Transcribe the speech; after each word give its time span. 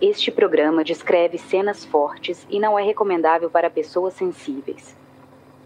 Este 0.00 0.30
programa 0.30 0.84
descreve 0.84 1.38
cenas 1.38 1.84
fortes 1.84 2.46
e 2.48 2.60
não 2.60 2.78
é 2.78 2.84
recomendável 2.84 3.50
para 3.50 3.68
pessoas 3.68 4.14
sensíveis. 4.14 4.96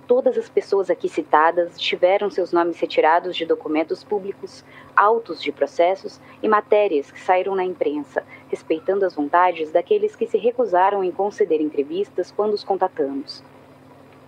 Todas 0.07 0.39
as 0.39 0.49
pessoas 0.49 0.89
aqui 0.89 1.07
citadas 1.07 1.79
tiveram 1.79 2.31
seus 2.31 2.51
nomes 2.51 2.81
retirados 2.81 3.37
de 3.37 3.45
documentos 3.45 4.03
públicos, 4.03 4.65
autos 4.97 5.43
de 5.43 5.53
processos 5.53 6.19
e 6.43 6.49
matérias 6.49 7.11
que 7.11 7.21
saíram 7.21 7.55
na 7.55 7.63
imprensa, 7.63 8.25
respeitando 8.49 9.05
as 9.05 9.15
vontades 9.15 9.71
daqueles 9.71 10.17
que 10.17 10.27
se 10.27 10.39
recusaram 10.39 11.05
em 11.05 11.11
conceder 11.11 11.61
entrevistas 11.61 12.33
quando 12.33 12.55
os 12.55 12.65
contatamos. 12.65 13.45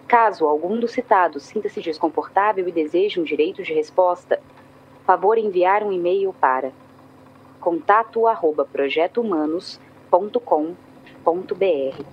Caso 0.07 0.46
algum 0.46 0.79
dos 0.79 0.91
citados 0.91 1.45
sinta-se 1.45 1.80
desconfortável 1.80 2.68
e 2.68 2.73
deseje 2.73 3.18
um 3.18 3.25
direito 3.25 3.62
de 3.62 3.73
resposta, 3.73 4.39
favor 5.07 5.39
enviar 5.39 5.82
um 5.82 5.91
e-mail 5.91 6.34
para 6.39 6.73
contato@projetohumanos.com.br. 10.14 12.04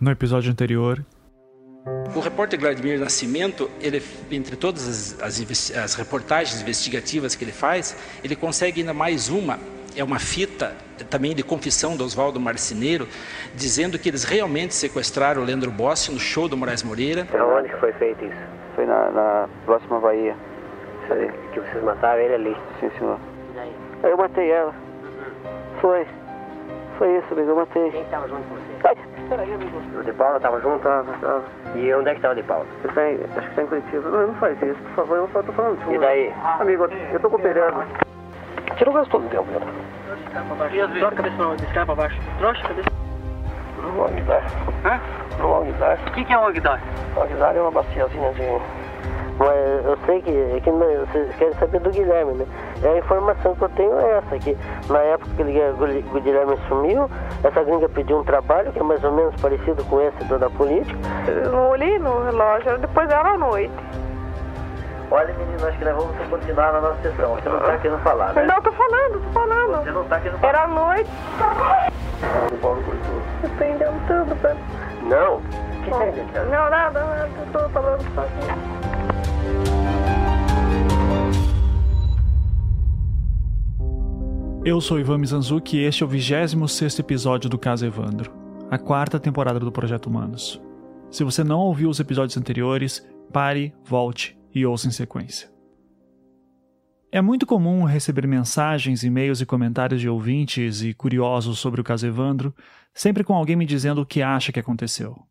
No 0.00 0.10
episódio 0.10 0.50
anterior, 0.50 1.04
o 2.16 2.20
repórter 2.20 2.58
Vladimir 2.58 2.98
Nascimento, 2.98 3.70
ele, 3.80 4.02
entre 4.30 4.56
todas 4.56 4.88
as, 4.88 5.22
as, 5.22 5.76
as, 5.76 5.94
reportagens 5.94 6.60
investigativas 6.60 7.36
que 7.36 7.44
ele 7.44 7.52
faz, 7.52 7.96
ele 8.24 8.34
consegue 8.34 8.80
ainda 8.80 8.94
mais 8.94 9.28
uma, 9.28 9.58
é 9.94 10.02
uma 10.02 10.18
fita 10.18 10.74
também 11.10 11.34
de 11.34 11.42
confissão 11.42 11.96
do 11.96 12.04
Oswaldo 12.04 12.40
Marceneiro, 12.40 13.06
dizendo 13.54 13.98
que 13.98 14.08
eles 14.08 14.24
realmente 14.24 14.74
sequestraram 14.74 15.42
o 15.42 15.44
Leandro 15.44 15.70
Bossi 15.70 16.10
no 16.10 16.18
show 16.18 16.48
do 16.48 16.56
Moraes 16.56 16.82
Moreira. 16.82 17.28
Onde 17.58 17.68
foi 17.76 17.92
feito 17.92 18.24
isso? 18.24 18.42
Foi 18.74 18.86
na, 18.86 19.10
na 19.10 19.48
próxima 19.66 20.00
Bahia. 20.00 20.34
Isso 21.02 21.12
aí. 21.12 21.30
Que 21.52 21.60
vocês 21.60 21.84
mataram 21.84 22.20
ele 22.20 22.34
ali? 22.34 22.56
Sim, 22.80 22.90
senhor. 22.98 23.18
E 23.50 23.54
daí? 23.54 23.74
Eu 24.02 24.16
matei 24.16 24.50
ela. 24.50 24.72
Uhum. 25.02 25.80
Foi. 25.80 26.06
Foi 26.98 27.18
isso, 27.18 27.32
amigo, 27.32 27.50
eu 27.50 27.56
matei. 27.56 27.90
Quem 27.90 28.02
estava 28.02 28.28
junto 28.28 28.42
com 28.48 28.54
você? 28.54 28.88
Ai, 28.88 28.96
peraí, 29.28 29.54
amigo. 29.54 29.98
O 29.98 30.04
de 30.04 30.12
Paula 30.12 30.36
estava 30.36 30.60
junto? 30.60 30.78
Tava, 30.82 31.12
tava. 31.20 31.42
E 31.74 31.94
onde 31.94 32.08
é 32.08 32.12
que 32.12 32.18
estava 32.18 32.34
o 32.34 32.36
de 32.36 32.42
Paula? 32.42 32.66
Você 32.82 32.88
tá 32.88 33.10
em, 33.10 33.18
acho 33.36 33.48
que 33.48 33.54
tá 33.54 33.62
em 33.62 33.66
Curitiba. 33.66 34.10
Não, 34.10 34.26
não 34.28 34.34
faz 34.34 34.62
isso, 34.62 34.78
por 34.82 34.94
favor, 34.94 35.16
eu 35.16 35.30
não 35.32 35.42
tô 35.42 35.52
falando 35.52 35.84
de 35.84 35.94
E 35.94 35.98
daí? 35.98 36.34
Amigo, 36.60 36.88
eu 37.12 37.20
tô 37.20 37.30
cooperando. 37.30 37.84
Você 38.76 38.84
não 38.84 38.92
gastou 38.92 39.20
do 39.20 39.28
tempo, 39.28 39.46
meu. 39.50 39.60
Troca 40.98 41.14
a 41.14 41.16
cabeça 41.16 41.36
não, 41.36 41.56
descarga 41.56 41.86
pra 41.86 41.94
baixo. 41.94 42.20
Troca 42.38 42.58
a 42.58 42.62
cabeça. 42.68 42.88
Não 43.82 43.90
vou 43.92 44.04
Aguidar. 44.06 44.42
Hã? 44.84 45.00
Não 45.38 45.48
vou 45.48 45.62
Aguidar. 45.62 45.98
O 46.06 46.12
que, 46.12 46.24
que 46.24 46.32
é 46.32 46.38
o 46.38 46.46
Ogdar? 46.46 46.80
Aguidar 47.20 47.56
é 47.56 47.60
uma 47.60 47.70
baciazinha 47.70 48.32
de... 48.32 48.81
Mas 49.38 49.84
eu 49.84 49.98
sei 50.06 50.20
que, 50.22 50.60
que 50.60 50.70
vocês 50.70 51.34
querem 51.36 51.54
saber 51.54 51.80
do 51.80 51.90
Guilherme, 51.90 52.34
né? 52.34 52.46
É 52.82 52.88
a 52.88 52.98
informação 52.98 53.54
que 53.54 53.62
eu 53.62 53.68
tenho 53.70 53.98
é 53.98 54.18
essa, 54.18 54.38
que 54.38 54.56
na 54.88 54.98
época 55.00 55.30
que 55.34 55.42
ele, 55.42 56.04
o 56.12 56.20
Guilherme 56.20 56.56
sumiu, 56.68 57.10
essa 57.42 57.64
gringa 57.64 57.88
pediu 57.88 58.18
um 58.18 58.24
trabalho 58.24 58.72
que 58.72 58.78
é 58.78 58.82
mais 58.82 59.02
ou 59.02 59.12
menos 59.12 59.34
parecido 59.40 59.82
com 59.84 60.00
esse 60.00 60.24
do 60.24 60.38
da 60.38 60.50
política. 60.50 60.98
Eu 61.26 61.70
olhei 61.70 61.98
no 61.98 62.24
relógio, 62.24 62.78
depois 62.78 63.10
era 63.10 63.30
à 63.32 63.38
noite. 63.38 63.72
Olha, 65.10 65.34
menino, 65.34 65.66
acho 65.66 65.78
que 65.78 65.84
nós 65.84 65.94
vamos 65.94 66.28
continuar 66.28 66.72
na 66.72 66.80
nossa 66.80 67.02
sessão. 67.02 67.34
Você 67.34 67.48
não 67.48 67.58
está 67.58 67.76
querendo 67.78 67.98
falar, 68.00 68.32
né? 68.32 68.46
Não, 68.46 68.62
tô 68.62 68.72
falando, 68.72 69.20
tô 69.20 69.40
falando. 69.40 69.84
Você 69.84 69.90
não 69.90 70.02
está 70.02 70.20
querendo 70.20 70.40
falar. 70.40 70.48
Era 70.48 70.62
à 70.62 70.68
noite. 70.68 71.10
O 72.50 72.56
Paulo 72.56 72.82
Coutinho. 72.82 73.22
Eu 73.42 73.50
tô 73.58 73.64
inventando, 73.64 74.40
tá? 74.40 74.56
Não. 75.02 75.42
Não, 75.90 76.70
nada, 76.70 77.28
falando 77.72 78.02
eu 84.64 84.80
sou 84.80 85.00
Ivan 85.00 85.18
Mizanzuki 85.18 85.76
e 85.76 85.84
este 85.84 86.04
é 86.04 86.06
o 86.06 86.08
26 86.08 87.00
episódio 87.00 87.50
do 87.50 87.58
Caso 87.58 87.84
Evandro, 87.84 88.32
a 88.70 88.78
quarta 88.78 89.18
temporada 89.18 89.58
do 89.58 89.72
Projeto 89.72 90.06
Humanos. 90.06 90.62
Se 91.10 91.24
você 91.24 91.42
não 91.42 91.58
ouviu 91.58 91.90
os 91.90 91.98
episódios 91.98 92.36
anteriores, 92.36 93.04
pare, 93.32 93.74
volte 93.84 94.38
e 94.54 94.64
ouça 94.64 94.86
em 94.86 94.92
sequência. 94.92 95.50
É 97.10 97.20
muito 97.20 97.44
comum 97.44 97.82
receber 97.82 98.24
mensagens, 98.26 99.02
e-mails 99.02 99.40
e 99.40 99.46
comentários 99.46 100.00
de 100.00 100.08
ouvintes 100.08 100.80
e 100.80 100.94
curiosos 100.94 101.58
sobre 101.58 101.80
o 101.80 101.84
caso 101.84 102.06
Evandro, 102.06 102.54
sempre 102.94 103.24
com 103.24 103.34
alguém 103.34 103.56
me 103.56 103.66
dizendo 103.66 104.00
o 104.00 104.06
que 104.06 104.22
acha 104.22 104.52
que 104.52 104.60
aconteceu. 104.60 105.26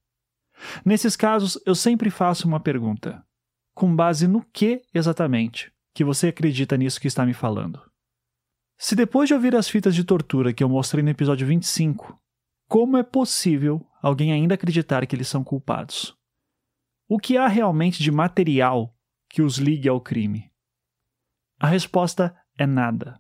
Nesses 0.86 1.16
casos, 1.16 1.60
eu 1.66 1.76
sempre 1.76 2.10
faço 2.10 2.48
uma 2.48 2.60
pergunta: 2.60 3.24
com 3.74 3.96
base 3.96 4.28
no 4.28 4.44
que 4.44 4.82
exatamente 4.94 5.72
que 5.94 6.04
você 6.04 6.28
acredita 6.28 6.78
nisso 6.78 7.00
que 7.00 7.08
está 7.08 7.26
me 7.26 7.34
falando? 7.34 7.82
Se 8.78 8.96
depois 8.96 9.28
de 9.28 9.34
ouvir 9.34 9.56
as 9.56 9.70
fitas 9.70 9.94
de 9.94 10.04
tortura 10.04 10.54
que 10.54 10.64
eu 10.64 10.70
mostrei 10.70 11.04
no 11.04 11.10
episódio 11.10 11.46
25, 11.46 12.20
como 12.68 12.98
é 12.98 13.04
possível 13.04 13.86
alguém 14.02 14.32
ainda 14.32 14.56
acreditar 14.56 15.06
que 15.06 15.16
eles 15.16 15.28
são 15.28 15.44
culpados? 15.44 16.16
O 17.08 17.20
que 17.20 17.38
há 17.38 17.48
realmente 17.48 18.02
de 18.02 18.12
material 18.12 18.96
que 19.30 19.42
os 19.42 19.58
ligue 19.58 19.90
ao 19.90 20.00
crime? 20.00 20.50
A 21.60 21.68
resposta 21.68 22.36
é 22.58 22.66
nada. 22.66 23.20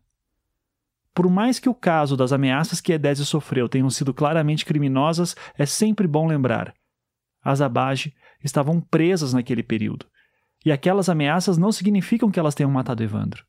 Por 1.14 1.30
mais 1.30 1.60
que 1.60 1.70
o 1.70 1.76
caso 1.76 2.16
das 2.16 2.32
ameaças 2.32 2.80
que 2.80 2.94
Edésio 2.94 3.26
sofreu 3.26 3.68
tenham 3.68 3.90
sido 3.90 4.14
claramente 4.14 4.66
criminosas, 4.66 5.36
é 5.58 5.66
sempre 5.66 6.08
bom 6.08 6.26
lembrar. 6.26 6.74
As 7.44 7.62
Abage 7.62 8.14
estavam 8.44 8.80
presas 8.80 9.34
naquele 9.34 9.64
período, 9.64 10.06
e 10.66 10.72
aquelas 10.72 11.10
ameaças 11.10 11.58
não 11.58 11.72
significam 11.72 12.30
que 12.30 12.40
elas 12.40 12.56
tenham 12.56 12.72
matado 12.72 13.04
Evandro. 13.04 13.44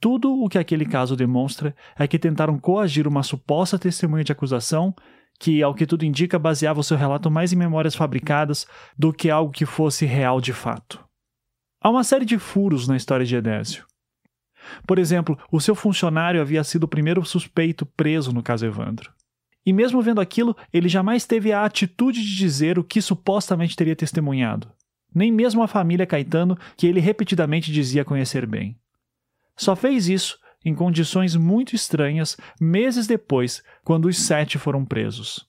Tudo 0.00 0.32
o 0.32 0.48
que 0.48 0.58
aquele 0.58 0.86
caso 0.86 1.16
demonstra 1.16 1.74
é 1.96 2.06
que 2.06 2.18
tentaram 2.18 2.58
coagir 2.58 3.06
uma 3.08 3.22
suposta 3.22 3.78
testemunha 3.78 4.22
de 4.22 4.30
acusação 4.30 4.94
que, 5.40 5.62
ao 5.62 5.74
que 5.74 5.86
tudo 5.86 6.04
indica, 6.04 6.38
baseava 6.38 6.80
o 6.80 6.84
seu 6.84 6.96
relato 6.96 7.30
mais 7.30 7.52
em 7.52 7.56
memórias 7.56 7.94
fabricadas 7.94 8.66
do 8.96 9.12
que 9.12 9.30
algo 9.30 9.52
que 9.52 9.66
fosse 9.66 10.06
real 10.06 10.40
de 10.40 10.52
fato. 10.52 11.04
Há 11.80 11.90
uma 11.90 12.04
série 12.04 12.24
de 12.24 12.38
furos 12.38 12.88
na 12.88 12.96
história 12.96 13.24
de 13.24 13.36
Edésio. 13.36 13.86
Por 14.86 14.98
exemplo, 14.98 15.38
o 15.50 15.60
seu 15.60 15.74
funcionário 15.74 16.40
havia 16.40 16.62
sido 16.64 16.84
o 16.84 16.88
primeiro 16.88 17.24
suspeito 17.24 17.86
preso 17.86 18.32
no 18.32 18.42
caso 18.42 18.66
Evandro. 18.66 19.12
E 19.68 19.72
mesmo 19.74 20.00
vendo 20.00 20.18
aquilo, 20.18 20.56
ele 20.72 20.88
jamais 20.88 21.26
teve 21.26 21.52
a 21.52 21.62
atitude 21.62 22.22
de 22.22 22.36
dizer 22.36 22.78
o 22.78 22.82
que 22.82 23.02
supostamente 23.02 23.76
teria 23.76 23.94
testemunhado. 23.94 24.72
Nem 25.14 25.30
mesmo 25.30 25.62
a 25.62 25.68
família 25.68 26.06
Caetano, 26.06 26.58
que 26.74 26.86
ele 26.86 27.00
repetidamente 27.00 27.70
dizia 27.70 28.02
conhecer 28.02 28.46
bem. 28.46 28.80
Só 29.54 29.76
fez 29.76 30.08
isso 30.08 30.38
em 30.64 30.74
condições 30.74 31.36
muito 31.36 31.74
estranhas 31.74 32.34
meses 32.58 33.06
depois, 33.06 33.62
quando 33.84 34.06
os 34.06 34.16
sete 34.16 34.56
foram 34.56 34.86
presos. 34.86 35.46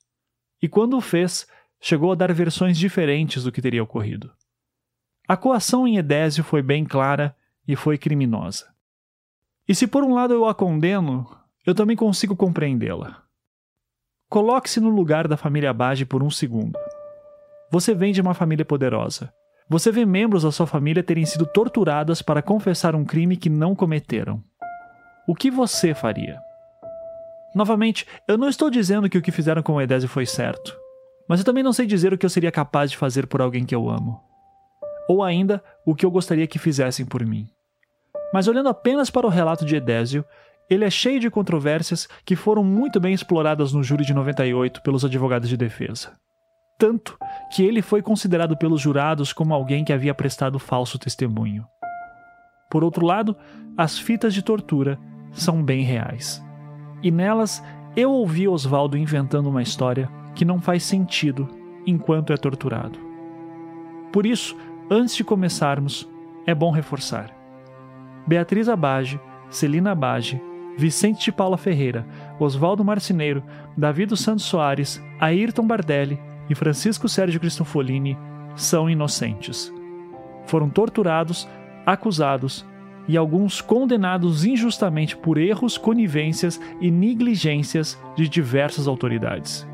E 0.61 0.67
quando 0.67 0.97
o 0.97 1.01
fez, 1.01 1.47
chegou 1.79 2.11
a 2.11 2.15
dar 2.15 2.33
versões 2.33 2.77
diferentes 2.77 3.45
do 3.45 3.53
que 3.53 3.61
teria 3.61 3.81
ocorrido. 3.81 4.29
A 5.29 5.37
coação 5.37 5.87
em 5.87 5.95
Edésio 5.95 6.43
foi 6.43 6.61
bem 6.61 6.83
clara 6.83 7.33
e 7.65 7.73
foi 7.73 7.97
criminosa. 7.97 8.67
E 9.65 9.73
se 9.73 9.87
por 9.87 10.03
um 10.03 10.13
lado 10.13 10.33
eu 10.33 10.45
a 10.45 10.53
condeno, 10.53 11.25
eu 11.65 11.73
também 11.73 11.95
consigo 11.95 12.35
compreendê-la. 12.35 13.28
Coloque-se 14.29 14.79
no 14.79 14.89
lugar 14.89 15.27
da 15.27 15.35
família 15.35 15.73
Bage 15.73 16.05
por 16.05 16.21
um 16.21 16.29
segundo. 16.29 16.77
Você 17.71 17.95
vem 17.95 18.13
de 18.13 18.21
uma 18.21 18.35
família 18.35 18.63
poderosa. 18.63 19.33
Você 19.67 19.91
vê 19.91 20.05
membros 20.05 20.43
da 20.43 20.51
sua 20.51 20.67
família 20.67 21.01
terem 21.01 21.25
sido 21.25 21.47
torturadas 21.47 22.21
para 22.21 22.43
confessar 22.43 22.93
um 22.93 23.03
crime 23.03 23.35
que 23.35 23.49
não 23.49 23.73
cometeram. 23.73 24.43
O 25.27 25.33
que 25.33 25.49
você 25.49 25.95
faria? 25.95 26.39
Novamente, 27.55 28.05
eu 28.27 28.37
não 28.37 28.47
estou 28.47 28.69
dizendo 28.69 29.09
que 29.09 29.17
o 29.17 29.21
que 29.21 29.31
fizeram 29.31 29.63
com 29.63 29.73
o 29.73 29.81
Edésio 29.81 30.07
foi 30.07 30.27
certo, 30.27 30.77
mas 31.27 31.39
eu 31.39 31.45
também 31.45 31.63
não 31.63 31.73
sei 31.73 31.87
dizer 31.87 32.13
o 32.13 32.17
que 32.17 32.25
eu 32.25 32.29
seria 32.29 32.51
capaz 32.51 32.91
de 32.91 32.97
fazer 32.97 33.25
por 33.25 33.41
alguém 33.41 33.65
que 33.65 33.73
eu 33.73 33.89
amo. 33.89 34.21
Ou 35.07 35.23
ainda, 35.23 35.63
o 35.83 35.95
que 35.95 36.05
eu 36.05 36.11
gostaria 36.11 36.45
que 36.45 36.59
fizessem 36.59 37.03
por 37.03 37.25
mim. 37.25 37.49
Mas 38.31 38.47
olhando 38.47 38.69
apenas 38.69 39.09
para 39.09 39.25
o 39.25 39.29
relato 39.29 39.65
de 39.65 39.75
Edésio, 39.75 40.23
ele 40.69 40.85
é 40.85 40.89
cheio 40.89 41.19
de 41.19 41.29
controvérsias 41.29 42.07
que 42.23 42.35
foram 42.35 42.63
muito 42.63 42.99
bem 42.99 43.13
exploradas 43.13 43.73
no 43.73 43.83
júri 43.83 44.05
de 44.05 44.13
98 44.13 44.81
pelos 44.81 45.03
advogados 45.03 45.49
de 45.49 45.57
defesa. 45.57 46.13
Tanto 46.77 47.17
que 47.51 47.63
ele 47.63 47.81
foi 47.81 48.01
considerado 48.01 48.55
pelos 48.55 48.79
jurados 48.79 49.33
como 49.33 49.53
alguém 49.53 49.83
que 49.83 49.91
havia 49.91 50.13
prestado 50.13 50.59
falso 50.59 50.97
testemunho. 50.97 51.65
Por 52.69 52.83
outro 52.83 53.05
lado, 53.05 53.35
as 53.75 53.97
fitas 53.97 54.33
de 54.33 54.41
tortura 54.41 54.99
são 55.31 55.63
bem 55.63 55.81
reais. 55.81 56.43
E 57.01 57.09
nelas 57.09 57.63
eu 57.95 58.11
ouvi 58.11 58.47
Oswaldo 58.47 58.97
inventando 58.97 59.49
uma 59.49 59.61
história 59.61 60.09
que 60.35 60.45
não 60.45 60.61
faz 60.61 60.83
sentido 60.83 61.49
enquanto 61.85 62.31
é 62.31 62.37
torturado. 62.37 62.99
Por 64.13 64.25
isso, 64.25 64.55
antes 64.89 65.15
de 65.15 65.23
começarmos, 65.23 66.07
é 66.45 66.53
bom 66.53 66.71
reforçar. 66.71 67.35
Beatriz 68.27 68.69
Abage, 68.69 69.19
Celina 69.49 69.91
Abage, 69.91 70.41
Vicente 70.79 71.25
de 71.25 71.31
Paula 71.33 71.57
Ferreira, 71.57 72.07
Oswaldo 72.39 72.85
Marcineiro, 72.85 73.43
Davi 73.75 74.05
dos 74.05 74.21
Santos 74.21 74.45
Soares, 74.45 75.03
Ayrton 75.19 75.67
Bardelli 75.67 76.17
e 76.49 76.55
Francisco 76.55 77.09
Sérgio 77.09 77.37
Cristofolini 77.37 78.17
são 78.55 78.89
inocentes. 78.89 79.73
Foram 80.45 80.69
torturados, 80.69 81.45
acusados 81.85 82.65
e 83.09 83.17
alguns 83.17 83.59
condenados 83.59 84.45
injustamente 84.45 85.17
por 85.17 85.37
erros, 85.37 85.77
conivências 85.77 86.61
e 86.79 86.89
negligências 86.89 88.01
de 88.15 88.29
diversas 88.29 88.87
autoridades. 88.87 89.67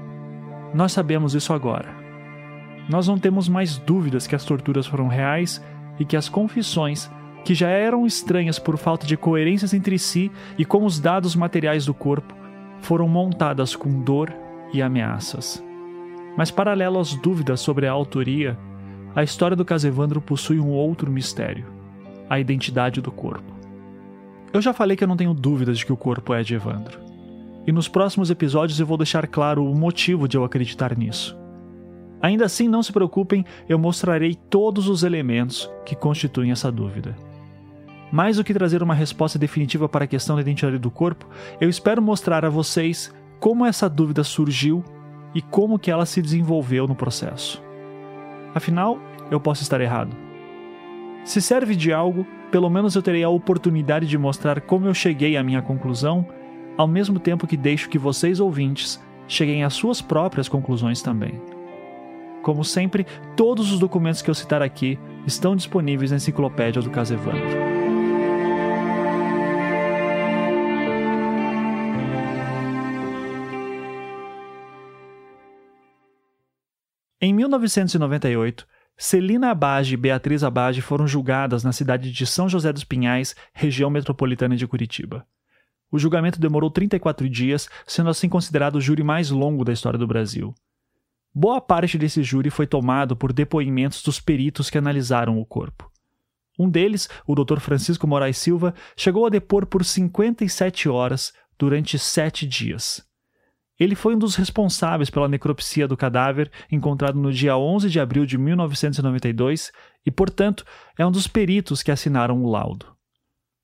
Nós 0.74 0.92
sabemos 0.92 1.36
isso 1.36 1.54
agora. 1.54 1.94
Nós 2.90 3.08
não 3.08 3.20
temos 3.20 3.48
mais 3.48 3.78
dúvidas 3.78 4.26
que 4.26 4.34
as 4.34 4.44
torturas 4.44 4.88
foram 4.88 5.08
reais 5.08 5.64
e 6.00 6.04
que 6.04 6.18
as 6.18 6.28
confissões, 6.28 7.12
que 7.46 7.54
já 7.54 7.70
eram 7.70 8.06
estranhas 8.06 8.58
por 8.58 8.76
falta 8.76 9.06
de 9.06 9.16
coerências 9.16 9.74
entre 9.74 9.98
si 10.00 10.32
e 10.58 10.66
com 10.66 10.84
os 10.84 11.00
dados 11.00 11.36
materiais 11.36 11.86
do 11.86 11.94
corpo, 11.94 12.34
foram 12.82 13.08
montadas 13.08 13.76
com 13.76 14.02
dor 14.02 14.34
e 14.74 14.82
ameaças. 14.82 15.64
Mas, 16.36 16.52
paralelo 16.52 17.00
às 17.00 17.14
dúvidas 17.14 17.62
sobre 17.62 17.88
a 17.88 17.92
autoria, 17.92 18.58
a 19.16 19.24
história 19.24 19.56
do 19.56 19.64
caso 19.64 19.88
Evandro 19.88 20.20
possui 20.20 20.60
um 20.60 20.72
outro 20.72 21.10
mistério 21.10 21.74
a 22.28 22.40
identidade 22.40 23.02
do 23.02 23.12
corpo. 23.12 23.54
Eu 24.52 24.60
já 24.60 24.74
falei 24.74 24.98
que 24.98 25.04
eu 25.04 25.08
não 25.08 25.18
tenho 25.18 25.34
dúvidas 25.34 25.78
de 25.78 25.86
que 25.86 25.94
o 25.94 25.98
corpo 25.98 26.34
é 26.34 26.42
de 26.42 26.56
Evandro. 26.56 27.00
E 27.68 27.72
nos 27.72 27.88
próximos 27.88 28.32
episódios 28.32 28.80
eu 28.80 28.86
vou 28.86 28.98
deixar 28.98 29.28
claro 29.28 29.64
o 29.64 29.76
motivo 29.76 30.28
de 30.28 30.36
eu 30.36 30.44
acreditar 30.44 30.98
nisso. 30.98 31.38
Ainda 32.22 32.46
assim, 32.46 32.68
não 32.68 32.82
se 32.82 32.92
preocupem, 32.92 33.46
eu 33.70 33.78
mostrarei 33.78 34.34
todos 34.34 34.88
os 34.88 35.04
elementos 35.04 35.70
que 35.86 35.96
constituem 35.96 36.52
essa 36.52 36.72
dúvida. 36.72 37.16
Mais 38.16 38.38
do 38.38 38.46
que 38.46 38.54
trazer 38.54 38.82
uma 38.82 38.94
resposta 38.94 39.38
definitiva 39.38 39.90
para 39.90 40.06
a 40.06 40.08
questão 40.08 40.38
da 40.38 40.42
identidade 40.42 40.78
do 40.78 40.90
corpo, 40.90 41.28
eu 41.60 41.68
espero 41.68 42.02
mostrar 42.02 42.46
a 42.46 42.50
vocês 42.50 43.14
como 43.42 43.66
essa 43.66 43.90
dúvida 43.90 44.24
surgiu 44.24 44.82
e 45.34 45.42
como 45.42 45.78
que 45.78 45.92
ela 45.92 46.06
se 46.06 46.22
desenvolveu 46.22 46.88
no 46.88 46.96
processo. 46.96 47.62
Afinal, 48.54 48.98
eu 49.30 49.38
posso 49.38 49.64
estar 49.64 49.82
errado. 49.82 50.16
Se 51.26 51.42
serve 51.42 51.76
de 51.76 51.92
algo, 51.92 52.26
pelo 52.52 52.70
menos 52.70 52.96
eu 52.96 53.02
terei 53.02 53.22
a 53.22 53.28
oportunidade 53.28 54.08
de 54.08 54.18
mostrar 54.18 54.62
como 54.62 54.86
eu 54.86 54.94
cheguei 54.94 55.36
à 55.36 55.44
minha 55.44 55.62
conclusão, 55.62 56.26
ao 56.78 56.88
mesmo 56.88 57.20
tempo 57.20 57.46
que 57.46 57.58
deixo 57.58 57.90
que 57.90 58.00
vocês 58.00 58.40
ouvintes 58.40 58.98
cheguem 59.28 59.66
às 59.66 59.74
suas 59.74 60.02
próprias 60.02 60.48
conclusões 60.48 61.02
também. 61.02 61.42
Como 62.42 62.64
sempre, 62.64 63.06
todos 63.36 63.74
os 63.74 63.80
documentos 63.80 64.22
que 64.22 64.30
eu 64.30 64.36
citar 64.36 64.62
aqui 64.62 64.98
estão 65.28 65.54
disponíveis 65.54 66.12
na 66.12 66.18
enciclopédia 66.18 66.82
do 66.82 66.90
caso 66.90 67.14
Em 77.28 77.34
1998, 77.34 78.68
Celina 78.96 79.50
Abage 79.50 79.96
e 79.96 79.98
Beatriz 79.98 80.44
Abage 80.44 80.80
foram 80.80 81.08
julgadas 81.08 81.64
na 81.64 81.72
cidade 81.74 82.12
de 82.12 82.24
São 82.24 82.48
José 82.48 82.72
dos 82.72 82.84
Pinhais, 82.84 83.36
região 83.52 83.90
metropolitana 83.90 84.56
de 84.56 84.68
Curitiba. 84.68 85.26
O 85.92 85.98
julgamento 85.98 86.40
demorou 86.40 86.70
34 86.70 87.28
dias, 87.28 87.68
sendo 87.88 88.12
assim 88.12 88.30
considerado 88.30 88.76
o 88.76 88.80
júri 88.80 89.02
mais 89.02 89.32
longo 89.32 89.66
da 89.66 89.74
história 89.74 89.98
do 89.98 90.06
Brasil. 90.06 90.54
Boa 91.34 91.60
parte 91.60 91.98
desse 91.98 92.22
júri 92.22 92.52
foi 92.52 92.68
tomado 92.68 93.16
por 93.16 93.34
depoimentos 93.34 94.04
dos 94.04 94.20
peritos 94.20 94.70
que 94.70 94.78
analisaram 94.78 95.40
o 95.40 95.46
corpo. 95.48 95.92
Um 96.60 96.70
deles, 96.70 97.10
o 97.26 97.34
Dr. 97.34 97.58
Francisco 97.58 98.06
Moraes 98.06 98.38
Silva, 98.38 98.76
chegou 98.96 99.26
a 99.26 99.30
depor 99.30 99.66
por 99.66 99.84
57 99.84 100.88
horas 100.88 101.34
durante 101.58 101.98
sete 101.98 102.46
dias. 102.46 103.04
Ele 103.80 103.96
foi 103.96 104.16
um 104.16 104.20
dos 104.20 104.36
responsáveis 104.36 105.10
pela 105.10 105.28
necropsia 105.28 105.88
do 105.88 105.98
cadáver 105.98 106.50
encontrado 106.72 107.20
no 107.20 107.32
dia 107.32 107.58
11 107.58 107.90
de 107.90 108.00
abril 108.00 108.26
de 108.26 108.38
1992 108.38 109.72
e, 110.06 110.12
portanto, 110.12 110.64
é 110.98 111.06
um 111.06 111.12
dos 111.12 111.28
peritos 111.28 111.84
que 111.84 111.92
assinaram 111.92 112.42
o 112.42 112.50
laudo. 112.50 112.96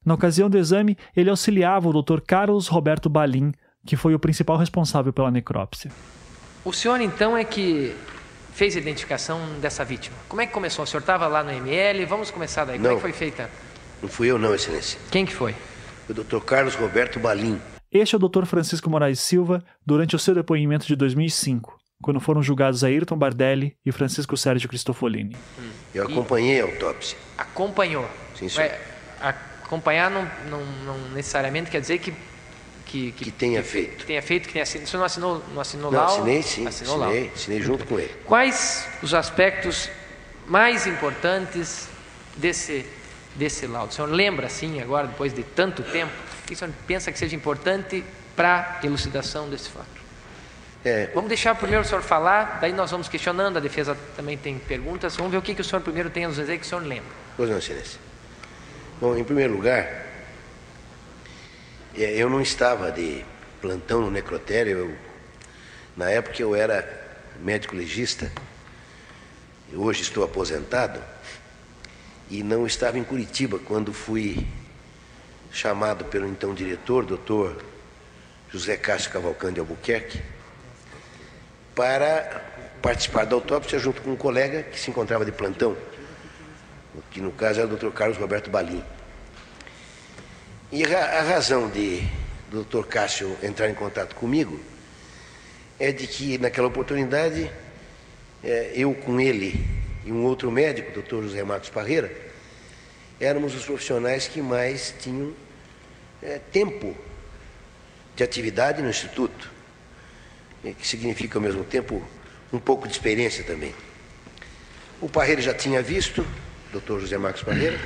Na 0.05 0.15
ocasião 0.15 0.49
do 0.49 0.57
exame, 0.57 0.97
ele 1.15 1.29
auxiliava 1.29 1.87
o 1.87 2.01
Dr. 2.01 2.19
Carlos 2.21 2.67
Roberto 2.67 3.09
Balim, 3.09 3.53
que 3.85 3.95
foi 3.95 4.13
o 4.13 4.19
principal 4.19 4.57
responsável 4.57 5.13
pela 5.13 5.31
necrópsia. 5.31 5.91
O 6.65 6.73
senhor, 6.73 6.99
então, 7.01 7.37
é 7.37 7.43
que 7.43 7.95
fez 8.53 8.75
a 8.75 8.79
identificação 8.79 9.39
dessa 9.61 9.85
vítima. 9.85 10.15
Como 10.27 10.41
é 10.41 10.45
que 10.45 10.53
começou? 10.53 10.83
O 10.83 10.87
senhor 10.87 11.01
estava 11.01 11.27
lá 11.27 11.43
no 11.43 11.51
ML? 11.51 12.05
Vamos 12.05 12.31
começar 12.31 12.65
daí. 12.65 12.77
Como 12.77 12.87
não, 12.87 12.93
é 12.93 12.95
que 12.95 13.01
foi 13.01 13.13
feita? 13.13 13.49
Não 14.01 14.09
fui 14.09 14.27
eu, 14.27 14.37
não, 14.37 14.53
Excelência. 14.53 14.99
Quem 15.11 15.25
que 15.25 15.33
foi? 15.33 15.55
O 16.09 16.13
Dr. 16.13 16.39
Carlos 16.39 16.75
Roberto 16.75 17.19
Balim. 17.19 17.59
Este 17.91 18.15
é 18.15 18.17
o 18.17 18.29
Dr. 18.29 18.45
Francisco 18.45 18.89
Moraes 18.89 19.19
Silva 19.19 19.61
durante 19.85 20.15
o 20.15 20.19
seu 20.19 20.33
depoimento 20.33 20.87
de 20.87 20.95
2005, 20.95 21.77
quando 22.01 22.21
foram 22.21 22.41
julgados 22.41 22.85
Ayrton 22.85 23.17
Bardelli 23.17 23.75
e 23.85 23.91
Francisco 23.91 24.37
Sérgio 24.37 24.69
Cristofolini. 24.69 25.35
Hum. 25.59 25.69
Eu 25.93 26.05
acompanhei 26.05 26.61
a 26.61 26.63
autópsia. 26.63 27.17
Acompanhou? 27.37 28.07
Sim, 28.39 28.47
senhor. 28.47 28.71
acompanhar 29.19 30.09
não, 30.09 30.23
não, 30.49 30.65
não, 30.85 31.09
necessariamente 31.09 31.69
quer 31.69 31.81
dizer 31.81 31.97
que... 31.97 32.13
Que, 32.85 33.11
que, 33.11 33.25
que 33.25 33.31
tenha 33.31 33.61
que, 33.61 33.67
feito. 33.67 33.97
Que 33.97 34.05
tenha 34.05 34.21
feito, 34.21 34.47
que 34.47 34.53
tenha 34.53 34.63
assinado. 34.63 34.85
O 34.85 34.89
senhor 34.89 34.99
não 34.99 35.05
assinou, 35.05 35.43
não 35.53 35.61
assinou 35.61 35.91
não, 35.91 35.99
lá? 35.99 36.05
assinei 36.05 36.41
sim, 36.41 36.67
assinou 36.67 37.03
assinei, 37.03 37.23
lá. 37.25 37.31
assinei 37.33 37.61
junto 37.61 37.85
com 37.85 37.99
ele. 37.99 38.13
Quais 38.25 38.87
os 39.01 39.13
aspectos 39.13 39.89
mais 40.47 40.87
importantes 40.87 41.89
desse, 42.37 42.85
desse 43.35 43.67
laudo? 43.67 43.91
O 43.91 43.93
senhor 43.93 44.09
lembra, 44.09 44.47
assim, 44.47 44.81
agora, 44.81 45.07
depois 45.07 45.33
de 45.33 45.43
tanto 45.43 45.83
tempo, 45.83 46.11
que 46.51 46.55
o 46.55 46.57
senhor 46.57 46.73
pensa 46.85 47.11
que 47.13 47.17
seja 47.17 47.33
importante 47.33 48.03
para 48.35 48.79
a 48.83 48.85
elucidação 48.85 49.49
desse 49.49 49.69
fato? 49.69 50.01
É, 50.83 51.09
Vamos 51.13 51.29
deixar 51.29 51.55
primeiro 51.55 51.85
o 51.85 51.87
senhor 51.87 52.01
falar, 52.01 52.59
daí 52.59 52.73
nós 52.73 52.91
vamos 52.91 53.07
questionando, 53.07 53.55
a 53.55 53.59
defesa 53.61 53.95
também 54.17 54.37
tem 54.37 54.57
perguntas. 54.57 55.15
Vamos 55.15 55.31
ver 55.31 55.37
o 55.37 55.41
que, 55.41 55.55
que 55.55 55.61
o 55.61 55.63
senhor 55.63 55.81
primeiro 55.81 56.09
tem 56.09 56.25
a 56.25 56.27
nos 56.27 56.35
dizer 56.35 56.57
que 56.57 56.65
o 56.65 56.67
senhor 56.67 56.83
lembra. 56.83 57.09
Pois 57.37 57.49
não, 57.49 57.57
Excelência. 57.57 57.99
Bom, 58.99 59.15
em 59.15 59.23
primeiro 59.23 59.53
lugar, 59.53 59.87
é, 61.95 62.15
eu 62.17 62.29
não 62.29 62.41
estava 62.41 62.91
de 62.91 63.23
plantão 63.61 64.01
no 64.01 64.11
necrotério. 64.11 64.77
Eu, 64.77 64.95
na 65.95 66.09
época 66.09 66.41
eu 66.41 66.53
era 66.53 66.85
médico 67.39 67.75
legista. 67.77 68.29
Hoje 69.73 70.01
estou 70.01 70.23
aposentado 70.23 71.01
e 72.29 72.43
não 72.43 72.67
estava 72.67 72.99
em 72.99 73.03
Curitiba 73.05 73.57
quando 73.57 73.93
fui 73.93 74.45
chamado 75.51 76.05
pelo 76.05 76.27
então 76.27 76.53
diretor, 76.53 77.05
doutor 77.05 77.63
José 78.51 78.77
Castro 78.77 79.11
Cavalcante 79.13 79.59
Albuquerque, 79.59 80.21
para 81.75 82.41
participar 82.81 83.25
da 83.25 83.35
autópsia 83.35 83.77
junto 83.79 84.01
com 84.01 84.11
um 84.11 84.15
colega 84.15 84.63
que 84.63 84.79
se 84.79 84.89
encontrava 84.89 85.23
de 85.23 85.31
plantão, 85.31 85.77
que 87.11 87.21
no 87.21 87.31
caso 87.31 87.59
era 87.61 87.73
o 87.73 87.77
Dr. 87.77 87.91
Carlos 87.91 88.17
Roberto 88.17 88.49
Balim. 88.49 88.83
E 90.71 90.83
a 90.85 91.21
razão 91.21 91.69
de 91.69 92.01
do 92.51 92.63
Dr. 92.63 92.85
Cássio 92.85 93.37
entrar 93.41 93.69
em 93.69 93.73
contato 93.73 94.13
comigo 94.13 94.59
é 95.79 95.91
de 95.91 96.05
que 96.05 96.37
naquela 96.37 96.67
oportunidade 96.67 97.49
eu 98.73 98.93
com 98.93 99.19
ele 99.19 99.65
e 100.05 100.11
um 100.11 100.23
outro 100.25 100.51
médico, 100.51 100.99
Dr. 100.99 101.23
José 101.23 101.43
Marcos 101.43 101.69
Parreira, 101.69 102.11
éramos 103.21 103.53
os 103.53 103.63
profissionais 103.63 104.27
que 104.27 104.41
mais 104.41 104.93
tinham 104.99 105.33
é, 106.21 106.39
tempo 106.51 106.95
de 108.15 108.23
atividade 108.23 108.81
no 108.81 108.89
Instituto, 108.89 109.49
que 110.77 110.87
significa 110.87 111.37
ao 111.37 111.41
mesmo 111.41 111.63
tempo 111.63 112.03
um 112.51 112.59
pouco 112.59 112.87
de 112.87 112.93
experiência 112.93 113.43
também. 113.43 113.73
O 114.99 115.07
Parreira 115.07 115.41
já 115.41 115.53
tinha 115.53 115.81
visto, 115.81 116.25
Dr. 116.73 116.99
José 116.99 117.17
Marcos 117.17 117.43
Parreira, 117.43 117.79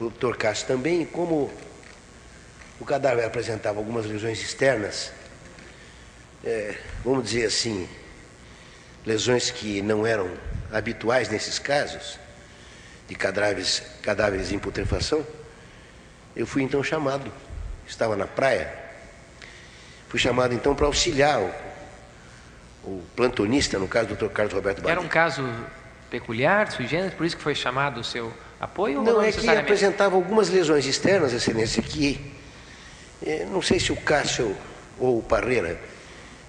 o 0.00 0.10
Dr. 0.10 0.36
Cássio 0.36 0.66
também, 0.66 1.02
e 1.02 1.06
como 1.06 1.52
o 2.80 2.84
cadáver 2.84 3.24
apresentava 3.24 3.78
algumas 3.78 4.06
lesões 4.06 4.40
externas, 4.40 5.12
é, 6.44 6.76
vamos 7.04 7.24
dizer 7.24 7.46
assim, 7.46 7.88
lesões 9.04 9.50
que 9.50 9.82
não 9.82 10.06
eram 10.06 10.30
habituais 10.72 11.28
nesses 11.28 11.58
casos, 11.58 12.18
de 13.08 13.14
cadáveres, 13.14 13.82
cadáveres 14.02 14.52
em 14.52 14.58
putrefação, 14.58 15.24
eu 16.34 16.46
fui 16.46 16.62
então 16.62 16.82
chamado, 16.82 17.32
estava 17.86 18.16
na 18.16 18.26
praia, 18.26 18.72
fui 20.08 20.18
chamado 20.18 20.54
então 20.54 20.74
para 20.74 20.86
auxiliar 20.86 21.40
o, 21.40 21.50
o, 22.84 23.02
plantonista, 23.14 23.78
no 23.78 23.88
caso 23.88 24.08
do 24.08 24.16
Dr. 24.16 24.32
Carlos 24.32 24.54
Roberto 24.54 24.82
Bahia. 24.82 24.92
Era 24.92 25.00
um 25.00 25.08
caso 25.08 25.48
peculiar, 26.10 26.70
sui 26.70 26.86
generis, 26.86 27.14
por 27.14 27.24
isso 27.24 27.36
que 27.36 27.42
foi 27.42 27.54
chamado 27.54 28.00
o 28.00 28.04
seu 28.04 28.32
apoio? 28.60 29.02
Não, 29.02 29.14
não 29.14 29.22
é 29.22 29.32
que 29.32 29.48
apresentava 29.48 30.14
algumas 30.14 30.48
lesões 30.48 30.86
externas, 30.86 31.32
excelência, 31.32 31.82
que 31.82 32.34
eh, 33.24 33.46
não 33.50 33.62
sei 33.62 33.80
se 33.80 33.92
o 33.92 33.96
Cássio 33.96 34.56
ou 34.98 35.18
o 35.18 35.22
Parreira, 35.22 35.78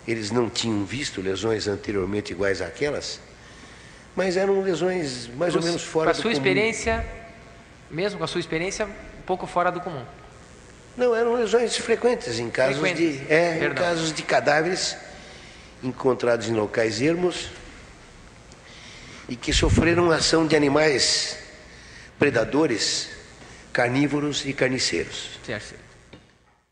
eles 0.07 0.31
não 0.31 0.49
tinham 0.49 0.85
visto 0.85 1.21
lesões 1.21 1.67
anteriormente 1.67 2.31
iguais 2.31 2.61
àquelas, 2.61 3.19
mas 4.17 4.35
eram 4.35 4.61
lesões 4.61 5.29
mais 5.37 5.53
Por, 5.53 5.59
ou 5.59 5.65
menos 5.65 5.83
fora 5.83 6.11
do 6.11 6.15
comum. 6.15 6.23
Com 6.23 6.27
a 6.27 6.31
sua 6.31 6.31
experiência, 6.31 7.05
mesmo 7.91 8.17
com 8.17 8.23
a 8.23 8.27
sua 8.27 8.39
experiência, 8.39 8.87
um 8.87 9.21
pouco 9.27 9.45
fora 9.45 9.71
do 9.71 9.79
comum. 9.79 10.03
Não, 10.97 11.15
eram 11.15 11.35
lesões 11.35 11.77
frequentes 11.77 12.39
em 12.39 12.49
casos 12.49 12.79
frequentes. 12.79 13.19
de 13.27 13.31
é, 13.31 13.63
em 13.63 13.73
casos 13.75 14.11
de 14.11 14.23
cadáveres 14.23 14.97
encontrados 15.83 16.49
em 16.49 16.53
locais 16.53 16.99
ermos 16.99 17.51
e 19.29 19.35
que 19.35 19.53
sofreram 19.53 20.09
ação 20.09 20.47
de 20.47 20.55
animais 20.55 21.37
predadores 22.17 23.11
carnívoros 23.71 24.43
e 24.47 24.53
carniceiros. 24.53 25.39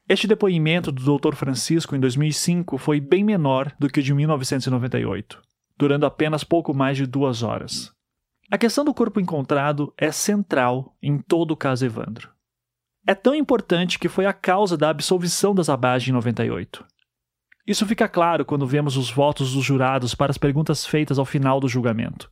Este 0.10 0.25
depoimento 0.25 0.92
do 0.92 1.20
Dr. 1.20 1.36
Francisco 1.36 1.96
em 1.96 2.00
2005 2.00 2.80
foi 2.80 3.00
bem 3.00 3.24
menor 3.24 3.72
do 3.80 3.88
que 3.88 4.00
o 4.00 4.04
de 4.04 4.12
1998, 4.16 5.40
durando 5.77 6.05
apenas 6.05 6.44
pouco 6.44 6.74
mais 6.74 6.98
de 6.98 7.05
duas 7.05 7.44
horas. 7.44 7.91
A 8.50 8.58
questão 8.58 8.86
do 8.86 8.94
corpo 8.94 9.20
encontrado 9.20 9.94
é 9.98 10.12
central 10.12 10.96
em 11.01 11.17
todo 11.17 11.51
o 11.51 11.58
caso 11.58 11.86
Evandro. 11.86 12.29
É 13.08 13.13
tão 13.13 13.36
importante 13.36 14.00
que 14.00 14.10
foi 14.10 14.25
a 14.25 14.34
causa 14.34 14.77
da 14.77 14.89
absolvição 14.89 15.53
das 15.53 15.70
Abage 15.70 16.10
em 16.10 16.13
98. 16.13 16.86
Isso 17.67 17.86
fica 17.86 18.08
claro 18.08 18.46
quando 18.46 18.67
vemos 18.67 18.98
os 18.98 19.10
votos 19.10 19.53
dos 19.53 19.63
jurados 19.63 20.13
para 20.13 20.32
as 20.32 20.38
perguntas 20.38 20.86
feitas 20.86 21.17
ao 21.17 21.25
final 21.25 21.60
do 21.60 21.67
julgamento. 21.67 22.32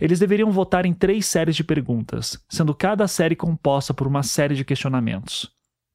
Eles 0.00 0.18
deveriam 0.18 0.50
votar 0.50 0.84
em 0.84 0.92
três 0.92 1.26
séries 1.26 1.56
de 1.56 1.64
perguntas, 1.64 2.42
sendo 2.48 2.74
cada 2.74 3.08
série 3.08 3.36
composta 3.36 3.94
por 3.94 4.06
uma 4.06 4.22
série 4.22 4.54
de 4.54 4.64
questionamentos. 4.64 5.50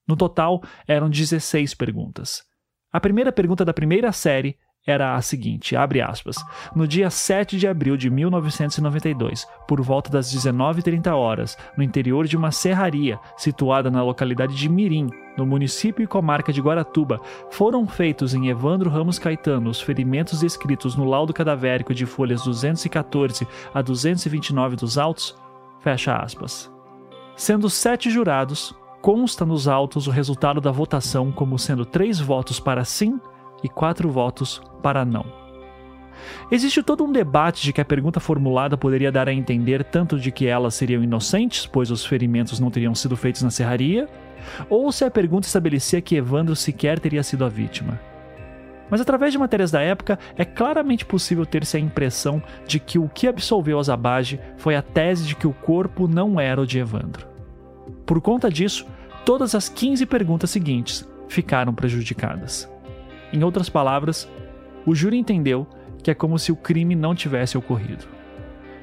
No 0.07 0.15
total, 0.15 0.63
eram 0.87 1.09
16 1.09 1.73
perguntas. 1.73 2.43
A 2.91 2.99
primeira 2.99 3.31
pergunta 3.31 3.65
da 3.65 3.73
primeira 3.73 4.11
série 4.11 4.57
era 4.85 5.15
a 5.15 5.21
seguinte, 5.21 5.75
abre 5.75 5.99
aspas, 5.99 6.35
no 6.75 6.87
dia 6.87 7.09
7 7.09 7.57
de 7.57 7.67
abril 7.67 7.97
de 7.97 8.07
1992, 8.07 9.47
por 9.67 9.81
volta 9.81 10.11
das 10.11 10.31
19h30 10.31 11.11
horas, 11.11 11.57
no 11.75 11.83
interior 11.83 12.27
de 12.27 12.37
uma 12.37 12.51
serraria 12.51 13.19
situada 13.35 13.89
na 13.89 14.03
localidade 14.03 14.55
de 14.55 14.69
Mirim, 14.69 15.09
no 15.35 15.43
município 15.45 16.03
e 16.03 16.07
comarca 16.07 16.53
de 16.53 16.61
Guaratuba, 16.61 17.19
foram 17.49 17.87
feitos 17.87 18.35
em 18.35 18.47
Evandro 18.49 18.89
Ramos 18.89 19.17
Caetano 19.17 19.71
os 19.71 19.81
ferimentos 19.81 20.41
descritos 20.41 20.95
no 20.95 21.03
laudo 21.03 21.33
cadavérico 21.33 21.93
de 21.93 22.05
folhas 22.05 22.43
214 22.43 23.47
a 23.73 23.81
229 23.81 24.75
dos 24.75 24.99
autos? 24.99 25.35
Fecha 25.79 26.15
aspas. 26.15 26.71
Sendo 27.35 27.69
sete 27.71 28.09
jurados, 28.11 28.73
consta 29.01 29.45
nos 29.45 29.67
autos 29.67 30.07
o 30.07 30.11
resultado 30.11 30.61
da 30.61 30.71
votação 30.71 31.31
como 31.31 31.57
sendo 31.57 31.85
três 31.85 32.19
votos 32.19 32.59
para 32.59 32.85
sim 32.85 33.19
e 33.63 33.69
quatro 33.69 34.09
votos 34.09 34.61
para 34.81 35.03
não. 35.03 35.25
Existe 36.51 36.81
todo 36.81 37.03
um 37.03 37.11
debate 37.11 37.63
de 37.63 37.73
que 37.73 37.81
a 37.81 37.85
pergunta 37.85 38.19
formulada 38.19 38.77
poderia 38.77 39.11
dar 39.11 39.27
a 39.27 39.33
entender 39.33 39.83
tanto 39.83 40.19
de 40.19 40.31
que 40.31 40.47
elas 40.47 40.75
seriam 40.75 41.03
inocentes, 41.03 41.65
pois 41.65 41.91
os 41.91 42.05
ferimentos 42.05 42.59
não 42.59 42.71
teriam 42.71 42.95
sido 42.95 43.17
feitos 43.17 43.41
na 43.41 43.51
serraria, 43.51 44.07
ou 44.69 44.91
se 44.91 45.03
a 45.03 45.11
pergunta 45.11 45.47
estabelecia 45.47 46.01
que 46.01 46.15
Evandro 46.15 46.55
sequer 46.55 46.99
teria 46.99 47.23
sido 47.23 47.43
a 47.43 47.49
vítima. 47.49 47.99
Mas 48.89 49.01
através 49.01 49.31
de 49.31 49.39
matérias 49.39 49.71
da 49.71 49.81
época, 49.81 50.19
é 50.37 50.45
claramente 50.45 51.05
possível 51.05 51.45
ter-se 51.45 51.75
a 51.75 51.79
impressão 51.79 52.41
de 52.67 52.79
que 52.79 52.99
o 52.99 53.09
que 53.09 53.27
absolveu 53.27 53.79
Azabage 53.79 54.39
foi 54.57 54.75
a 54.75 54.81
tese 54.81 55.25
de 55.25 55.35
que 55.35 55.47
o 55.47 55.53
corpo 55.53 56.07
não 56.07 56.39
era 56.39 56.61
o 56.61 56.67
de 56.67 56.77
Evandro. 56.77 57.27
Por 58.05 58.21
conta 58.21 58.49
disso, 58.49 58.85
todas 59.25 59.55
as 59.55 59.67
15 59.67 60.05
perguntas 60.05 60.51
seguintes 60.51 61.07
ficaram 61.27 61.73
prejudicadas. 61.73 62.69
Em 63.33 63.43
outras 63.43 63.69
palavras, 63.69 64.29
o 64.85 64.93
júri 64.93 65.17
entendeu 65.17 65.67
que 66.03 66.11
é 66.11 66.13
como 66.13 66.37
se 66.37 66.51
o 66.51 66.55
crime 66.55 66.95
não 66.95 67.15
tivesse 67.15 67.57
ocorrido. 67.57 68.05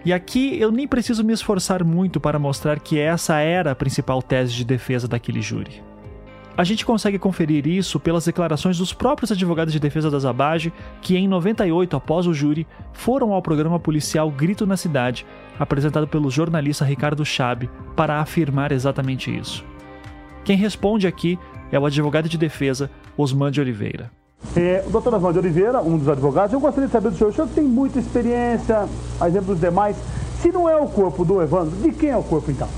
E 0.05 0.13
aqui 0.13 0.59
eu 0.61 0.73
nem 0.73 0.89
preciso 0.89 1.23
me 1.23 1.33
esforçar 1.33 1.85
muito 1.85 2.19
para 2.19 2.39
mostrar 2.39 2.81
que 2.81 2.99
essa 2.99 3.39
era 3.39 3.71
a 3.71 3.77
principal 3.77 4.21
tese 4.21 4.53
de 4.53 4.65
defesa 4.65 5.07
daquele 5.07 5.41
júri. 5.41 5.83
A 6.57 6.65
gente 6.65 6.85
consegue 6.85 7.19
conferir 7.19 7.67
isso 7.67 7.99
pelas 7.99 8.27
declarações 8.27 8.77
dos 8.77 8.93
próprios 8.93 9.33
advogados 9.33 9.73
de 9.73 9.81
defesa 9.81 10.11
da 10.11 10.19
Zabage, 10.19 10.73
que 11.01 11.17
em 11.17 11.27
98, 11.27 11.97
após 11.97 12.27
o 12.27 12.35
júri, 12.35 12.67
foram 12.93 13.33
ao 13.33 13.41
programa 13.41 13.81
policial 13.81 14.31
Grito 14.31 14.67
na 14.67 14.77
Cidade, 14.77 15.25
apresentado 15.59 16.07
pelo 16.07 16.31
jornalista 16.31 16.85
Ricardo 16.85 17.25
Chabe, 17.25 17.71
para 17.97 18.21
afirmar 18.21 18.71
exatamente 18.71 19.35
isso. 19.35 19.65
Quem 20.45 20.57
responde 20.57 21.07
aqui 21.07 21.39
é 21.71 21.79
o 21.79 21.87
advogado 21.87 22.29
de 22.29 22.37
defesa 22.37 22.91
Osman 23.17 23.51
de 23.51 23.61
Oliveira. 23.61 24.11
É, 24.55 24.85
o 24.87 24.91
doutor 24.91 25.15
Osman 25.15 25.33
de 25.33 25.39
Oliveira, 25.39 25.81
um 25.81 25.97
dos 25.97 26.09
advogados, 26.09 26.53
eu 26.53 26.61
gostaria 26.61 26.87
de 26.87 26.93
saber 26.93 27.11
do 27.11 27.17
senhor, 27.17 27.31
o 27.31 27.33
senhor 27.33 27.49
tem 27.55 27.65
muita 27.65 27.99
experiência, 27.99 28.87
a 29.19 29.29
exemplo 29.29 29.55
dos 29.55 29.61
demais, 29.61 29.97
se 30.43 30.53
não 30.53 30.69
é 30.69 30.77
o 30.77 30.87
corpo 30.87 31.25
do 31.25 31.41
Evandro, 31.41 31.75
de 31.77 31.91
quem 31.93 32.11
é 32.11 32.17
o 32.17 32.23
corpo 32.23 32.51
então? 32.51 32.69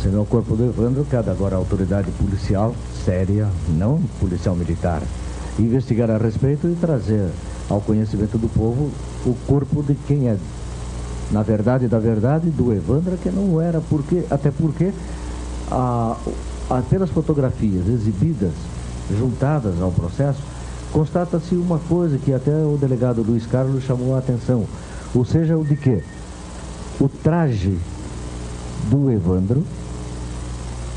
Se 0.00 0.08
não 0.08 0.20
é 0.20 0.22
o 0.22 0.26
corpo 0.26 0.54
do 0.54 0.64
Evandro, 0.64 1.04
cabe 1.10 1.30
agora 1.30 1.56
a 1.56 1.58
autoridade 1.58 2.10
policial 2.12 2.72
séria, 3.04 3.48
não 3.76 4.00
policial 4.20 4.54
militar, 4.54 5.02
investigar 5.58 6.10
a 6.10 6.18
respeito 6.18 6.68
e 6.68 6.76
trazer 6.76 7.28
ao 7.68 7.80
conhecimento 7.80 8.38
do 8.38 8.48
povo 8.48 8.90
o 9.24 9.34
corpo 9.46 9.82
de 9.82 9.94
quem 10.06 10.28
é, 10.28 10.36
na 11.32 11.42
verdade 11.42 11.88
da 11.88 11.98
verdade, 11.98 12.48
do 12.50 12.72
Evandro, 12.72 13.16
que 13.16 13.30
não 13.30 13.60
era, 13.60 13.80
porque, 13.88 14.24
até 14.30 14.52
porque 14.52 14.92
a, 15.70 16.16
a, 16.70 16.82
pelas 16.82 17.10
fotografias 17.10 17.88
exibidas 17.88 18.52
juntadas 19.10 19.80
ao 19.80 19.90
processo, 19.90 20.42
constata-se 20.92 21.54
uma 21.54 21.78
coisa 21.78 22.18
que 22.18 22.32
até 22.32 22.52
o 22.52 22.76
delegado 22.76 23.22
Luiz 23.22 23.46
Carlos 23.46 23.84
chamou 23.84 24.14
a 24.14 24.18
atenção, 24.18 24.66
ou 25.14 25.24
seja, 25.24 25.56
o 25.56 25.64
de 25.64 25.76
que 25.76 26.02
o 27.00 27.08
traje 27.08 27.78
do 28.90 29.10
Evandro 29.10 29.64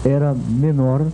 era 0.05 0.33
menor 0.33 1.05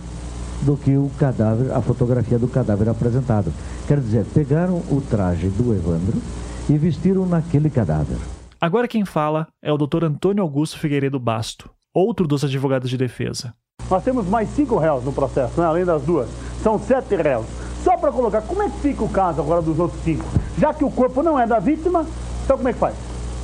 do 0.62 0.76
que 0.76 0.96
o 0.96 1.10
cadáver, 1.18 1.72
a 1.72 1.82
fotografia 1.82 2.38
do 2.38 2.48
cadáver 2.48 2.88
apresentado. 2.88 3.52
Quer 3.86 4.00
dizer, 4.00 4.24
pegaram 4.32 4.82
o 4.90 5.02
traje 5.08 5.48
do 5.48 5.74
Evandro 5.74 6.20
e 6.68 6.78
vestiram 6.78 7.26
naquele 7.26 7.70
cadáver. 7.70 8.16
Agora 8.60 8.88
quem 8.88 9.04
fala 9.04 9.46
é 9.62 9.72
o 9.72 9.76
Dr. 9.76 10.04
Antônio 10.04 10.42
Augusto 10.42 10.78
Figueiredo 10.78 11.20
Basto, 11.20 11.68
outro 11.94 12.26
dos 12.26 12.44
advogados 12.44 12.88
de 12.88 12.96
defesa. 12.96 13.54
Nós 13.88 14.02
temos 14.02 14.26
mais 14.26 14.48
cinco 14.50 14.78
réus 14.78 15.04
no 15.04 15.12
processo, 15.12 15.60
né? 15.60 15.66
além 15.66 15.84
das 15.84 16.02
duas. 16.02 16.28
São 16.62 16.78
sete 16.78 17.16
réus. 17.16 17.46
Só 17.84 17.96
para 17.96 18.10
colocar, 18.10 18.42
como 18.42 18.62
é 18.62 18.68
que 18.68 18.78
fica 18.80 19.04
o 19.04 19.08
caso 19.08 19.40
agora 19.40 19.62
dos 19.62 19.78
outros 19.78 20.02
cinco? 20.02 20.24
Já 20.58 20.74
que 20.74 20.84
o 20.84 20.90
corpo 20.90 21.22
não 21.22 21.38
é 21.38 21.46
da 21.46 21.58
vítima, 21.58 22.04
então 22.44 22.56
como 22.56 22.68
é 22.68 22.72
que 22.72 22.78
faz? 22.78 22.94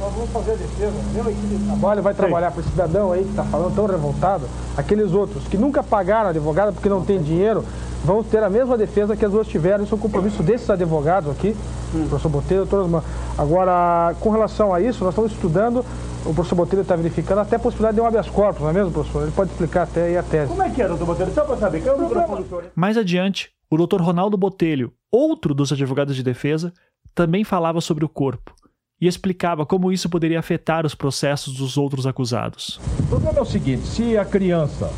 Nós 0.01 0.13
vamos 0.15 0.31
fazer 0.31 0.53
a 0.53 0.55
defesa, 0.57 0.93
mesmo 1.15 1.31
equipe 1.31 1.47
de 1.47 1.65
trabalho 1.65 2.03
vai 2.03 2.13
trabalhar 2.13 2.51
para 2.51 2.61
esse 2.61 2.71
cidadão 2.71 3.13
aí 3.13 3.23
que 3.23 3.31
está 3.31 3.45
falando 3.45 3.73
tão 3.73 3.87
revoltado, 3.87 4.49
aqueles 4.77 5.13
outros 5.13 5.45
que 5.47 5.57
nunca 5.57 5.81
pagaram 5.81 6.31
advogado 6.31 6.73
porque 6.73 6.89
não 6.89 7.05
tem 7.05 7.23
dinheiro, 7.23 7.65
vão 8.05 8.25
ter 8.25 8.43
a 8.43 8.51
mesma 8.51 8.77
defesa 8.77 9.15
que 9.15 9.25
as 9.25 9.31
duas 9.31 9.47
tiveram, 9.47 9.85
isso 9.85 9.95
é 9.95 9.97
um 9.97 10.01
compromisso 10.01 10.43
desses 10.43 10.69
advogados 10.69 11.31
aqui, 11.31 11.55
hum. 11.95 12.07
professor 12.09 12.29
Botelho, 12.29 12.67
todas 12.67 13.03
Agora, 13.39 14.15
com 14.19 14.31
relação 14.31 14.75
a 14.75 14.81
isso, 14.81 15.05
nós 15.05 15.13
estamos 15.13 15.31
estudando 15.31 15.85
o 16.25 16.35
professor 16.35 16.55
Botelho 16.55 16.83
está 16.83 16.97
verificando 16.97 17.39
até 17.41 17.57
a 17.57 17.59
possibilidade 17.59 17.97
de 17.97 18.01
um 18.01 18.07
habeas 18.07 18.29
corpus, 18.29 18.63
não 18.63 18.71
é 18.71 18.73
mesmo, 18.73 18.93
professor? 18.93 19.23
Ele 19.23 19.33
pode 19.33 19.51
explicar 19.51 19.83
até 19.83 20.05
aí 20.05 20.17
a 20.17 20.23
tese. 20.23 20.49
Como 20.49 20.63
é 20.63 20.71
que 20.71 20.83
é, 20.83 20.89
doutor 20.89 21.07
Botelho? 21.07 21.33
Só 21.33 21.45
para 21.45 21.57
saber, 21.57 21.83
que 21.83 21.89
é 21.89 21.93
o 21.93 21.99
microfone 21.99 22.47
Mais 22.75 22.97
adiante, 22.97 23.51
o 23.71 23.77
doutor 23.77 24.01
Ronaldo 24.01 24.37
Botelho, 24.37 24.93
outro 25.11 25.55
dos 25.55 25.73
advogados 25.73 26.15
de 26.15 26.23
defesa, 26.23 26.73
também 27.15 27.45
falava 27.45 27.81
sobre 27.81 28.05
o 28.05 28.09
corpo 28.09 28.55
e 29.01 29.07
explicava 29.07 29.67
como 29.67 29.91
isso 29.91 30.09
poderia 30.09 30.39
afetar 30.39 30.87
os 30.87 30.95
processos 30.95 31.55
dos 31.55 31.77
outros 31.77 32.07
acusados. 32.07 32.81
O 33.01 33.07
problema 33.09 33.39
é 33.39 33.43
o 33.43 33.45
seguinte: 33.45 33.87
se 33.87 34.17
a 34.17 34.25
criança 34.25 34.91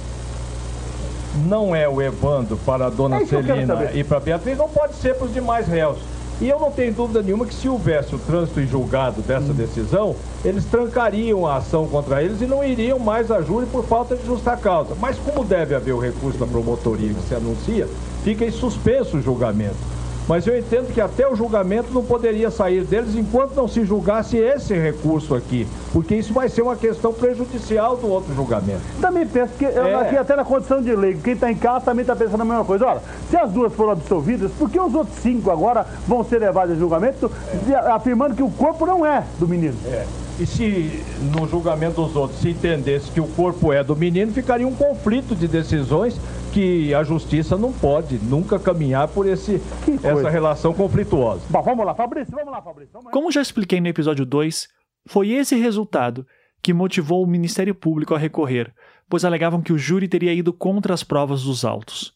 não 1.46 1.74
é 1.74 1.88
o 1.88 2.00
Evandro 2.00 2.56
para 2.58 2.86
a 2.86 2.90
dona 2.90 3.16
é 3.16 3.26
Celina 3.26 3.90
e 3.92 4.04
para 4.04 4.18
a 4.18 4.20
Beatriz, 4.20 4.58
não 4.58 4.68
pode 4.68 4.94
ser 4.94 5.14
para 5.14 5.26
os 5.26 5.32
demais 5.32 5.66
réus. 5.66 5.98
E 6.40 6.48
eu 6.48 6.58
não 6.58 6.70
tenho 6.70 6.92
dúvida 6.92 7.22
nenhuma 7.22 7.46
que 7.46 7.54
se 7.54 7.68
houvesse 7.68 8.14
o 8.14 8.18
trânsito 8.18 8.60
em 8.60 8.66
julgado 8.66 9.22
dessa 9.22 9.52
hum. 9.52 9.54
decisão, 9.54 10.16
eles 10.44 10.64
trancariam 10.64 11.46
a 11.46 11.56
ação 11.56 11.86
contra 11.86 12.22
eles 12.22 12.40
e 12.40 12.46
não 12.46 12.64
iriam 12.64 12.98
mais 12.98 13.30
a 13.30 13.40
júri 13.40 13.66
por 13.66 13.84
falta 13.84 14.16
de 14.16 14.26
justa 14.26 14.56
causa. 14.56 14.96
Mas 15.00 15.16
como 15.18 15.44
deve 15.44 15.74
haver 15.74 15.92
o 15.92 16.00
recurso 16.00 16.38
da 16.38 16.46
promotoria 16.46 17.14
que 17.14 17.22
se 17.28 17.34
anuncia, 17.34 17.88
fica 18.24 18.44
em 18.44 18.50
suspenso 18.50 19.16
o 19.16 19.22
julgamento. 19.22 19.93
Mas 20.26 20.46
eu 20.46 20.58
entendo 20.58 20.92
que 20.92 21.00
até 21.00 21.28
o 21.28 21.36
julgamento 21.36 21.92
não 21.92 22.02
poderia 22.02 22.50
sair 22.50 22.84
deles 22.84 23.14
enquanto 23.14 23.54
não 23.54 23.68
se 23.68 23.84
julgasse 23.84 24.36
esse 24.36 24.74
recurso 24.74 25.34
aqui, 25.34 25.66
porque 25.92 26.14
isso 26.14 26.32
vai 26.32 26.48
ser 26.48 26.62
uma 26.62 26.76
questão 26.76 27.12
prejudicial 27.12 27.96
do 27.96 28.08
outro 28.08 28.34
julgamento. 28.34 28.80
Também 29.00 29.26
penso 29.26 29.52
que, 29.58 29.66
é. 29.66 29.94
aqui 29.94 30.16
até 30.16 30.34
na 30.34 30.44
condição 30.44 30.80
de 30.80 30.94
lei, 30.94 31.18
quem 31.22 31.34
está 31.34 31.50
em 31.50 31.56
casa 31.56 31.84
também 31.86 32.02
está 32.02 32.16
pensando 32.16 32.40
a 32.40 32.44
mesma 32.44 32.64
coisa. 32.64 32.86
Olha, 32.86 33.02
se 33.30 33.36
as 33.36 33.50
duas 33.50 33.72
foram 33.74 33.92
absolvidas, 33.92 34.50
por 34.52 34.70
que 34.70 34.80
os 34.80 34.94
outros 34.94 35.16
cinco 35.18 35.50
agora 35.50 35.86
vão 36.06 36.24
ser 36.24 36.38
levados 36.38 36.74
a 36.74 36.78
julgamento, 36.78 37.30
é. 37.68 37.74
afirmando 37.90 38.34
que 38.34 38.42
o 38.42 38.50
corpo 38.50 38.86
não 38.86 39.04
é 39.04 39.24
do 39.38 39.46
menino? 39.46 39.76
É. 39.86 40.06
E 40.40 40.46
se 40.46 41.04
no 41.32 41.46
julgamento 41.46 42.02
dos 42.02 42.16
outros 42.16 42.40
se 42.40 42.50
entendesse 42.50 43.10
que 43.10 43.20
o 43.20 43.26
corpo 43.26 43.72
é 43.72 43.84
do 43.84 43.94
menino, 43.94 44.32
ficaria 44.32 44.66
um 44.66 44.74
conflito 44.74 45.34
de 45.34 45.46
decisões 45.46 46.18
que 46.54 46.94
a 46.94 47.02
justiça 47.02 47.58
não 47.58 47.72
pode 47.72 48.16
nunca 48.18 48.60
caminhar 48.60 49.08
por 49.08 49.26
esse, 49.26 49.60
essa 50.04 50.30
relação 50.30 50.72
conflituosa. 50.72 51.42
Bom, 51.50 51.60
vamos 51.60 51.84
lá, 51.84 51.96
Fabrício, 51.96 52.32
vamos 52.32 52.52
lá, 52.52 52.62
Fabrício. 52.62 52.92
Vamos 52.92 53.10
Como 53.10 53.32
já 53.32 53.42
expliquei 53.42 53.80
no 53.80 53.88
episódio 53.88 54.24
2, 54.24 54.68
foi 55.04 55.30
esse 55.30 55.56
resultado 55.56 56.24
que 56.62 56.72
motivou 56.72 57.24
o 57.24 57.26
Ministério 57.26 57.74
Público 57.74 58.14
a 58.14 58.18
recorrer, 58.18 58.72
pois 59.10 59.24
alegavam 59.24 59.60
que 59.60 59.72
o 59.72 59.78
júri 59.78 60.06
teria 60.06 60.32
ido 60.32 60.52
contra 60.52 60.94
as 60.94 61.02
provas 61.02 61.42
dos 61.42 61.64
autos. 61.64 62.14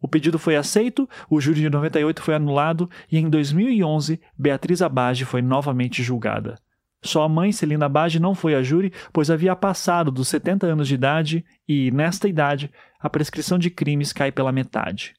O 0.00 0.06
pedido 0.06 0.38
foi 0.38 0.54
aceito, 0.54 1.08
o 1.28 1.40
júri 1.40 1.60
de 1.60 1.68
98 1.68 2.22
foi 2.22 2.36
anulado 2.36 2.88
e 3.10 3.18
em 3.18 3.28
2011 3.28 4.20
Beatriz 4.38 4.80
Abage 4.80 5.24
foi 5.24 5.42
novamente 5.42 6.04
julgada. 6.04 6.54
Sua 7.02 7.28
mãe, 7.28 7.52
Celina 7.52 7.88
Bage, 7.88 8.18
não 8.18 8.34
foi 8.34 8.54
a 8.54 8.62
júri, 8.62 8.92
pois 9.12 9.30
havia 9.30 9.54
passado 9.54 10.10
dos 10.10 10.28
70 10.28 10.66
anos 10.66 10.88
de 10.88 10.94
idade 10.94 11.44
e, 11.68 11.90
nesta 11.90 12.28
idade, 12.28 12.70
a 12.98 13.10
prescrição 13.10 13.58
de 13.58 13.70
crimes 13.70 14.12
cai 14.12 14.32
pela 14.32 14.52
metade. 14.52 15.14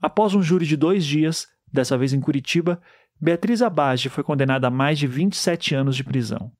Após 0.00 0.34
um 0.34 0.42
júri 0.42 0.66
de 0.66 0.76
dois 0.76 1.04
dias, 1.04 1.48
dessa 1.72 1.96
vez 1.96 2.12
em 2.12 2.20
Curitiba, 2.20 2.80
Beatriz 3.20 3.62
Abage 3.62 4.08
foi 4.08 4.24
condenada 4.24 4.66
a 4.66 4.70
mais 4.70 4.98
de 4.98 5.06
27 5.06 5.74
anos 5.74 5.96
de 5.96 6.02
prisão. 6.02 6.50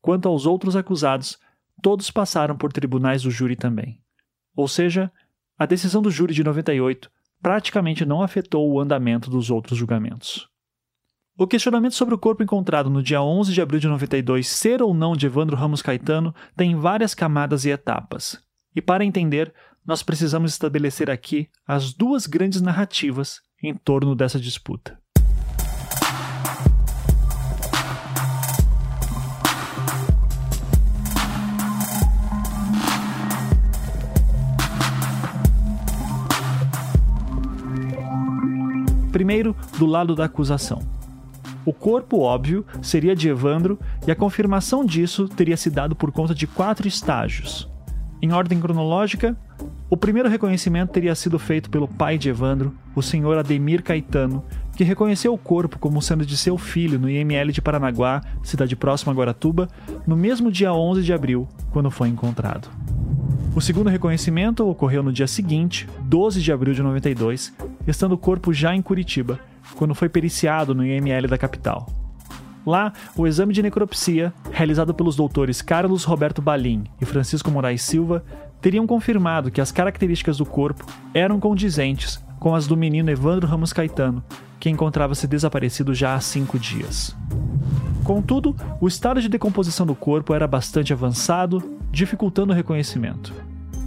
Quanto 0.00 0.28
aos 0.28 0.44
outros 0.44 0.74
acusados, 0.74 1.38
todos 1.80 2.10
passaram 2.10 2.56
por 2.56 2.72
tribunais 2.72 3.22
do 3.22 3.30
júri 3.30 3.56
também. 3.56 4.00
Ou 4.56 4.68
seja, 4.68 5.10
a 5.58 5.66
decisão 5.66 6.02
do 6.02 6.10
júri 6.10 6.34
de 6.34 6.42
98 6.42 7.10
praticamente 7.40 8.04
não 8.04 8.22
afetou 8.22 8.70
o 8.72 8.80
andamento 8.80 9.30
dos 9.30 9.50
outros 9.50 9.78
julgamentos. 9.78 10.48
O 11.36 11.46
questionamento 11.46 11.94
sobre 11.94 12.14
o 12.14 12.18
corpo 12.18 12.42
encontrado 12.42 12.88
no 12.88 13.02
dia 13.02 13.20
11 13.20 13.52
de 13.52 13.60
abril 13.60 13.80
de 13.80 13.88
92 13.88 14.48
ser 14.48 14.80
ou 14.80 14.94
não 14.94 15.16
de 15.16 15.26
Evandro 15.26 15.56
Ramos 15.56 15.82
Caetano 15.82 16.34
tem 16.56 16.76
várias 16.76 17.14
camadas 17.14 17.64
e 17.64 17.70
etapas. 17.70 18.43
E 18.74 18.82
para 18.82 19.04
entender, 19.04 19.52
nós 19.86 20.02
precisamos 20.02 20.52
estabelecer 20.52 21.10
aqui 21.10 21.48
as 21.66 21.92
duas 21.92 22.26
grandes 22.26 22.60
narrativas 22.60 23.40
em 23.62 23.74
torno 23.74 24.14
dessa 24.14 24.40
disputa. 24.40 24.98
Primeiro, 39.12 39.54
do 39.78 39.86
lado 39.86 40.16
da 40.16 40.24
acusação. 40.24 40.82
O 41.64 41.72
corpo 41.72 42.18
óbvio 42.18 42.66
seria 42.82 43.14
de 43.14 43.28
Evandro 43.28 43.78
e 44.06 44.10
a 44.10 44.16
confirmação 44.16 44.84
disso 44.84 45.28
teria 45.28 45.56
se 45.56 45.70
dado 45.70 45.94
por 45.94 46.10
conta 46.10 46.34
de 46.34 46.46
quatro 46.46 46.88
estágios. 46.88 47.72
Em 48.24 48.32
ordem 48.32 48.58
cronológica, 48.58 49.36
o 49.90 49.98
primeiro 49.98 50.30
reconhecimento 50.30 50.92
teria 50.92 51.14
sido 51.14 51.38
feito 51.38 51.68
pelo 51.68 51.86
pai 51.86 52.16
de 52.16 52.30
Evandro, 52.30 52.72
o 52.96 53.02
senhor 53.02 53.36
Ademir 53.36 53.82
Caetano, 53.82 54.42
que 54.74 54.82
reconheceu 54.82 55.34
o 55.34 55.36
corpo 55.36 55.78
como 55.78 56.00
sendo 56.00 56.24
de 56.24 56.34
seu 56.34 56.56
filho 56.56 56.98
no 56.98 57.10
IML 57.10 57.52
de 57.52 57.60
Paranaguá, 57.60 58.22
cidade 58.42 58.74
próxima 58.76 59.12
a 59.12 59.14
Guaratuba, 59.14 59.68
no 60.06 60.16
mesmo 60.16 60.50
dia 60.50 60.72
11 60.72 61.02
de 61.02 61.12
abril, 61.12 61.46
quando 61.70 61.90
foi 61.90 62.08
encontrado. 62.08 62.70
O 63.54 63.60
segundo 63.60 63.90
reconhecimento 63.90 64.66
ocorreu 64.66 65.02
no 65.02 65.12
dia 65.12 65.26
seguinte, 65.26 65.86
12 66.04 66.40
de 66.40 66.50
abril 66.50 66.72
de 66.72 66.82
92, 66.82 67.52
estando 67.86 68.12
o 68.12 68.18
corpo 68.18 68.54
já 68.54 68.74
em 68.74 68.80
Curitiba, 68.80 69.38
quando 69.76 69.94
foi 69.94 70.08
periciado 70.08 70.74
no 70.74 70.82
IML 70.82 71.28
da 71.28 71.36
capital. 71.36 72.03
Lá, 72.66 72.92
o 73.16 73.26
exame 73.26 73.52
de 73.52 73.62
necropsia, 73.62 74.32
realizado 74.50 74.94
pelos 74.94 75.16
doutores 75.16 75.60
Carlos 75.60 76.04
Roberto 76.04 76.40
Balim 76.40 76.84
e 77.00 77.04
Francisco 77.04 77.50
Moraes 77.50 77.82
Silva, 77.82 78.24
teriam 78.60 78.86
confirmado 78.86 79.50
que 79.50 79.60
as 79.60 79.70
características 79.70 80.38
do 80.38 80.46
corpo 80.46 80.86
eram 81.12 81.38
condizentes 81.38 82.22
com 82.40 82.54
as 82.54 82.66
do 82.66 82.76
menino 82.76 83.10
Evandro 83.10 83.46
Ramos 83.46 83.72
Caetano, 83.72 84.22
que 84.58 84.70
encontrava-se 84.70 85.26
desaparecido 85.26 85.94
já 85.94 86.14
há 86.14 86.20
cinco 86.20 86.58
dias. 86.58 87.14
Contudo, 88.02 88.54
o 88.80 88.88
estado 88.88 89.20
de 89.20 89.28
decomposição 89.28 89.86
do 89.86 89.94
corpo 89.94 90.34
era 90.34 90.46
bastante 90.46 90.92
avançado, 90.92 91.78
dificultando 91.90 92.52
o 92.52 92.56
reconhecimento. 92.56 93.32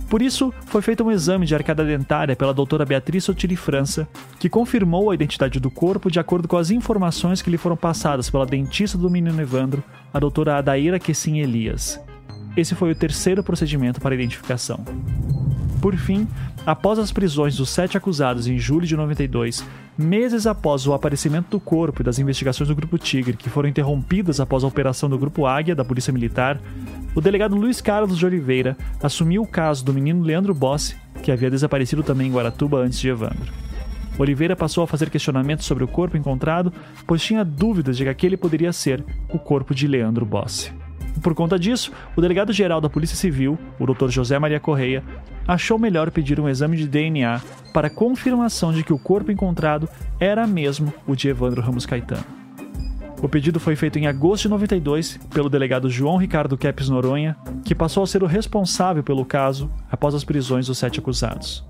Por 0.09 0.21
isso, 0.21 0.53
foi 0.65 0.81
feito 0.81 1.03
um 1.03 1.11
exame 1.11 1.45
de 1.45 1.53
arcada 1.53 1.83
dentária 1.83 2.35
pela 2.35 2.53
doutora 2.53 2.85
Beatriz 2.85 3.25
Sotiri 3.25 3.57
França, 3.57 4.07
que 4.39 4.49
confirmou 4.49 5.11
a 5.11 5.13
identidade 5.13 5.59
do 5.59 5.69
corpo 5.69 6.09
de 6.09 6.19
acordo 6.19 6.47
com 6.47 6.55
as 6.55 6.71
informações 6.71 7.41
que 7.41 7.49
lhe 7.49 7.57
foram 7.57 7.75
passadas 7.75 8.29
pela 8.29 8.45
dentista 8.45 8.97
do 8.97 9.09
menino 9.09 9.41
Evandro, 9.41 9.83
a 10.13 10.19
doutora 10.19 10.57
Adaíra 10.57 10.97
Quessim 10.97 11.39
Elias. 11.39 11.99
Esse 12.55 12.73
foi 12.73 12.91
o 12.91 12.95
terceiro 12.95 13.43
procedimento 13.43 13.99
para 13.99 14.15
identificação. 14.15 14.83
Por 15.81 15.95
fim, 15.95 16.25
após 16.65 16.97
as 16.97 17.11
prisões 17.11 17.57
dos 17.57 17.69
sete 17.69 17.97
acusados 17.97 18.47
em 18.47 18.57
julho 18.57 18.87
de 18.87 18.95
92, 18.95 19.63
meses 19.97 20.47
após 20.47 20.87
o 20.87 20.93
aparecimento 20.93 21.49
do 21.51 21.59
corpo 21.59 22.01
e 22.01 22.05
das 22.05 22.17
investigações 22.17 22.69
do 22.69 22.75
Grupo 22.75 22.97
Tigre, 22.97 23.37
que 23.37 23.49
foram 23.49 23.69
interrompidas 23.69 24.39
após 24.39 24.63
a 24.63 24.67
operação 24.67 25.09
do 25.09 25.19
Grupo 25.19 25.45
Águia 25.45 25.75
da 25.75 25.85
Polícia 25.85 26.13
Militar, 26.13 26.59
o 27.17 27.21
delegado 27.21 27.55
Luiz 27.55 27.81
Carlos 27.81 28.15
de 28.15 28.23
Oliveira 28.27 28.77
assumiu 29.01 29.41
o 29.41 29.47
caso 29.47 29.83
do 29.83 29.91
menino 29.91 30.21
Leandro 30.21 30.53
Bossi, 30.53 30.95
que 31.23 31.31
havia 31.31 31.49
desaparecido 31.49 32.03
também 32.03 32.27
em 32.27 32.31
Guaratuba 32.31 32.77
antes 32.77 32.99
de 32.99 33.09
Evandro. 33.09 33.51
Oliveira 34.19 34.55
passou 34.55 34.83
a 34.83 34.87
fazer 34.87 35.09
questionamentos 35.09 35.65
sobre 35.65 35.83
o 35.83 35.87
corpo 35.87 36.15
encontrado, 36.15 36.71
pois 37.07 37.23
tinha 37.23 37.43
dúvidas 37.43 37.97
de 37.97 38.03
que 38.03 38.09
aquele 38.09 38.37
poderia 38.37 38.71
ser 38.71 39.03
o 39.29 39.39
corpo 39.39 39.73
de 39.73 39.87
Leandro 39.87 40.27
Bossi. 40.27 40.71
Por 41.23 41.33
conta 41.33 41.57
disso, 41.57 41.91
o 42.15 42.21
delegado-geral 42.21 42.79
da 42.79 42.87
Polícia 42.87 43.17
Civil, 43.17 43.57
o 43.79 43.85
Dr. 43.87 44.09
José 44.09 44.37
Maria 44.37 44.59
Correia, 44.59 45.03
achou 45.47 45.79
melhor 45.79 46.11
pedir 46.11 46.39
um 46.39 46.47
exame 46.47 46.77
de 46.77 46.87
DNA 46.87 47.41
para 47.73 47.89
confirmação 47.89 48.71
de 48.71 48.83
que 48.83 48.93
o 48.93 48.99
corpo 48.99 49.31
encontrado 49.31 49.89
era 50.19 50.45
mesmo 50.45 50.93
o 51.07 51.15
de 51.15 51.29
Evandro 51.29 51.63
Ramos 51.63 51.87
Caetano. 51.87 52.46
O 53.21 53.27
pedido 53.27 53.59
foi 53.59 53.75
feito 53.75 53.97
em 53.97 54.05
agosto 54.05 54.43
de 54.43 54.49
92 54.49 55.17
pelo 55.33 55.49
delegado 55.49 55.89
João 55.89 56.17
Ricardo 56.17 56.55
Kepes 56.55 56.87
Noronha, 56.87 57.35
que 57.65 57.73
passou 57.73 58.03
a 58.03 58.07
ser 58.07 58.21
o 58.21 58.27
responsável 58.27 59.03
pelo 59.03 59.25
caso 59.25 59.71
após 59.91 60.13
as 60.13 60.23
prisões 60.23 60.67
dos 60.67 60.77
sete 60.77 60.99
acusados. 60.99 61.65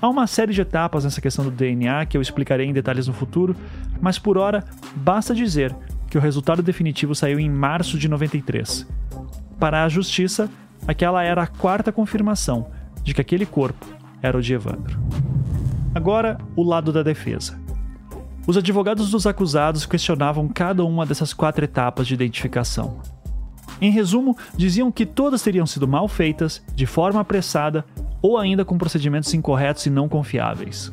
Há 0.00 0.08
uma 0.08 0.26
série 0.26 0.52
de 0.52 0.60
etapas 0.60 1.04
nessa 1.04 1.20
questão 1.20 1.44
do 1.44 1.50
DNA 1.50 2.04
que 2.06 2.16
eu 2.16 2.22
explicarei 2.22 2.66
em 2.66 2.72
detalhes 2.72 3.08
no 3.08 3.14
futuro, 3.14 3.56
mas 4.00 4.18
por 4.18 4.36
hora 4.36 4.62
basta 4.94 5.34
dizer 5.34 5.74
que 6.08 6.18
o 6.18 6.20
resultado 6.20 6.62
definitivo 6.62 7.14
saiu 7.14 7.40
em 7.40 7.50
março 7.50 7.98
de 7.98 8.06
93. 8.06 8.86
Para 9.58 9.84
a 9.84 9.88
justiça, 9.88 10.50
aquela 10.86 11.24
era 11.24 11.42
a 11.42 11.46
quarta 11.46 11.90
confirmação 11.90 12.68
de 13.02 13.14
que 13.14 13.20
aquele 13.20 13.46
corpo 13.46 13.86
era 14.22 14.36
o 14.36 14.42
de 14.42 14.52
Evandro. 14.52 14.98
Agora, 15.94 16.38
o 16.54 16.62
lado 16.62 16.92
da 16.92 17.02
defesa. 17.02 17.58
Os 18.48 18.56
advogados 18.56 19.10
dos 19.10 19.26
acusados 19.26 19.84
questionavam 19.84 20.48
cada 20.48 20.82
uma 20.82 21.04
dessas 21.04 21.34
quatro 21.34 21.62
etapas 21.66 22.06
de 22.06 22.14
identificação. 22.14 22.98
Em 23.78 23.90
resumo, 23.90 24.34
diziam 24.56 24.90
que 24.90 25.04
todas 25.04 25.42
teriam 25.42 25.66
sido 25.66 25.86
mal 25.86 26.08
feitas, 26.08 26.64
de 26.74 26.86
forma 26.86 27.20
apressada 27.20 27.84
ou 28.22 28.38
ainda 28.38 28.64
com 28.64 28.78
procedimentos 28.78 29.34
incorretos 29.34 29.84
e 29.84 29.90
não 29.90 30.08
confiáveis. 30.08 30.90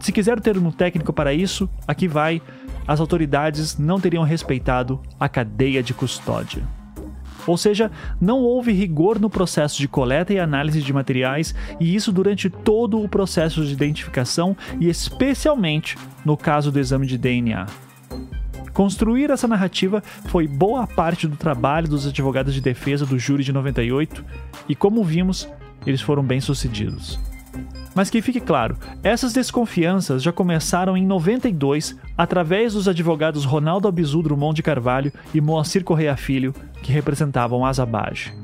Se 0.00 0.12
quiser 0.12 0.36
o 0.36 0.40
termo 0.42 0.70
técnico 0.70 1.14
para 1.14 1.32
isso, 1.32 1.66
aqui 1.88 2.06
vai: 2.06 2.42
as 2.86 3.00
autoridades 3.00 3.78
não 3.78 3.98
teriam 3.98 4.22
respeitado 4.22 5.00
a 5.18 5.30
cadeia 5.30 5.82
de 5.82 5.94
custódia. 5.94 6.62
Ou 7.46 7.56
seja, 7.56 7.90
não 8.20 8.40
houve 8.40 8.72
rigor 8.72 9.18
no 9.18 9.30
processo 9.30 9.78
de 9.78 9.88
coleta 9.88 10.32
e 10.32 10.38
análise 10.38 10.82
de 10.82 10.92
materiais, 10.92 11.54
e 11.80 11.94
isso 11.94 12.12
durante 12.12 12.50
todo 12.50 13.02
o 13.02 13.08
processo 13.08 13.64
de 13.64 13.72
identificação 13.72 14.56
e 14.80 14.88
especialmente 14.88 15.96
no 16.24 16.36
caso 16.36 16.72
do 16.72 16.78
exame 16.78 17.06
de 17.06 17.16
DNA. 17.16 17.66
Construir 18.72 19.30
essa 19.30 19.48
narrativa 19.48 20.02
foi 20.26 20.46
boa 20.46 20.86
parte 20.86 21.26
do 21.26 21.36
trabalho 21.36 21.88
dos 21.88 22.06
advogados 22.06 22.52
de 22.52 22.60
defesa 22.60 23.06
do 23.06 23.18
júri 23.18 23.42
de 23.42 23.50
98, 23.50 24.22
e 24.68 24.74
como 24.74 25.02
vimos, 25.02 25.48
eles 25.86 26.02
foram 26.02 26.22
bem-sucedidos. 26.22 27.18
Mas 27.96 28.10
que 28.10 28.20
fique 28.20 28.40
claro, 28.40 28.76
essas 29.02 29.32
desconfianças 29.32 30.22
já 30.22 30.30
começaram 30.30 30.98
em 30.98 31.06
92 31.06 31.96
através 32.14 32.74
dos 32.74 32.86
advogados 32.86 33.46
Ronaldo 33.46 33.88
Abizu 33.88 34.22
Drummond 34.22 34.54
de 34.54 34.62
Carvalho 34.62 35.10
e 35.32 35.40
Moacir 35.40 35.82
Correia 35.82 36.14
Filho, 36.14 36.54
que 36.82 36.92
representavam 36.92 37.64
Azabage. 37.64 38.34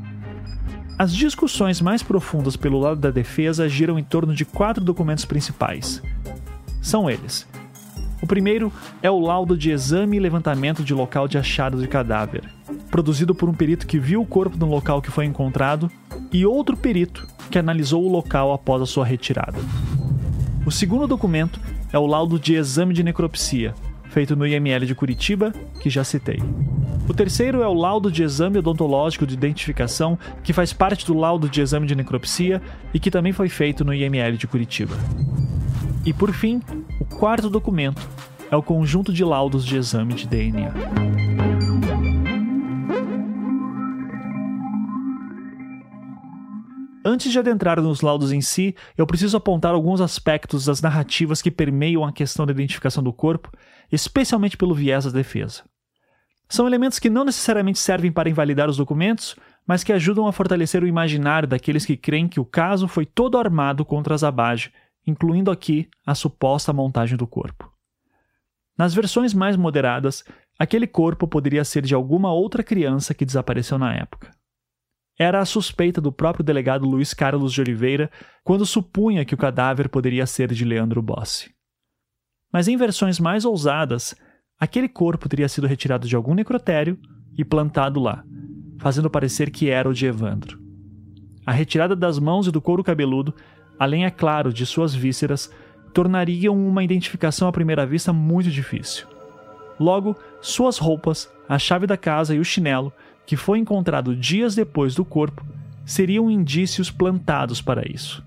As 0.99 1.15
discussões 1.15 1.83
mais 1.83 2.03
profundas 2.03 2.57
pelo 2.57 2.81
lado 2.81 2.99
da 2.99 3.11
defesa 3.11 3.69
giram 3.69 3.99
em 3.99 4.03
torno 4.03 4.35
de 4.35 4.47
quatro 4.47 4.83
documentos 4.83 5.27
principais. 5.27 6.03
São 6.81 7.11
eles: 7.11 7.47
o 8.23 8.27
primeiro 8.27 8.73
é 9.03 9.11
o 9.11 9.19
laudo 9.19 9.59
de 9.59 9.73
exame 9.73 10.17
e 10.17 10.21
levantamento 10.21 10.85
de 10.85 10.95
local 10.95 11.27
de 11.27 11.37
achado 11.37 11.81
de 11.81 11.89
cadáver, 11.89 12.49
produzido 12.89 13.35
por 13.35 13.49
um 13.49 13.53
perito 13.53 13.85
que 13.85 13.99
viu 13.99 14.23
o 14.23 14.27
corpo 14.27 14.57
no 14.57 14.67
local 14.67 15.03
que 15.03 15.11
foi 15.11 15.25
encontrado, 15.25 15.91
e 16.33 16.47
outro 16.47 16.77
perito 16.77 17.27
que 17.51 17.59
analisou 17.59 18.05
o 18.05 18.09
local 18.09 18.53
após 18.53 18.81
a 18.81 18.87
sua 18.87 19.05
retirada. 19.05 19.59
O 20.65 20.71
segundo 20.71 21.09
documento 21.09 21.61
é 21.93 21.99
o 21.99 22.07
laudo 22.07 22.39
de 22.39 22.55
exame 22.55 22.95
de 22.95 23.03
necropsia, 23.03 23.75
feito 24.09 24.37
no 24.37 24.47
IML 24.47 24.87
de 24.87 24.95
Curitiba, 24.95 25.53
que 25.81 25.91
já 25.91 26.05
citei. 26.05 26.41
O 27.09 27.13
terceiro 27.13 27.61
é 27.61 27.67
o 27.67 27.75
laudo 27.75 28.11
de 28.11 28.23
exame 28.23 28.59
odontológico 28.59 29.27
de 29.27 29.35
identificação, 29.35 30.17
que 30.45 30.53
faz 30.53 30.73
parte 30.73 31.05
do 31.05 31.15
laudo 31.15 31.49
de 31.49 31.61
exame 31.61 31.89
de 31.89 31.97
necropsia 31.97 32.63
e 32.95 33.01
que 33.01 33.11
também 33.11 33.33
foi 33.33 33.49
feito 33.49 33.85
no 33.85 33.93
IML 33.93 34.37
de 34.37 34.47
Curitiba. 34.47 34.95
E 36.05 36.13
por 36.13 36.33
fim, 36.33 36.61
o 37.03 37.05
quarto 37.05 37.51
documento 37.51 38.09
é 38.49 38.55
o 38.55 38.62
conjunto 38.62 39.12
de 39.12 39.25
laudos 39.25 39.67
de 39.67 39.77
exame 39.77 40.15
de 40.15 40.25
DNA. 40.25 40.73
Antes 47.05 47.33
de 47.33 47.41
adentrar 47.41 47.83
nos 47.83 48.03
laudos 48.03 48.31
em 48.31 48.41
si, 48.41 48.77
eu 48.97 49.05
preciso 49.05 49.37
apontar 49.37 49.75
alguns 49.75 50.01
aspectos 50.01 50.67
das 50.67 50.81
narrativas 50.81 51.43
que 51.43 51.51
permeiam 51.51 52.05
a 52.05 52.12
questão 52.12 52.47
da 52.47 52.53
identificação 52.53 53.03
do 53.03 53.12
corpo, 53.12 53.51
especialmente 53.91 54.57
pelo 54.57 54.73
viés 54.73 55.05
da 55.05 55.11
defesa. 55.11 55.65
São 56.49 56.69
elementos 56.69 57.01
que 57.01 57.11
não 57.11 57.25
necessariamente 57.25 57.81
servem 57.81 58.12
para 58.12 58.31
invalidar 58.31 58.71
os 58.71 58.77
documentos, 58.77 59.35
mas 59.67 59.83
que 59.83 59.93
ajudam 59.93 60.29
a 60.29 60.33
fortalecer 60.33 60.85
o 60.85 60.87
imaginário 60.87 61.49
daqueles 61.49 61.85
que 61.85 61.97
creem 61.97 62.29
que 62.29 62.38
o 62.38 62.45
caso 62.45 62.87
foi 62.87 63.05
todo 63.05 63.38
armado 63.38 63.85
contra 63.85 64.17
Zabage, 64.17 64.71
incluindo 65.07 65.51
aqui 65.51 65.88
a 66.07 66.15
suposta 66.15 66.73
montagem 66.73 67.17
do 67.17 67.27
corpo. 67.27 67.73
Nas 68.77 68.95
versões 68.95 69.35
mais 69.35 69.57
moderadas, 69.57 70.25
aquele 70.59 70.87
corpo 70.87 71.27
poderia 71.29 71.65
ser 71.65 71.83
de 71.83 71.95
alguma 71.95 72.33
outra 72.33 72.62
criança 72.62 73.15
que 73.15 73.25
desapareceu 73.25 73.79
na 73.79 73.95
época. 73.95 74.31
Era 75.19 75.41
a 75.41 75.45
suspeita 75.45 76.01
do 76.01 76.11
próprio 76.11 76.45
delegado 76.45 76.87
Luiz 76.87 77.12
Carlos 77.12 77.53
de 77.53 77.61
Oliveira 77.61 78.11
quando 78.43 78.65
supunha 78.65 79.25
que 79.25 79.35
o 79.35 79.38
cadáver 79.38 79.88
poderia 79.88 80.27
ser 80.27 80.53
de 80.53 80.65
Leandro 80.65 81.03
Bossi. 81.03 81.55
Mas 82.53 82.67
em 82.67 82.77
versões 82.77 83.21
mais 83.21 83.45
ousadas, 83.45 84.15
aquele 84.59 84.88
corpo 84.88 85.29
teria 85.29 85.49
sido 85.49 85.67
retirado 85.67 86.09
de 86.09 86.17
algum 86.17 86.35
necrotério 86.35 86.99
e 87.37 87.45
plantado 87.45 88.01
lá, 88.01 88.25
fazendo 88.79 89.11
parecer 89.11 89.51
que 89.51 89.71
era 89.71 89.88
o 89.88 89.95
de 89.95 90.07
Evandro. 90.07 90.61
A 91.45 91.53
retirada 91.53 91.97
das 91.97 92.19
mãos 92.19 92.47
e 92.47 92.51
do 92.51 92.61
couro 92.61 92.85
cabeludo, 92.85 93.35
além, 93.79 94.05
é 94.05 94.11
claro, 94.11 94.53
de 94.53 94.65
suas 94.65 94.95
vísceras, 94.95 95.51
tornariam 95.93 96.57
uma 96.57 96.83
identificação 96.83 97.49
à 97.49 97.53
primeira 97.53 97.85
vista 97.85 98.13
muito 98.13 98.51
difícil. 98.51 99.07
Logo, 99.79 100.17
suas 100.41 100.79
roupas, 100.79 101.31
a 101.49 101.59
chave 101.59 101.87
da 101.87 101.97
casa 101.97 102.35
e 102.35 102.39
o 102.39 102.45
chinelo, 102.45 102.93
que 103.27 103.37
foi 103.37 103.59
encontrado 103.59 104.17
dias 104.17 104.55
depois 104.55 104.95
do 104.95 105.05
corpo, 105.05 105.45
seriam 105.85 106.31
indícios 106.31 106.91
plantados 106.91 107.61
para 107.61 107.83
isso. 107.89 108.23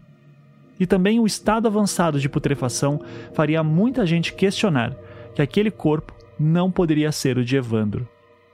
E 0.80 0.86
também 0.86 1.20
o 1.20 1.26
estado 1.26 1.68
avançado 1.68 2.20
de 2.20 2.28
putrefação 2.28 3.02
faria 3.34 3.64
muita 3.64 4.06
gente 4.06 4.34
questionar 4.34 4.94
que 5.34 5.42
aquele 5.42 5.72
corpo 5.72 6.14
não 6.38 6.70
poderia 6.70 7.12
ser 7.12 7.38
o 7.38 7.46
de 7.46 7.56
Evandro, 7.56 8.08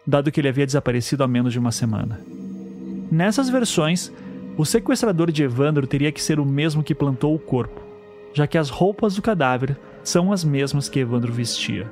dado 0.05 0.31
que 0.31 0.39
ele 0.39 0.47
havia 0.47 0.65
desaparecido 0.65 1.23
há 1.23 1.27
menos 1.27 1.51
de 1.51 1.59
uma 1.59 1.71
semana. 1.71 2.21
Nessas 3.11 3.49
versões, 3.49 4.11
o 4.61 4.65
sequestrador 4.65 5.31
de 5.31 5.41
Evandro 5.41 5.87
teria 5.87 6.11
que 6.11 6.21
ser 6.21 6.39
o 6.39 6.45
mesmo 6.45 6.83
que 6.83 6.93
plantou 6.93 7.33
o 7.33 7.39
corpo, 7.39 7.81
já 8.31 8.45
que 8.45 8.59
as 8.59 8.69
roupas 8.69 9.15
do 9.15 9.21
cadáver 9.23 9.75
são 10.03 10.31
as 10.31 10.43
mesmas 10.43 10.87
que 10.87 10.99
Evandro 10.99 11.33
vestia. 11.33 11.91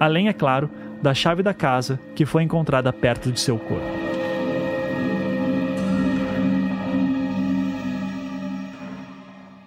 Além, 0.00 0.26
é 0.26 0.32
claro, 0.32 0.70
da 1.02 1.12
chave 1.12 1.42
da 1.42 1.52
casa 1.52 2.00
que 2.14 2.24
foi 2.24 2.42
encontrada 2.42 2.90
perto 2.94 3.30
de 3.30 3.38
seu 3.38 3.58
corpo. 3.58 3.84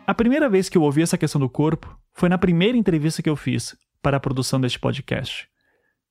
A 0.08 0.14
primeira 0.16 0.50
vez 0.50 0.68
que 0.68 0.80
eu 0.80 0.82
ouvi 0.82 1.04
essa 1.04 1.20
questão 1.20 1.40
do 1.40 1.48
corpo 1.48 1.96
foi 2.12 2.28
na 2.28 2.40
primeira 2.40 2.76
entrevista 2.76 3.22
que 3.22 3.30
eu 3.30 3.36
fiz 3.36 3.78
para 4.02 4.18
a 4.18 4.20
produção 4.20 4.60
deste 4.60 4.80
podcast. 4.80 5.48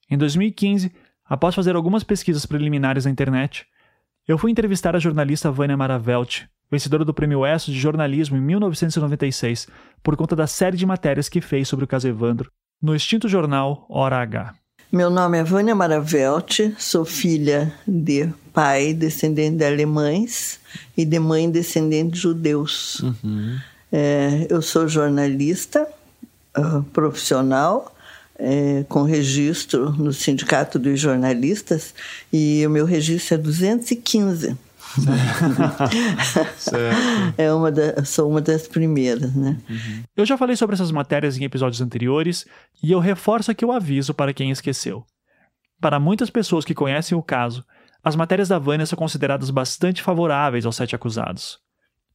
Em 0.09 0.17
2015, 0.17 0.93
após 1.29 1.57
fazer 1.57 1.75
algumas 1.75 2.05
pesquisas 2.05 2.47
preliminares 2.47 3.05
na 3.05 3.11
internet, 3.11 3.67
eu 4.31 4.39
fui 4.39 4.53
entrevistar 4.53 4.95
a 4.95 5.01
jornalista 5.01 5.51
Vânia 5.51 5.77
Maravelt, 5.77 6.43
vencedora 6.71 7.05
do 7.05 7.13
Prêmio 7.13 7.45
ESSO 7.45 7.73
de 7.73 7.81
Jornalismo 7.81 8.37
em 8.37 8.41
1996, 8.41 9.67
por 10.05 10.17
conta 10.17 10.37
da 10.37 10.47
série 10.47 10.77
de 10.77 10.87
matérias 10.87 11.29
que 11.29 11.41
fez 11.41 11.67
sobre 11.67 11.85
o 11.85 11.89
caso 11.89 12.07
Evandro, 12.07 12.49
no 12.81 12.95
extinto 12.95 13.29
jornal 13.29 13.85
Hora 13.89 14.19
H. 14.19 14.55
Meu 14.93 15.11
nome 15.11 15.39
é 15.39 15.43
Vânia 15.43 15.75
Maravelt, 15.75 16.61
sou 16.79 17.05
filha 17.05 17.75
de 17.85 18.29
pai 18.53 18.95
descendente 18.95 19.57
de 19.57 19.65
alemães 19.65 20.61
e 20.97 21.05
de 21.05 21.19
mãe 21.19 21.51
descendente 21.51 22.13
de 22.13 22.21
judeus. 22.21 23.01
Uhum. 23.01 23.59
É, 23.91 24.47
eu 24.49 24.63
sou 24.63 24.87
jornalista 24.87 25.89
uh, 26.57 26.85
profissional, 26.93 27.93
é, 28.41 28.85
com 28.89 29.03
registro 29.03 29.93
no 29.93 30.13
Sindicato 30.13 30.79
dos 30.79 30.99
Jornalistas, 30.99 31.95
e 32.33 32.67
o 32.67 32.71
meu 32.71 32.85
registro 32.85 33.35
é 33.35 33.39
215. 33.39 34.57
é 37.39 37.53
uma 37.53 37.71
da, 37.71 38.05
sou 38.05 38.29
uma 38.29 38.41
das 38.41 38.67
primeiras, 38.67 39.35
né? 39.35 39.57
Uhum. 39.69 40.03
Eu 40.17 40.27
já 40.27 40.37
falei 40.37 40.57
sobre 40.57 40.75
essas 40.75 40.91
matérias 40.91 41.39
em 41.39 41.45
episódios 41.45 41.81
anteriores 41.81 42.45
e 42.83 42.91
eu 42.91 42.99
reforço 42.99 43.51
aqui 43.51 43.65
o 43.65 43.71
aviso 43.71 44.13
para 44.13 44.35
quem 44.35 44.51
esqueceu. 44.51 45.05
Para 45.81 46.01
muitas 46.01 46.29
pessoas 46.29 46.65
que 46.65 46.75
conhecem 46.75 47.17
o 47.17 47.23
caso, 47.23 47.65
as 48.03 48.17
matérias 48.17 48.49
da 48.49 48.59
Vânia 48.59 48.87
são 48.87 48.99
consideradas 48.99 49.51
bastante 49.51 50.03
favoráveis 50.03 50.67
aos 50.67 50.77
sete 50.77 50.97
acusados. 50.97 51.59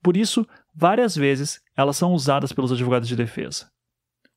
Por 0.03 0.17
isso, 0.17 0.45
várias 0.75 1.15
vezes 1.15 1.61
elas 1.77 1.97
são 1.97 2.13
usadas 2.13 2.51
pelos 2.51 2.71
advogados 2.71 3.07
de 3.07 3.15
defesa. 3.15 3.67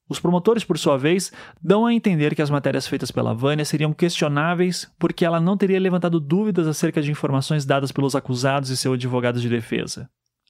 Os 0.08 0.18
promotores, 0.18 0.64
por 0.64 0.78
sua 0.78 0.96
vez, 0.96 1.30
dão 1.62 1.84
a 1.84 1.92
entender 1.92 2.34
que 2.34 2.40
as 2.40 2.48
matérias 2.48 2.86
feitas 2.86 3.10
pela 3.10 3.34
Vânia 3.34 3.64
seriam 3.64 3.92
questionáveis 3.92 4.88
porque 4.98 5.24
ela 5.24 5.40
não 5.40 5.56
teria 5.56 5.78
levantado 5.78 6.18
dúvidas 6.18 6.66
acerca 6.66 7.02
de 7.02 7.10
informações 7.10 7.66
dadas 7.66 7.92
pelos 7.92 8.16
acusados 8.16 8.70
e 8.70 8.76
seu 8.76 8.94
advogado 8.94 9.40
de 9.40 9.48
defesa. 9.48 10.08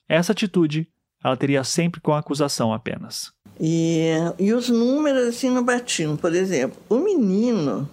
Essa 0.09 0.33
atitude 0.33 0.88
ela 1.23 1.37
teria 1.37 1.64
sempre 1.64 2.01
com 2.01 2.12
a 2.12 2.18
acusação 2.18 2.73
apenas. 2.73 3.33
E, 3.61 4.12
e 4.38 4.53
os 4.53 4.68
números 4.68 5.27
assim 5.27 5.51
não 5.51 5.64
batiam. 5.64 6.16
Por 6.16 6.33
exemplo, 6.33 6.81
o 6.88 6.99
menino 6.99 7.88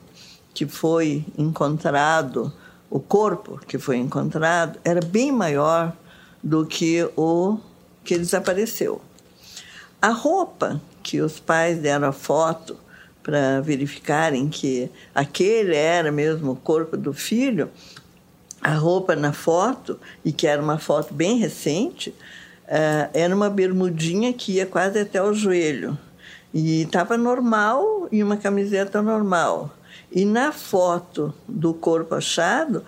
que 0.54 0.68
foi 0.68 1.26
encontrado, 1.38 2.54
o 2.90 3.00
corpo 3.00 3.60
que 3.68 3.80
foi 3.80 3.98
encontrado, 3.98 4.80
era 4.84 5.02
bem 5.02 5.32
maior 5.32 5.92
do 6.44 6.66
que 6.66 7.04
o 7.18 7.58
que 8.04 8.18
desapareceu. 8.18 9.02
A 10.00 10.10
roupa 10.10 10.80
que 11.06 11.22
os 11.22 11.40
pais 11.40 11.78
deram 11.78 12.08
a 12.08 12.12
foto 12.12 12.76
para 13.22 13.62
verificarem 13.62 14.50
que 14.50 14.90
aquele 15.14 15.76
era 15.76 16.12
mesmo 16.12 16.54
o 16.54 16.56
corpo 16.56 16.98
do 16.98 17.14
filho, 17.14 17.70
a 18.60 18.74
roupa 18.74 19.16
na 19.16 19.32
foto, 19.32 20.00
e 20.24 20.32
que 20.32 20.48
era 20.48 20.60
uma 20.60 20.80
foto 20.80 21.14
bem 21.14 21.38
recente, 21.38 22.10
uh, 22.10 23.10
era 23.14 23.36
uma 23.36 23.52
bermudinha 23.52 24.34
que 24.34 24.54
ia 24.54 24.66
quase 24.66 24.98
até 24.98 25.22
o 25.22 25.32
joelho. 25.32 25.96
E 26.52 26.82
estava 26.82 27.16
normal 27.16 28.08
e 28.12 28.24
uma 28.24 28.38
camiseta 28.38 29.00
normal. 29.00 29.78
E 30.12 30.26
na 30.26 30.52
foto 30.52 31.32
do 31.48 31.72
corpo 31.72 32.16
achado, 32.16 32.84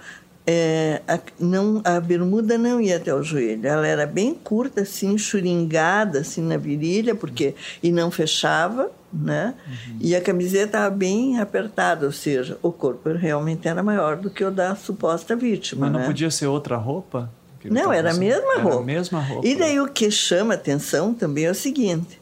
é, 0.50 1.02
a, 1.06 1.20
não, 1.38 1.82
a 1.84 2.00
bermuda 2.00 2.58
não 2.58 2.80
ia 2.80 2.96
até 2.96 3.14
o 3.14 3.22
joelho. 3.22 3.68
Ela 3.68 3.86
era 3.86 4.06
bem 4.06 4.34
curta, 4.34 4.82
assim, 4.82 5.18
churingada, 5.18 6.20
assim, 6.20 6.42
na 6.42 6.56
virilha, 6.56 7.14
porque 7.14 7.54
e 7.84 7.92
não 7.92 8.10
fechava, 8.10 8.90
né? 9.12 9.54
Uhum. 9.68 9.98
E 10.00 10.16
a 10.16 10.22
camiseta 10.22 10.66
estava 10.66 10.90
bem 10.90 11.38
apertada, 11.38 12.06
ou 12.06 12.14
seja, 12.14 12.58
o 12.64 12.72
corpo 12.72 13.12
realmente 13.12 13.68
era 13.68 13.84
maior 13.84 14.16
do 14.16 14.30
que 14.30 14.42
o 14.42 14.50
da 14.50 14.74
suposta 14.74 15.36
vítima. 15.36 15.82
Mas 15.82 15.92
não 15.92 16.00
né? 16.00 16.06
podia 16.06 16.32
ser 16.32 16.48
outra 16.48 16.78
roupa? 16.78 17.30
Não, 17.66 17.92
era 17.92 18.12
a 18.12 18.14
mesma 18.14 18.54
era 18.54 18.64
roupa. 18.64 18.80
A 18.80 18.86
mesma 18.86 19.20
roupa. 19.20 19.46
E 19.46 19.54
daí 19.54 19.82
o 19.82 19.90
que 19.90 20.10
chama 20.10 20.54
atenção 20.54 21.14
também 21.14 21.44
é 21.44 21.52
o 21.52 21.56
seguinte, 21.56 22.22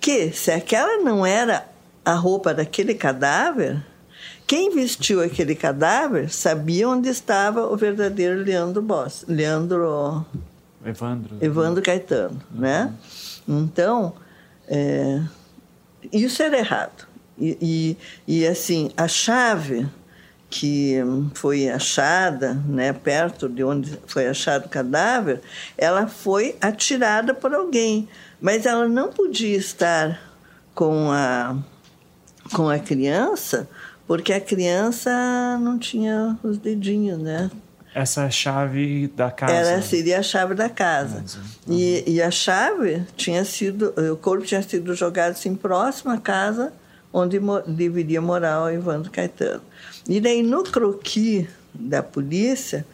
que 0.00 0.32
se 0.32 0.50
aquela 0.50 1.02
não 1.02 1.26
era 1.26 1.66
a 2.02 2.14
roupa 2.14 2.54
daquele 2.54 2.94
cadáver, 2.94 3.84
quem 4.46 4.70
vestiu 4.70 5.20
aquele 5.20 5.54
cadáver 5.54 6.30
sabia 6.30 6.88
onde 6.88 7.08
estava 7.08 7.66
o 7.66 7.76
verdadeiro 7.76 8.42
Leandro 8.42 8.80
Boss, 8.80 9.24
Leandro 9.26 10.24
Evandro, 10.84 11.36
Evandro 11.40 11.82
Caetano, 11.82 12.40
uhum. 12.54 12.60
né? 12.60 12.94
Então, 13.48 14.14
é, 14.68 15.20
isso 16.12 16.42
era 16.42 16.58
errado. 16.58 17.06
E, 17.38 17.58
e, 18.28 18.38
e, 18.40 18.46
assim, 18.46 18.90
a 18.96 19.08
chave 19.08 19.86
que 20.48 20.96
foi 21.34 21.68
achada, 21.68 22.54
né, 22.54 22.92
perto 22.92 23.48
de 23.48 23.64
onde 23.64 23.98
foi 24.06 24.28
achado 24.28 24.66
o 24.66 24.68
cadáver, 24.68 25.40
ela 25.76 26.06
foi 26.06 26.56
atirada 26.60 27.34
por 27.34 27.52
alguém, 27.52 28.08
mas 28.40 28.64
ela 28.64 28.88
não 28.88 29.10
podia 29.10 29.56
estar 29.56 30.20
com 30.72 31.10
a 31.10 31.56
com 32.52 32.68
a 32.68 32.78
criança 32.78 33.68
porque 34.06 34.32
a 34.32 34.40
criança 34.40 35.58
não 35.60 35.78
tinha 35.78 36.38
os 36.42 36.58
dedinhos, 36.58 37.18
né? 37.18 37.50
Essa 37.94 38.22
é 38.22 38.26
a 38.26 38.30
chave 38.30 39.08
da 39.08 39.30
casa. 39.30 39.52
Era, 39.54 39.82
seria 39.82 40.18
a 40.18 40.22
chave 40.22 40.54
da 40.54 40.68
casa. 40.68 41.24
E, 41.66 42.04
e, 42.06 42.20
a 42.20 42.30
chave 42.30 43.02
tinha 43.16 43.42
sido, 43.42 43.94
o 44.12 44.16
corpo 44.16 44.44
tinha 44.44 44.62
sido 44.62 44.94
jogado 44.94 45.32
assim 45.32 45.54
próximo 45.54 46.12
à 46.12 46.18
casa 46.18 46.72
onde 47.10 47.40
mo 47.40 47.62
deveria 47.62 48.20
morar 48.20 48.64
o 48.64 48.68
Evandro 48.68 49.10
Caetano. 49.10 49.62
E 50.06 50.20
daí 50.20 50.42
no 50.42 50.62
croqui 50.62 51.48
da 51.72 52.02
polícia 52.02 52.86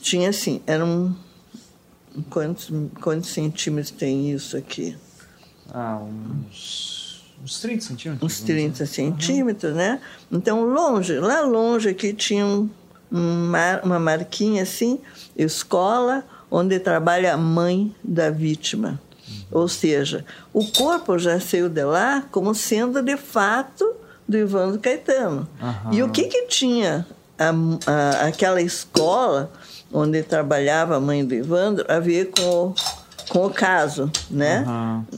tinha 0.00 0.30
assim, 0.30 0.62
eram 0.66 1.14
quantos, 2.30 2.72
quantos 3.02 3.28
centímetros 3.28 3.90
tem 3.90 4.32
isso 4.32 4.56
aqui? 4.56 4.96
Ah, 5.72 6.00
uns 6.00 6.99
Uns 7.42 7.60
30 7.60 7.84
centímetros? 7.84 8.32
Uns 8.32 8.40
30 8.40 8.86
centímetros, 8.86 9.72
uhum. 9.72 9.78
né? 9.78 10.00
Então, 10.30 10.64
longe, 10.64 11.18
lá 11.18 11.40
longe 11.40 11.88
aqui 11.88 12.12
tinha 12.12 12.44
um, 12.44 12.68
uma, 13.10 13.80
uma 13.82 13.98
marquinha 13.98 14.62
assim, 14.62 15.00
escola 15.36 16.24
onde 16.50 16.78
trabalha 16.78 17.34
a 17.34 17.36
mãe 17.36 17.94
da 18.02 18.30
vítima. 18.30 19.00
Uhum. 19.28 19.34
Ou 19.52 19.68
seja, 19.68 20.24
o 20.52 20.66
corpo 20.66 21.18
já 21.18 21.40
saiu 21.40 21.68
de 21.68 21.84
lá 21.84 22.24
como 22.30 22.54
sendo 22.54 23.02
de 23.02 23.16
fato 23.16 23.94
do 24.28 24.36
Ivandro 24.36 24.78
Caetano. 24.78 25.48
Uhum. 25.60 25.92
E 25.92 26.02
o 26.02 26.10
que 26.10 26.24
que 26.24 26.46
tinha 26.46 27.06
a, 27.38 27.50
a, 27.90 28.26
aquela 28.26 28.60
escola 28.60 29.50
onde 29.92 30.22
trabalhava 30.22 30.96
a 30.96 31.00
mãe 31.00 31.24
do 31.24 31.34
Evandro 31.34 31.84
a 31.88 31.98
ver 31.98 32.30
com 32.30 32.42
o, 32.42 32.74
com 33.30 33.46
o 33.46 33.50
caso, 33.50 34.10
né? 34.28 34.64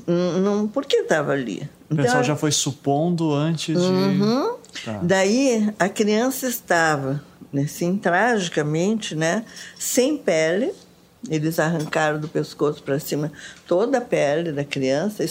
Uhum. 0.07 0.40
Não, 0.40 0.68
por 0.68 0.85
que 0.85 0.96
estava 0.96 1.33
ali? 1.33 1.68
O 1.90 1.96
pessoal 1.96 2.16
então, 2.16 2.25
já 2.25 2.37
foi 2.37 2.53
supondo 2.53 3.33
antes 3.33 3.75
de. 3.75 3.87
Uhum. 3.87 4.55
Tá. 4.85 5.01
Daí 5.03 5.72
a 5.79 5.88
criança 5.88 6.46
estava, 6.46 7.25
assim, 7.55 7.96
tragicamente, 7.96 9.16
né? 9.16 9.44
Sem 9.79 10.18
pele. 10.18 10.72
Eles 11.31 11.59
arrancaram 11.59 12.20
do 12.20 12.29
pescoço 12.29 12.83
para 12.83 12.98
cima 12.98 13.33
toda 13.66 13.98
a 13.98 14.01
pele 14.01 14.53
da 14.53 14.64
criança, 14.64 15.25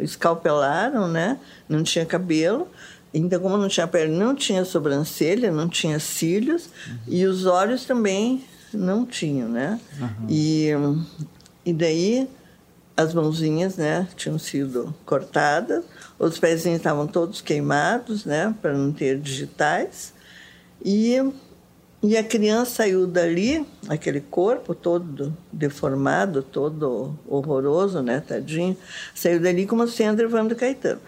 escalpelaram, 0.00 1.08
né? 1.08 1.38
Não 1.68 1.82
tinha 1.82 2.06
cabelo. 2.06 2.66
Então, 3.12 3.40
como 3.40 3.58
não 3.58 3.68
tinha 3.68 3.86
pele, 3.86 4.10
não 4.10 4.34
tinha 4.34 4.64
sobrancelha, 4.64 5.52
não 5.52 5.68
tinha 5.68 5.98
cílios. 5.98 6.70
Uhum. 6.86 6.96
E 7.08 7.26
os 7.26 7.44
olhos 7.44 7.84
também 7.84 8.42
não 8.72 9.04
tinham, 9.04 9.48
né? 9.50 9.78
Uhum. 10.00 10.26
E, 10.30 10.70
e 11.64 11.72
daí 11.72 12.28
as 12.96 13.14
mãozinhas, 13.14 13.76
né, 13.76 14.06
tinham 14.16 14.38
sido 14.38 14.94
cortadas, 15.04 15.84
os 16.18 16.38
pezinhos 16.38 16.78
estavam 16.78 17.06
todos 17.06 17.40
queimados, 17.40 18.24
né, 18.24 18.54
para 18.60 18.72
não 18.74 18.92
ter 18.92 19.18
digitais. 19.18 20.12
E, 20.84 21.16
e 22.02 22.16
a 22.16 22.22
criança 22.22 22.70
saiu 22.70 23.06
dali, 23.06 23.66
aquele 23.88 24.20
corpo 24.20 24.74
todo 24.74 25.36
deformado, 25.52 26.42
todo 26.42 27.18
horroroso, 27.26 28.02
né, 28.02 28.20
tadinho, 28.20 28.76
saiu 29.14 29.40
dali 29.40 29.66
como 29.66 29.86
sendo 29.88 30.20
Evandro 30.20 30.56
Caetano. 30.56 31.00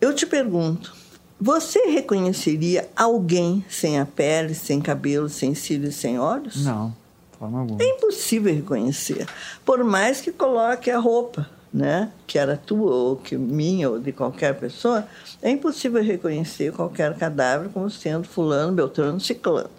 Eu 0.00 0.14
te 0.14 0.26
pergunto, 0.26 0.94
você 1.40 1.80
reconheceria 1.86 2.88
alguém 2.96 3.64
sem 3.68 3.98
a 3.98 4.06
pele, 4.06 4.54
sem 4.54 4.80
cabelo, 4.80 5.28
sem 5.28 5.54
cílios, 5.54 5.96
sem 5.96 6.18
olhos? 6.18 6.64
Não, 6.64 6.94
forma 7.38 7.60
alguma. 7.60 7.82
É 7.82 7.86
impossível 7.86 8.54
reconhecer, 8.54 9.26
por 9.64 9.82
mais 9.84 10.20
que 10.20 10.32
coloque 10.32 10.90
a 10.90 10.98
roupa, 10.98 11.48
né, 11.72 12.10
que 12.26 12.38
era 12.38 12.56
tua 12.56 12.94
ou 12.94 13.16
que 13.16 13.36
minha 13.36 13.90
ou 13.90 13.98
de 13.98 14.12
qualquer 14.12 14.58
pessoa, 14.58 15.06
é 15.42 15.50
impossível 15.50 16.02
reconhecer 16.02 16.72
qualquer 16.72 17.14
cadáver 17.16 17.68
como 17.68 17.90
sendo 17.90 18.26
fulano, 18.26 18.72
beltrano, 18.72 19.20
ciclano. 19.20 19.70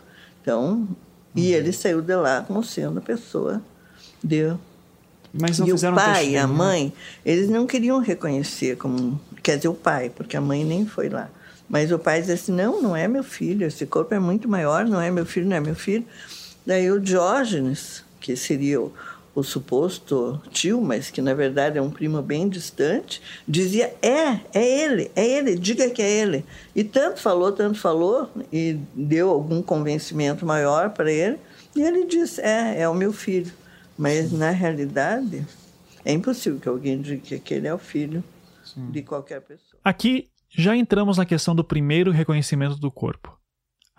Então, 0.42 0.72
uhum. 0.72 0.88
e 1.36 1.54
ele 1.54 1.72
saiu 1.72 2.02
de 2.02 2.16
lá 2.16 2.44
como 2.48 2.64
sendo 2.64 3.00
a 3.00 3.02
pessoa 3.02 3.62
de 4.24 4.54
mas 5.34 5.60
não 5.60 5.68
e 5.68 5.74
o 5.74 5.94
pai 5.94 6.30
e 6.30 6.38
a 6.38 6.48
mãe, 6.48 6.92
eles 7.24 7.50
não 7.50 7.68
queriam 7.68 8.00
reconhecer 8.00 8.78
como. 8.78 9.20
Quer 9.44 9.58
dizer, 9.58 9.68
o 9.68 9.74
pai, 9.74 10.10
porque 10.10 10.36
a 10.36 10.42
mãe 10.42 10.66
nem 10.66 10.86
foi 10.86 11.08
lá. 11.08 11.30
Mas 11.70 11.92
o 11.92 12.00
pai 12.00 12.22
disse 12.22 12.34
assim: 12.34 12.52
não, 12.52 12.82
não 12.82 12.96
é 12.96 13.08
meu 13.08 13.24
filho, 13.24 13.66
esse 13.68 13.86
corpo 13.86 14.14
é 14.14 14.20
muito 14.20 14.50
maior, 14.50 14.86
não 14.86 15.00
é 15.00 15.12
meu 15.12 15.26
filho, 15.26 15.48
não 15.48 15.56
é 15.56 15.60
meu 15.60 15.76
filho. 15.76 16.04
Daí 16.70 16.92
o 16.92 17.00
Diógenes, 17.00 18.06
que 18.22 18.36
seria 18.36 18.80
o, 18.80 18.94
o 19.34 19.42
suposto 19.42 20.40
tio, 20.52 20.80
mas 20.80 21.10
que 21.10 21.20
na 21.20 21.34
verdade 21.34 21.80
é 21.80 21.82
um 21.82 21.90
primo 21.90 22.22
bem 22.22 22.48
distante, 22.48 23.20
dizia: 23.48 23.92
é, 24.04 24.40
é 24.54 24.84
ele, 24.84 25.10
é 25.16 25.28
ele, 25.28 25.56
diga 25.58 25.90
que 25.90 26.00
é 26.00 26.08
ele. 26.08 26.46
E 26.76 26.84
tanto 26.84 27.22
falou, 27.22 27.52
tanto 27.52 27.80
falou, 27.80 28.30
e 28.54 28.78
deu 28.94 29.32
algum 29.32 29.64
convencimento 29.64 30.46
maior 30.46 30.92
para 30.92 31.12
ele, 31.12 31.40
e 31.76 31.82
ele 31.82 32.06
disse: 32.06 32.40
é, 32.40 32.82
é 32.82 32.88
o 32.88 32.94
meu 32.94 33.12
filho. 33.12 33.52
Mas 33.98 34.32
na 34.32 34.52
realidade, 34.52 35.44
é 36.06 36.14
impossível 36.14 36.60
que 36.60 36.70
alguém 36.70 37.02
diga 37.02 37.20
que 37.20 37.34
aquele 37.34 37.68
é 37.68 37.74
o 37.74 37.80
filho 37.80 38.24
Sim. 38.64 38.92
de 38.92 39.02
qualquer 39.02 39.42
pessoa. 39.42 39.82
Aqui 39.84 40.30
já 40.52 40.76
entramos 40.76 41.18
na 41.18 41.26
questão 41.26 41.56
do 41.56 41.64
primeiro 41.64 42.12
reconhecimento 42.12 42.76
do 42.76 42.92
corpo. 42.92 43.39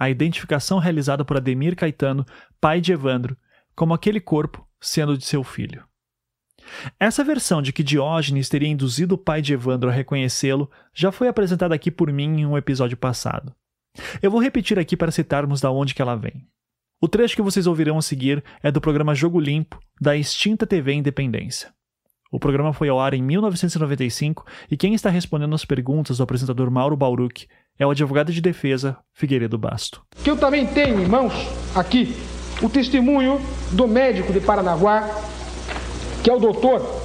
A 0.00 0.08
identificação 0.08 0.78
realizada 0.78 1.26
por 1.26 1.36
Ademir 1.36 1.76
Caetano, 1.76 2.24
pai 2.58 2.80
de 2.80 2.90
Evandro, 2.90 3.36
como 3.76 3.92
aquele 3.92 4.18
corpo 4.18 4.66
sendo 4.80 5.18
de 5.18 5.26
seu 5.26 5.44
filho. 5.44 5.84
Essa 6.98 7.22
versão 7.22 7.60
de 7.60 7.70
que 7.70 7.82
Diógenes 7.82 8.48
teria 8.48 8.68
induzido 8.68 9.14
o 9.14 9.18
pai 9.18 9.42
de 9.42 9.52
Evandro 9.52 9.90
a 9.90 9.92
reconhecê-lo 9.92 10.70
já 10.94 11.12
foi 11.12 11.28
apresentada 11.28 11.74
aqui 11.74 11.90
por 11.90 12.10
mim 12.10 12.40
em 12.40 12.46
um 12.46 12.56
episódio 12.56 12.96
passado. 12.96 13.54
Eu 14.22 14.30
vou 14.30 14.40
repetir 14.40 14.78
aqui 14.78 14.96
para 14.96 15.10
citarmos 15.10 15.60
da 15.60 15.70
onde 15.70 15.94
que 15.94 16.00
ela 16.00 16.16
vem. 16.16 16.48
O 16.98 17.06
trecho 17.06 17.36
que 17.36 17.42
vocês 17.42 17.66
ouvirão 17.66 17.98
a 17.98 18.02
seguir 18.02 18.42
é 18.62 18.70
do 18.70 18.80
programa 18.80 19.14
Jogo 19.14 19.38
Limpo, 19.38 19.78
da 20.00 20.16
extinta 20.16 20.66
TV 20.66 20.94
Independência. 20.94 21.74
O 22.32 22.38
programa 22.38 22.72
foi 22.72 22.88
ao 22.88 22.98
ar 22.98 23.12
em 23.12 23.22
1995 23.22 24.46
e 24.70 24.78
quem 24.78 24.94
está 24.94 25.10
respondendo 25.10 25.54
as 25.54 25.64
perguntas 25.66 26.18
do 26.18 26.22
apresentador 26.22 26.70
Mauro 26.70 26.96
Bauruc 26.96 27.46
é 27.80 27.86
o 27.86 27.90
advogado 27.90 28.30
de 28.30 28.42
defesa 28.42 28.98
Figueiredo 29.14 29.56
Basto. 29.56 30.02
Que 30.22 30.30
eu 30.30 30.36
também 30.36 30.66
tenho 30.66 31.00
em 31.00 31.06
mãos 31.06 31.32
aqui 31.74 32.14
o 32.60 32.68
testemunho 32.68 33.40
do 33.70 33.88
médico 33.88 34.34
de 34.34 34.38
Paranaguá, 34.38 35.08
que 36.22 36.28
é 36.28 36.34
o 36.34 36.38
doutor 36.38 37.00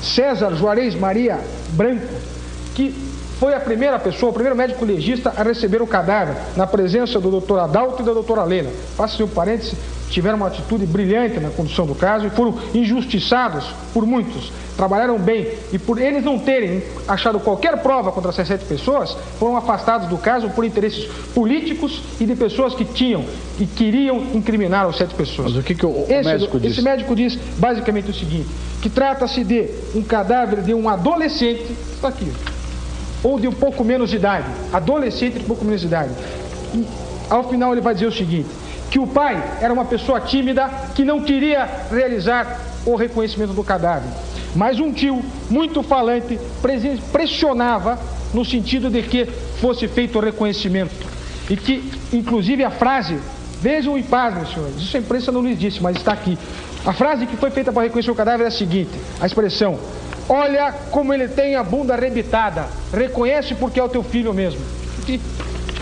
César 0.00 0.54
Juarez 0.54 0.94
Maria 0.94 1.40
Branco, 1.70 2.06
que 2.76 2.94
foi 3.40 3.54
a 3.54 3.60
primeira 3.60 3.98
pessoa, 3.98 4.30
o 4.30 4.32
primeiro 4.32 4.56
médico 4.56 4.84
legista 4.84 5.34
a 5.36 5.42
receber 5.42 5.82
o 5.82 5.86
cadáver, 5.86 6.36
na 6.56 6.68
presença 6.68 7.18
do 7.18 7.28
doutor 7.28 7.58
Adalto 7.58 8.02
e 8.02 8.04
da 8.04 8.12
doutora 8.12 8.44
Leila. 8.44 8.70
Faça-se 8.96 9.22
um 9.24 9.28
parêntese, 9.28 9.76
tiveram 10.10 10.36
uma 10.36 10.46
atitude 10.46 10.86
brilhante 10.86 11.40
na 11.40 11.50
condução 11.50 11.86
do 11.86 11.94
caso 11.96 12.24
e 12.24 12.30
foram 12.30 12.56
injustiçados 12.72 13.64
por 13.92 14.06
muitos. 14.06 14.52
Trabalharam 14.80 15.18
bem 15.18 15.46
e 15.74 15.78
por 15.78 16.00
eles 16.00 16.24
não 16.24 16.38
terem 16.38 16.82
achado 17.06 17.38
qualquer 17.38 17.82
prova 17.82 18.10
contra 18.10 18.30
essas 18.30 18.48
sete 18.48 18.64
pessoas, 18.64 19.14
foram 19.38 19.54
afastados 19.54 20.08
do 20.08 20.16
caso 20.16 20.48
por 20.48 20.64
interesses 20.64 21.04
políticos 21.34 22.00
e 22.18 22.24
de 22.24 22.34
pessoas 22.34 22.74
que 22.74 22.86
tinham 22.86 23.22
e 23.58 23.66
queriam 23.66 24.22
incriminar 24.32 24.86
as 24.86 24.96
sete 24.96 25.12
pessoas. 25.14 25.52
Mas 25.52 25.60
o 25.60 25.62
que, 25.62 25.74
que 25.74 25.84
o, 25.84 26.06
esse, 26.08 26.24
médico 26.24 26.58
diz? 26.58 26.72
Esse 26.72 26.80
médico 26.80 27.14
diz 27.14 27.38
basicamente 27.58 28.10
o 28.10 28.14
seguinte, 28.14 28.48
que 28.80 28.88
trata-se 28.88 29.44
de 29.44 29.68
um 29.94 30.02
cadáver 30.02 30.62
de 30.62 30.72
um 30.72 30.88
adolescente, 30.88 31.76
está 31.92 32.08
aqui, 32.08 32.32
ou 33.22 33.38
de 33.38 33.46
um 33.46 33.52
pouco 33.52 33.84
menos 33.84 34.08
de 34.08 34.16
idade, 34.16 34.46
adolescente 34.72 35.34
de 35.34 35.44
um 35.44 35.46
pouco 35.46 35.62
menos 35.62 35.82
de 35.82 35.88
idade. 35.88 36.10
E, 36.72 36.86
ao 37.28 37.46
final 37.50 37.72
ele 37.72 37.82
vai 37.82 37.92
dizer 37.92 38.06
o 38.06 38.12
seguinte, 38.12 38.48
que 38.90 38.98
o 38.98 39.06
pai 39.06 39.44
era 39.60 39.74
uma 39.74 39.84
pessoa 39.84 40.22
tímida 40.22 40.70
que 40.94 41.04
não 41.04 41.20
queria 41.20 41.68
realizar 41.90 42.58
o 42.86 42.96
reconhecimento 42.96 43.52
do 43.52 43.62
cadáver. 43.62 44.08
Mas 44.54 44.80
um 44.80 44.92
tio 44.92 45.22
muito 45.48 45.82
falante 45.82 46.38
pressionava 47.12 47.98
no 48.34 48.44
sentido 48.44 48.90
de 48.90 49.02
que 49.02 49.26
fosse 49.60 49.86
feito 49.88 50.18
o 50.18 50.20
reconhecimento. 50.20 51.06
E 51.48 51.56
que, 51.56 51.90
inclusive, 52.12 52.64
a 52.64 52.70
frase, 52.70 53.18
vejam 53.60 53.98
e 53.98 54.02
pasmem, 54.02 54.46
senhores, 54.46 54.76
isso 54.76 54.96
a 54.96 55.00
imprensa 55.00 55.32
não 55.32 55.42
lhes 55.42 55.58
disse, 55.58 55.82
mas 55.82 55.96
está 55.96 56.12
aqui. 56.12 56.38
A 56.84 56.92
frase 56.92 57.26
que 57.26 57.36
foi 57.36 57.50
feita 57.50 57.72
para 57.72 57.82
reconhecer 57.82 58.10
o 58.10 58.14
cadáver 58.14 58.44
é 58.44 58.48
a 58.48 58.50
seguinte: 58.50 58.90
a 59.20 59.26
expressão, 59.26 59.78
olha 60.28 60.72
como 60.90 61.12
ele 61.12 61.28
tem 61.28 61.54
a 61.54 61.62
bunda 61.62 61.94
arrebitada, 61.94 62.68
reconhece 62.92 63.54
porque 63.54 63.78
é 63.78 63.82
o 63.82 63.88
teu 63.88 64.02
filho 64.02 64.32
mesmo. 64.32 64.60
Aqui, 65.02 65.20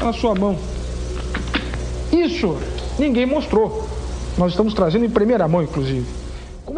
na 0.02 0.12
sua 0.12 0.34
mão. 0.34 0.58
Isso 2.12 2.58
ninguém 2.98 3.26
mostrou. 3.26 3.86
Nós 4.36 4.52
estamos 4.52 4.72
trazendo 4.74 5.04
em 5.04 5.10
primeira 5.10 5.46
mão, 5.46 5.62
inclusive. 5.62 6.06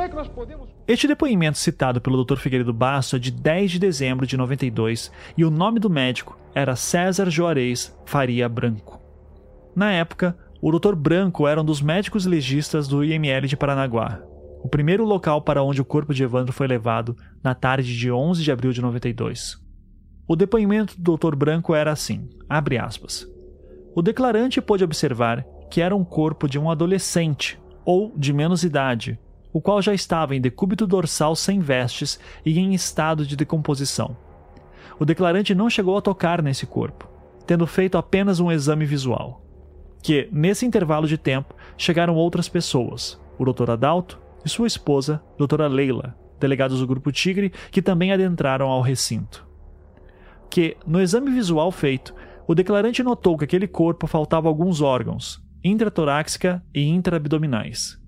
Como 0.00 0.06
é 0.06 0.08
que 0.08 0.16
nós 0.16 0.28
podemos. 0.28 0.70
Este 0.88 1.06
depoimento 1.06 1.58
citado 1.58 2.00
pelo 2.00 2.24
Dr. 2.24 2.36
Figueiredo 2.36 2.72
Basso 2.72 3.16
é 3.16 3.18
de 3.18 3.30
10 3.30 3.72
de 3.72 3.78
dezembro 3.78 4.26
de 4.26 4.34
92 4.34 5.12
e 5.36 5.44
o 5.44 5.50
nome 5.50 5.78
do 5.78 5.90
médico 5.90 6.38
era 6.54 6.74
César 6.74 7.28
Juarez 7.28 7.94
Faria 8.06 8.48
Branco. 8.48 8.98
Na 9.76 9.92
época, 9.92 10.34
o 10.62 10.72
Dr. 10.72 10.94
Branco 10.94 11.46
era 11.46 11.60
um 11.60 11.64
dos 11.64 11.82
médicos 11.82 12.24
legistas 12.24 12.88
do 12.88 13.04
IML 13.04 13.46
de 13.46 13.58
Paranaguá, 13.58 14.22
o 14.62 14.70
primeiro 14.70 15.04
local 15.04 15.42
para 15.42 15.62
onde 15.62 15.82
o 15.82 15.84
corpo 15.84 16.14
de 16.14 16.22
Evandro 16.22 16.50
foi 16.50 16.66
levado 16.66 17.14
na 17.44 17.54
tarde 17.54 17.94
de 17.94 18.10
11 18.10 18.42
de 18.42 18.50
abril 18.50 18.72
de 18.72 18.80
92. 18.80 19.58
O 20.26 20.34
depoimento 20.34 20.98
do 20.98 21.18
Dr. 21.18 21.36
Branco 21.36 21.74
era 21.74 21.92
assim, 21.92 22.26
abre 22.48 22.78
aspas. 22.78 23.28
O 23.94 24.00
declarante 24.00 24.62
pôde 24.62 24.82
observar 24.82 25.44
que 25.70 25.82
era 25.82 25.94
um 25.94 26.04
corpo 26.04 26.48
de 26.48 26.58
um 26.58 26.70
adolescente 26.70 27.60
ou 27.84 28.14
de 28.16 28.32
menos 28.32 28.64
idade, 28.64 29.20
o 29.52 29.60
qual 29.60 29.82
já 29.82 29.92
estava 29.92 30.34
em 30.34 30.40
decúbito 30.40 30.86
dorsal 30.86 31.34
sem 31.34 31.60
vestes 31.60 32.18
e 32.44 32.58
em 32.58 32.74
estado 32.74 33.26
de 33.26 33.36
decomposição. 33.36 34.16
O 34.98 35.04
declarante 35.04 35.54
não 35.54 35.70
chegou 35.70 35.96
a 35.96 36.02
tocar 36.02 36.42
nesse 36.42 36.66
corpo, 36.66 37.08
tendo 37.46 37.66
feito 37.66 37.96
apenas 37.96 38.38
um 38.38 38.50
exame 38.50 38.84
visual. 38.84 39.44
Que, 40.02 40.28
nesse 40.32 40.64
intervalo 40.64 41.06
de 41.06 41.18
tempo, 41.18 41.54
chegaram 41.76 42.14
outras 42.14 42.48
pessoas, 42.48 43.20
o 43.38 43.44
Dr. 43.44 43.70
Adalto 43.70 44.20
e 44.44 44.48
sua 44.48 44.66
esposa, 44.66 45.22
Dra. 45.38 45.66
Leila, 45.66 46.16
delegados 46.38 46.80
do 46.80 46.86
Grupo 46.86 47.12
Tigre, 47.12 47.52
que 47.70 47.82
também 47.82 48.12
adentraram 48.12 48.68
ao 48.68 48.80
recinto. 48.80 49.46
Que, 50.48 50.76
no 50.86 51.00
exame 51.00 51.30
visual 51.30 51.70
feito, 51.70 52.14
o 52.46 52.54
declarante 52.54 53.02
notou 53.02 53.36
que 53.38 53.44
aquele 53.44 53.68
corpo 53.68 54.06
faltava 54.06 54.48
alguns 54.48 54.80
órgãos, 54.80 55.42
intratoráxica 55.62 56.62
e 56.74 56.82
intraabdominais. 56.88 57.99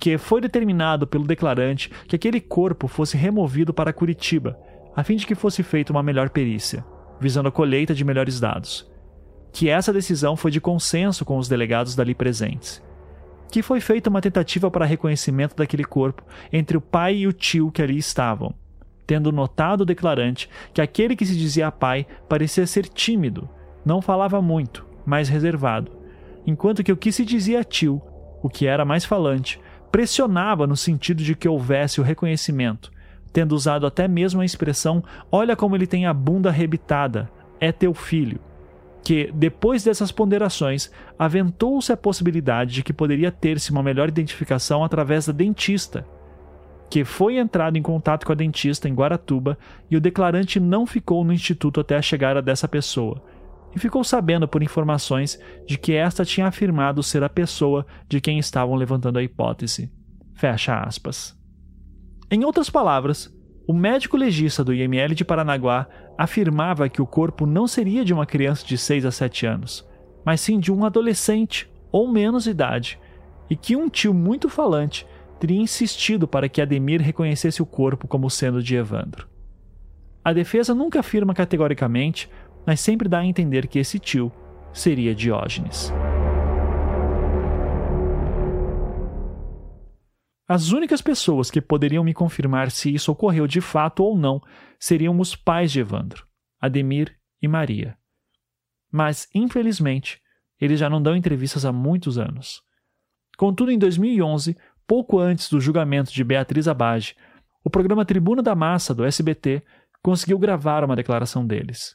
Que 0.00 0.18
foi 0.18 0.40
determinado 0.40 1.06
pelo 1.06 1.26
declarante 1.26 1.90
que 2.08 2.16
aquele 2.16 2.40
corpo 2.40 2.88
fosse 2.88 3.16
removido 3.16 3.72
para 3.72 3.92
Curitiba, 3.92 4.58
a 4.96 5.04
fim 5.04 5.14
de 5.14 5.26
que 5.26 5.36
fosse 5.36 5.62
feita 5.62 5.92
uma 5.92 6.02
melhor 6.02 6.30
perícia, 6.30 6.84
visando 7.20 7.48
a 7.50 7.52
colheita 7.52 7.94
de 7.94 8.04
melhores 8.04 8.40
dados. 8.40 8.90
que 9.52 9.68
essa 9.68 9.92
decisão 9.92 10.36
foi 10.36 10.50
de 10.50 10.60
consenso 10.60 11.24
com 11.24 11.36
os 11.36 11.48
delegados 11.48 11.94
dali 11.94 12.14
presentes. 12.14 12.82
Que 13.50 13.62
foi 13.62 13.80
feita 13.80 14.08
uma 14.08 14.20
tentativa 14.20 14.70
para 14.70 14.86
reconhecimento 14.86 15.56
daquele 15.56 15.84
corpo 15.84 16.22
entre 16.52 16.76
o 16.76 16.80
pai 16.80 17.16
e 17.16 17.26
o 17.26 17.32
tio 17.32 17.70
que 17.70 17.82
ali 17.82 17.98
estavam, 17.98 18.54
tendo 19.06 19.32
notado 19.32 19.80
o 19.80 19.84
declarante 19.84 20.48
que 20.72 20.80
aquele 20.80 21.16
que 21.16 21.26
se 21.26 21.36
dizia 21.36 21.72
pai 21.72 22.06
parecia 22.28 22.66
ser 22.66 22.88
tímido, 22.88 23.48
não 23.84 24.00
falava 24.00 24.40
muito, 24.40 24.86
mais 25.04 25.28
reservado, 25.28 25.90
enquanto 26.46 26.84
que 26.84 26.92
o 26.92 26.96
que 26.96 27.10
se 27.10 27.24
dizia 27.24 27.64
tio, 27.64 28.00
o 28.42 28.48
que 28.48 28.66
era 28.66 28.84
mais 28.84 29.04
falante, 29.04 29.60
pressionava 29.90 30.66
no 30.66 30.76
sentido 30.76 31.22
de 31.22 31.34
que 31.34 31.48
houvesse 31.48 32.00
o 32.00 32.04
reconhecimento, 32.04 32.90
tendo 33.32 33.52
usado 33.52 33.86
até 33.86 34.06
mesmo 34.06 34.40
a 34.40 34.44
expressão: 34.44 35.02
Olha 35.30 35.56
como 35.56 35.76
ele 35.76 35.86
tem 35.86 36.06
a 36.06 36.14
bunda 36.14 36.48
arrebitada, 36.48 37.30
é 37.60 37.72
teu 37.72 37.94
filho 37.94 38.40
que, 39.02 39.30
depois 39.34 39.82
dessas 39.82 40.12
ponderações, 40.12 40.90
aventou-se 41.18 41.92
a 41.92 41.96
possibilidade 41.96 42.74
de 42.74 42.82
que 42.82 42.92
poderia 42.92 43.30
ter-se 43.30 43.70
uma 43.70 43.82
melhor 43.82 44.08
identificação 44.08 44.84
através 44.84 45.26
da 45.26 45.32
dentista, 45.32 46.06
que 46.88 47.04
foi 47.04 47.38
entrado 47.38 47.76
em 47.76 47.82
contato 47.82 48.26
com 48.26 48.32
a 48.32 48.34
dentista 48.34 48.88
em 48.88 48.94
Guaratuba 48.94 49.56
e 49.90 49.96
o 49.96 50.00
declarante 50.00 50.58
não 50.58 50.86
ficou 50.86 51.24
no 51.24 51.32
instituto 51.32 51.80
até 51.80 51.96
a 51.96 52.02
chegada 52.02 52.42
dessa 52.42 52.68
pessoa, 52.68 53.22
e 53.74 53.78
ficou 53.78 54.02
sabendo 54.02 54.48
por 54.48 54.62
informações 54.62 55.38
de 55.66 55.78
que 55.78 55.92
esta 55.92 56.24
tinha 56.24 56.46
afirmado 56.46 57.02
ser 57.02 57.22
a 57.22 57.28
pessoa 57.28 57.86
de 58.08 58.20
quem 58.20 58.38
estavam 58.38 58.74
levantando 58.74 59.18
a 59.18 59.22
hipótese. 59.22 59.92
Fecha 60.34 60.80
aspas. 60.80 61.38
Em 62.30 62.44
outras 62.44 62.70
palavras, 62.70 63.32
o 63.66 63.72
médico 63.72 64.16
legista 64.16 64.64
do 64.64 64.74
IML 64.74 65.14
de 65.14 65.24
Paranaguá 65.24 65.86
afirmava 66.18 66.88
que 66.88 67.00
o 67.00 67.06
corpo 67.06 67.46
não 67.46 67.66
seria 67.66 68.04
de 68.04 68.12
uma 68.12 68.26
criança 68.26 68.66
de 68.66 68.76
6 68.76 69.06
a 69.06 69.10
7 69.10 69.46
anos, 69.46 69.88
mas 70.24 70.40
sim 70.40 70.58
de 70.58 70.72
um 70.72 70.84
adolescente 70.84 71.70
ou 71.92 72.10
menos 72.10 72.46
idade, 72.46 72.98
e 73.48 73.56
que 73.56 73.76
um 73.76 73.88
tio 73.88 74.14
muito 74.14 74.48
falante 74.48 75.06
teria 75.38 75.60
insistido 75.60 76.28
para 76.28 76.48
que 76.48 76.60
Ademir 76.60 77.00
reconhecesse 77.00 77.62
o 77.62 77.66
corpo 77.66 78.06
como 78.06 78.28
sendo 78.30 78.62
de 78.62 78.76
Evandro. 78.76 79.28
A 80.22 80.32
defesa 80.32 80.74
nunca 80.74 81.00
afirma 81.00 81.32
categoricamente, 81.32 82.28
mas 82.66 82.80
sempre 82.80 83.08
dá 83.08 83.20
a 83.20 83.26
entender 83.26 83.66
que 83.66 83.78
esse 83.78 83.98
tio 83.98 84.32
seria 84.72 85.14
Diógenes. 85.14 85.92
As 90.52 90.72
únicas 90.72 91.00
pessoas 91.00 91.48
que 91.48 91.60
poderiam 91.60 92.02
me 92.02 92.12
confirmar 92.12 92.72
se 92.72 92.92
isso 92.92 93.12
ocorreu 93.12 93.46
de 93.46 93.60
fato 93.60 94.02
ou 94.02 94.18
não 94.18 94.40
seriam 94.80 95.18
os 95.20 95.36
pais 95.36 95.70
de 95.70 95.78
Evandro, 95.78 96.26
Ademir 96.60 97.16
e 97.40 97.46
Maria. 97.46 97.96
Mas, 98.90 99.28
infelizmente, 99.32 100.20
eles 100.60 100.80
já 100.80 100.90
não 100.90 101.00
dão 101.00 101.14
entrevistas 101.14 101.64
há 101.64 101.72
muitos 101.72 102.18
anos. 102.18 102.62
Contudo, 103.38 103.70
em 103.70 103.78
2011, 103.78 104.56
pouco 104.88 105.20
antes 105.20 105.48
do 105.48 105.60
julgamento 105.60 106.12
de 106.12 106.24
Beatriz 106.24 106.66
Abage, 106.66 107.14
o 107.64 107.70
programa 107.70 108.04
Tribuna 108.04 108.42
da 108.42 108.56
Massa 108.56 108.92
do 108.92 109.04
SBT 109.04 109.62
conseguiu 110.02 110.36
gravar 110.36 110.82
uma 110.82 110.96
declaração 110.96 111.46
deles. 111.46 111.94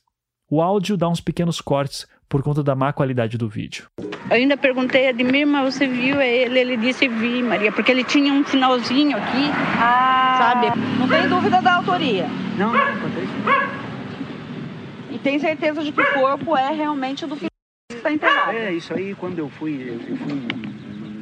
O 0.49 0.61
áudio 0.61 0.95
dá 0.95 1.09
uns 1.09 1.19
pequenos 1.19 1.59
cortes 1.59 2.05
por 2.29 2.43
conta 2.43 2.61
da 2.61 2.75
má 2.75 2.93
qualidade 2.93 3.35
do 3.35 3.49
vídeo. 3.49 3.87
Eu 4.29 4.35
ainda 4.35 4.55
perguntei 4.55 5.07
a 5.07 5.09
Ademir, 5.09 5.47
mas 5.47 5.73
você 5.73 5.87
viu 5.87 6.21
ele? 6.21 6.59
Ele 6.59 6.77
disse 6.77 7.07
vi, 7.07 7.41
Maria, 7.41 7.71
porque 7.71 7.91
ele 7.91 8.03
tinha 8.03 8.31
um 8.31 8.43
finalzinho 8.43 9.17
aqui, 9.17 9.49
ah, 9.81 10.35
sabe? 10.37 10.79
Não 10.99 11.07
tem 11.07 11.27
dúvida 11.27 11.61
da 11.63 11.77
autoria? 11.77 12.27
Não, 12.57 12.71
não 12.71 12.93
encontrei 12.93 13.27
E 15.11 15.17
tem 15.17 15.39
certeza 15.39 15.83
de 15.83 15.91
que 15.91 16.01
o 16.01 16.13
corpo 16.13 16.55
é 16.55 16.71
realmente 16.71 17.25
do 17.25 17.35
filho 17.35 17.49
que 17.89 17.97
está 17.97 18.11
enterrado? 18.11 18.55
É, 18.55 18.71
isso 18.71 18.93
aí 18.93 19.15
quando 19.15 19.39
eu 19.39 19.49
fui, 19.49 19.89
eu 19.89 20.17
fui 20.17 20.47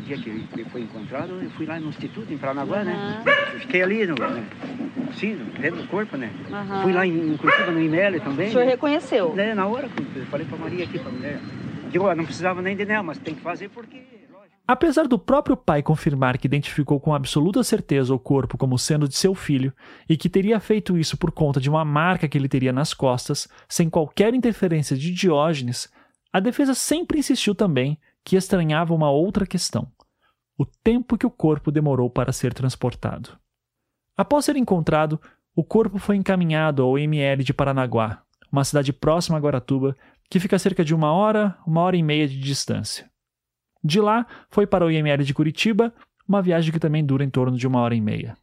dia 0.03 0.17
que 0.17 0.29
ele 0.29 0.65
foi 0.71 0.81
encontrado, 0.81 1.41
eu 1.41 1.49
fui 1.51 1.65
lá 1.65 1.79
no 1.79 1.89
instituto 1.89 2.31
em 2.31 2.37
Paranaguá, 2.37 2.79
uhum. 2.79 2.85
né? 2.85 3.23
Fiquei 3.59 3.81
ali 3.81 4.05
no, 4.05 4.15
né? 4.15 4.45
Sim, 5.15 5.37
dentro 5.59 5.81
do 5.81 5.87
corpo, 5.87 6.17
né? 6.17 6.31
Uhum. 6.49 6.81
Fui 6.83 6.93
lá 6.93 7.05
em, 7.05 7.37
Curitiba, 7.37 7.71
no 7.71 7.81
IML 7.81 8.19
também. 8.21 8.49
O 8.49 8.51
senhor 8.51 8.65
reconheceu? 8.65 9.33
Né, 9.33 9.53
na 9.53 9.65
hora, 9.67 9.89
eu 10.15 10.25
falei 10.25 10.45
pra 10.45 10.57
Maria 10.57 10.85
aqui, 10.85 10.99
pra 10.99 11.11
mulher. 11.11 11.39
Digo, 11.89 12.13
não 12.13 12.25
precisava 12.25 12.61
nem 12.61 12.75
de 12.75 12.85
nela, 12.85 13.03
mas 13.03 13.17
tem 13.17 13.35
que 13.35 13.41
fazer 13.41 13.69
porque. 13.69 14.01
Apesar 14.65 15.07
do 15.07 15.19
próprio 15.19 15.57
pai 15.57 15.83
confirmar 15.83 16.37
que 16.37 16.47
identificou 16.47 16.97
com 16.97 17.13
absoluta 17.13 17.61
certeza 17.63 18.15
o 18.15 18.19
corpo 18.19 18.57
como 18.57 18.79
sendo 18.79 19.09
de 19.09 19.15
seu 19.15 19.35
filho 19.35 19.73
e 20.07 20.15
que 20.15 20.29
teria 20.29 20.57
feito 20.57 20.97
isso 20.97 21.17
por 21.17 21.31
conta 21.31 21.59
de 21.59 21.69
uma 21.69 21.83
marca 21.83 22.29
que 22.29 22.37
ele 22.37 22.47
teria 22.47 22.71
nas 22.71 22.93
costas, 22.93 23.47
sem 23.67 23.89
qualquer 23.89 24.33
interferência 24.33 24.95
de 24.95 25.11
Diógenes, 25.11 25.91
a 26.31 26.39
defesa 26.39 26.73
sempre 26.73 27.19
insistiu 27.19 27.53
também 27.53 27.99
que 28.23 28.35
estranhava 28.35 28.93
uma 28.93 29.11
outra 29.11 29.45
questão: 29.45 29.91
o 30.63 30.65
tempo 30.83 31.17
que 31.17 31.25
o 31.25 31.31
corpo 31.31 31.71
demorou 31.71 32.09
para 32.09 32.31
ser 32.31 32.53
transportado. 32.53 33.37
Após 34.15 34.45
ser 34.45 34.55
encontrado, 34.55 35.19
o 35.55 35.63
corpo 35.63 35.97
foi 35.97 36.15
encaminhado 36.15 36.81
ao 36.81 36.97
ML 36.97 37.43
de 37.43 37.53
Paranaguá, 37.53 38.23
uma 38.51 38.63
cidade 38.63 38.93
próxima 38.93 39.37
a 39.37 39.41
Guaratuba, 39.41 39.95
que 40.29 40.39
fica 40.39 40.55
a 40.55 40.59
cerca 40.59 40.83
de 40.83 40.95
uma 40.95 41.11
hora, 41.11 41.57
uma 41.67 41.81
hora 41.81 41.97
e 41.97 42.03
meia 42.03 42.27
de 42.27 42.39
distância. 42.39 43.09
De 43.83 43.99
lá, 43.99 44.25
foi 44.49 44.65
para 44.65 44.85
o 44.85 44.91
IML 44.91 45.23
de 45.23 45.33
Curitiba, 45.33 45.93
uma 46.27 46.41
viagem 46.41 46.71
que 46.71 46.79
também 46.79 47.05
dura 47.05 47.23
em 47.23 47.29
torno 47.29 47.57
de 47.57 47.67
uma 47.67 47.81
hora 47.81 47.93
e 47.93 48.01
meia. 48.01 48.37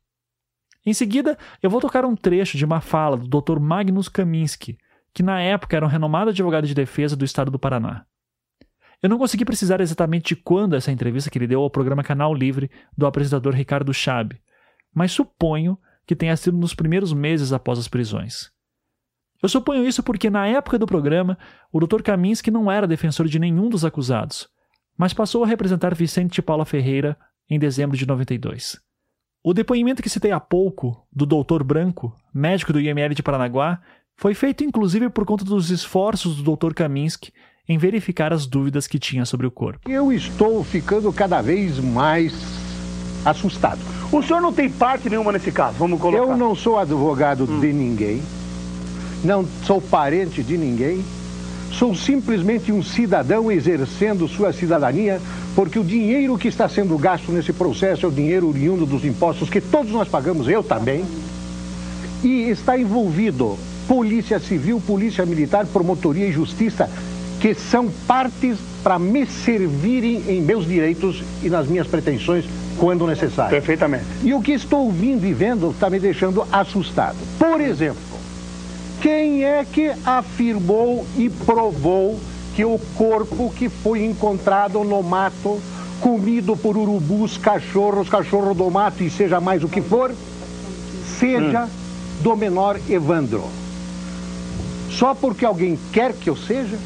Em 0.85 0.93
seguida, 0.93 1.39
eu 1.63 1.71
vou 1.71 1.81
tocar 1.81 2.05
um 2.05 2.15
trecho 2.15 2.59
de 2.59 2.65
uma 2.65 2.81
fala 2.81 3.17
do 3.17 3.41
Dr. 3.41 3.59
Magnus 3.59 4.09
Kaminski, 4.09 4.77
que 5.15 5.23
na 5.23 5.41
época 5.41 5.77
era 5.77 5.87
um 5.87 5.89
renomado 5.89 6.31
advogado 6.31 6.67
de 6.67 6.75
defesa 6.75 7.17
do 7.17 7.25
estado 7.25 7.51
do 7.51 7.59
Paraná. 7.59 8.05
Eu 9.03 9.09
não 9.09 9.19
consegui 9.19 9.45
precisar 9.45 9.81
exatamente 9.81 10.35
de 10.35 10.43
quando 10.43 10.77
essa 10.77 10.93
entrevista 10.93 11.31
que 11.31 11.39
ele 11.39 11.47
deu 11.47 11.63
ao 11.63 11.71
programa 11.71 12.03
Canal 12.03 12.35
Livre 12.35 12.71
do 12.97 13.07
apresentador 13.07 13.55
Ricardo 13.55 13.95
Chabe, 13.95 14.41
mas 14.95 15.13
suponho 15.13 15.79
que 16.07 16.17
tenha 16.17 16.37
sido 16.37 16.57
nos 16.57 16.75
primeiros 16.75 17.13
meses 17.13 17.53
após 17.53 17.79
as 17.79 17.89
prisões. 17.89 18.51
Eu 19.43 19.49
suponho 19.49 19.87
isso 19.87 20.03
porque, 20.03 20.29
na 20.29 20.47
época 20.47 20.79
do 20.79 20.87
programa, 20.87 21.39
o 21.73 21.81
Dr. 21.81 22.03
Kaminski 22.03 22.51
não 22.51 22.71
era 22.71 22.87
defensor 22.87 23.27
de 23.27 23.39
nenhum 23.39 23.71
dos 23.71 23.87
acusados, 23.87 24.49
mas 24.99 25.15
passou 25.15 25.43
a 25.45 25.47
representar 25.47 25.95
Vicente 25.95 26.43
Paula 26.43 26.67
Ferreira 26.67 27.17
em 27.49 27.59
dezembro 27.59 27.97
de 27.97 28.07
92. 28.07 28.79
O 29.43 29.55
depoimento 29.55 30.03
que 30.03 30.11
citei 30.11 30.31
há 30.31 30.39
pouco, 30.39 31.07
do 31.11 31.25
Dr. 31.25 31.63
Branco, 31.65 32.15
médico 32.35 32.75
do 32.75 32.81
IML 32.81 33.15
de 33.15 33.23
Paranaguá, 33.23 33.81
foi 34.15 34.35
feito 34.35 34.63
inclusive 34.63 35.09
por 35.09 35.25
conta 35.25 35.43
dos 35.43 35.71
esforços 35.71 36.43
do 36.43 36.55
Dr. 36.55 36.75
Kaminski 36.75 37.33
em 37.71 37.79
verificar 37.79 38.33
as 38.33 38.47
dúvidas 38.47 38.89
que 38.89 38.99
tinha 38.99 39.25
sobre 39.25 39.47
o 39.47 39.51
corpo. 39.51 39.89
Eu 39.89 40.13
estou 40.13 40.65
ficando 40.65 41.13
cada 41.13 41.41
vez 41.41 41.79
mais 41.79 42.35
assustado. 43.25 43.79
O 44.11 44.21
senhor 44.25 44.43
não 44.43 44.53
tem 44.53 44.69
parte 44.69 45.09
nenhuma 45.09 45.31
nesse 45.31 45.53
caso, 45.53 45.77
vamos 45.79 46.01
colocar. 46.01 46.19
Eu 46.19 46.37
não 46.37 46.57
sou 46.57 46.81
advogado 46.81 47.45
hum. 47.45 47.61
de 47.61 47.73
ninguém, 47.73 48.21
não 49.23 49.47
sou 49.65 49.81
parente 49.81 50.43
de 50.43 50.59
ninguém, 50.59 51.05
sou 51.71 51.95
simplesmente 51.95 52.73
um 52.73 52.83
cidadão 52.83 53.53
exercendo 53.53 54.27
sua 54.27 54.53
cidadania, 54.53 55.21
porque 55.55 55.79
o 55.79 55.85
dinheiro 55.85 56.37
que 56.37 56.49
está 56.49 56.69
sendo 56.69 56.99
gasto 56.99 57.31
nesse 57.31 57.53
processo 57.53 58.05
é 58.05 58.09
o 58.09 58.13
dinheiro 58.13 58.49
oriundo 58.49 58.85
dos 58.85 59.05
impostos 59.05 59.49
que 59.49 59.61
todos 59.61 59.93
nós 59.93 60.09
pagamos, 60.09 60.49
eu 60.49 60.65
também, 60.65 61.05
e 62.25 62.51
está 62.51 62.77
envolvido 62.77 63.57
Polícia 63.87 64.41
Civil, 64.41 64.83
Polícia 64.85 65.25
Militar, 65.25 65.67
Promotoria 65.67 66.27
e 66.27 66.33
Justiça 66.33 66.91
que 67.41 67.55
são 67.55 67.91
partes 68.07 68.59
para 68.83 68.99
me 68.99 69.27
servirem 69.27 70.23
em 70.29 70.43
meus 70.43 70.67
direitos 70.67 71.23
e 71.43 71.49
nas 71.49 71.67
minhas 71.67 71.87
pretensões 71.87 72.45
quando 72.79 73.07
necessário. 73.07 73.51
Perfeitamente. 73.51 74.05
E 74.23 74.33
o 74.35 74.41
que 74.41 74.53
estou 74.53 74.85
ouvindo 74.87 75.27
e 75.27 75.33
vendo 75.33 75.71
está 75.71 75.89
me 75.89 75.99
deixando 75.99 76.47
assustado. 76.53 77.17
Por 77.39 77.61
exemplo, 77.61 78.01
quem 79.01 79.45
é 79.45 79.65
que 79.65 79.91
afirmou 80.05 81.07
e 81.17 81.31
provou 81.31 82.21
que 82.55 82.65
o 82.65 82.79
corpo 82.97 83.51
que 83.57 83.69
foi 83.69 84.05
encontrado 84.05 84.85
no 84.85 85.03
mato, 85.03 85.61
comido 86.01 86.57
por 86.57 86.77
urubus, 86.77 87.39
cachorros, 87.39 88.09
cachorro 88.09 88.55
do 88.55 88.71
mato 88.71 89.03
e 89.03 89.11
seja 89.11 89.41
mais 89.41 89.65
o 89.65 89.69
que 89.69 89.81
for, 89.81 90.15
seja 91.19 91.65
hum. 91.65 91.69
do 92.23 92.37
menor 92.37 92.79
Evandro? 92.89 93.45
Só 94.91 95.15
porque 95.15 95.45
alguém 95.45 95.79
quer 95.93 96.13
que 96.13 96.29
eu 96.29 96.37
seja? 96.37 96.77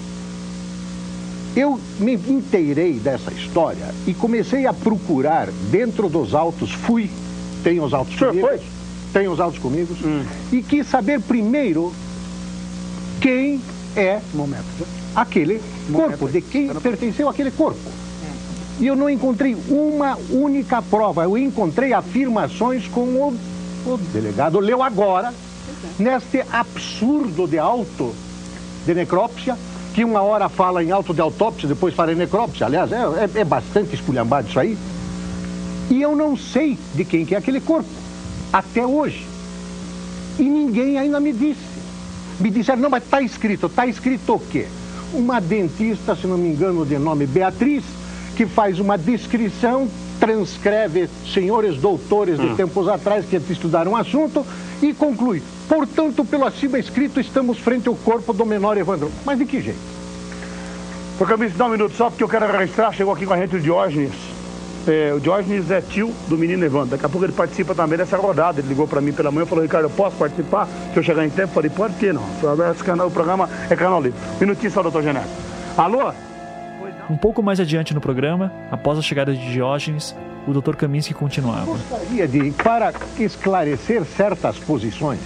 Eu 1.56 1.78
me 2.00 2.14
inteirei 2.14 2.94
dessa 2.94 3.32
história 3.32 3.94
e 4.06 4.12
comecei 4.12 4.66
a 4.66 4.72
procurar 4.72 5.48
dentro 5.70 6.08
dos 6.08 6.34
autos, 6.34 6.72
fui, 6.72 7.08
tenho 7.62 7.84
os 7.84 7.94
autos 7.94 8.16
comigo, 8.16 8.46
foi? 8.46 8.60
tenho 9.12 9.30
os 9.30 9.38
autos 9.38 9.60
comigo, 9.60 9.94
hum. 10.04 10.24
e 10.50 10.60
quis 10.60 10.86
saber 10.88 11.20
primeiro 11.20 11.92
quem 13.20 13.60
é 13.94 14.20
Momento. 14.32 14.86
aquele 15.14 15.60
Momento. 15.88 16.18
corpo, 16.18 16.28
de 16.28 16.40
quem 16.40 16.74
pertenceu 16.74 17.28
aquele 17.28 17.52
corpo. 17.52 17.88
E 18.80 18.88
eu 18.88 18.96
não 18.96 19.08
encontrei 19.08 19.56
uma 19.68 20.18
única 20.30 20.82
prova, 20.82 21.22
eu 21.22 21.38
encontrei 21.38 21.92
afirmações 21.92 22.88
com 22.88 23.02
o, 23.02 23.38
o 23.86 23.96
delegado 24.12 24.58
leu 24.58 24.82
agora, 24.82 25.32
neste 25.96 26.44
absurdo 26.52 27.46
de 27.46 27.58
auto 27.58 28.12
de 28.84 28.92
necrópsia, 28.92 29.56
que 29.94 30.04
uma 30.04 30.20
hora 30.22 30.48
fala 30.48 30.82
em 30.82 30.90
auto 30.90 31.14
de 31.14 31.20
autópsia, 31.20 31.68
depois 31.68 31.94
fala 31.94 32.12
em 32.12 32.16
necrópsia. 32.16 32.66
Aliás, 32.66 32.90
é, 32.90 32.96
é, 32.96 33.40
é 33.40 33.44
bastante 33.44 33.94
esculhambado 33.94 34.48
isso 34.48 34.58
aí. 34.58 34.76
E 35.88 36.02
eu 36.02 36.16
não 36.16 36.36
sei 36.36 36.76
de 36.94 37.04
quem 37.04 37.24
que 37.24 37.34
é 37.34 37.38
aquele 37.38 37.60
corpo, 37.60 37.88
até 38.52 38.84
hoje. 38.84 39.24
E 40.38 40.42
ninguém 40.42 40.98
ainda 40.98 41.20
me 41.20 41.32
disse. 41.32 41.60
Me 42.40 42.50
disseram, 42.50 42.82
não, 42.82 42.90
mas 42.90 43.04
está 43.04 43.22
escrito. 43.22 43.66
Está 43.66 43.86
escrito 43.86 44.34
o 44.34 44.40
quê? 44.40 44.66
Uma 45.12 45.40
dentista, 45.40 46.16
se 46.16 46.26
não 46.26 46.36
me 46.36 46.48
engano, 46.48 46.84
de 46.84 46.98
nome 46.98 47.24
Beatriz, 47.24 47.84
que 48.36 48.46
faz 48.46 48.80
uma 48.80 48.98
descrição, 48.98 49.88
transcreve 50.18 51.08
senhores 51.32 51.76
doutores 51.76 52.36
de 52.36 52.46
hum. 52.46 52.56
tempos 52.56 52.88
atrás 52.88 53.24
que 53.24 53.36
estudaram 53.36 53.92
o 53.92 53.96
assunto 53.96 54.44
e 54.88 54.94
conclui. 54.94 55.42
Portanto, 55.68 56.24
pelo 56.24 56.44
acima 56.44 56.78
escrito, 56.78 57.20
estamos 57.20 57.58
frente 57.58 57.88
ao 57.88 57.94
corpo 57.94 58.32
do 58.32 58.44
menor 58.44 58.76
Evandro. 58.76 59.10
Mas 59.24 59.38
de 59.38 59.46
que 59.46 59.60
jeito? 59.60 59.78
Porque 61.16 61.36
me 61.36 61.48
dá 61.48 61.66
um 61.66 61.70
minuto 61.70 61.94
só, 61.94 62.10
porque 62.10 62.24
eu 62.24 62.28
quero 62.28 62.46
registrar. 62.46 62.92
Chegou 62.92 63.14
aqui 63.14 63.24
com 63.24 63.32
a 63.32 63.38
gente 63.38 63.56
o 63.56 63.60
Diógenes. 63.60 64.12
É, 64.86 65.14
o 65.14 65.20
Diógenes 65.20 65.70
é 65.70 65.80
tio 65.80 66.12
do 66.28 66.36
menino 66.36 66.64
Evandro. 66.64 66.90
Daqui 66.90 67.06
a 67.06 67.08
pouco 67.08 67.24
ele 67.24 67.32
participa 67.32 67.74
também 67.74 67.96
dessa 67.96 68.16
rodada. 68.16 68.60
Ele 68.60 68.68
ligou 68.68 68.86
para 68.86 69.00
mim 69.00 69.12
pela 69.12 69.30
manhã 69.30 69.44
e 69.44 69.48
falou: 69.48 69.64
Ricardo, 69.64 69.86
eu 69.86 69.90
posso 69.90 70.16
participar? 70.16 70.68
Se 70.92 70.98
eu 70.98 71.02
chegar 71.02 71.24
em 71.24 71.30
tempo, 71.30 71.48
eu 71.48 71.54
falei: 71.54 71.70
pode 71.70 71.94
que 71.94 72.12
não. 72.12 72.24
Esse 72.70 72.84
canal, 72.84 73.06
o 73.06 73.10
programa 73.10 73.48
é 73.70 73.76
canal 73.76 74.02
livre. 74.02 74.18
Minutinho 74.40 74.70
só, 74.70 74.82
doutor 74.82 75.02
Genésio. 75.02 75.30
Alô? 75.76 76.12
Um 77.08 77.16
pouco 77.16 77.42
mais 77.42 77.60
adiante 77.60 77.94
no 77.94 78.00
programa, 78.00 78.52
após 78.70 78.98
a 78.98 79.02
chegada 79.02 79.32
de 79.32 79.52
Diógenes, 79.52 80.16
o 80.46 80.52
Dr. 80.52 80.76
Kaminsky 80.76 81.14
continuava. 81.14 81.64
Gostaria 81.64 82.28
de, 82.28 82.50
para 82.52 82.92
esclarecer 83.18 84.04
certas 84.04 84.58
posições, 84.58 85.20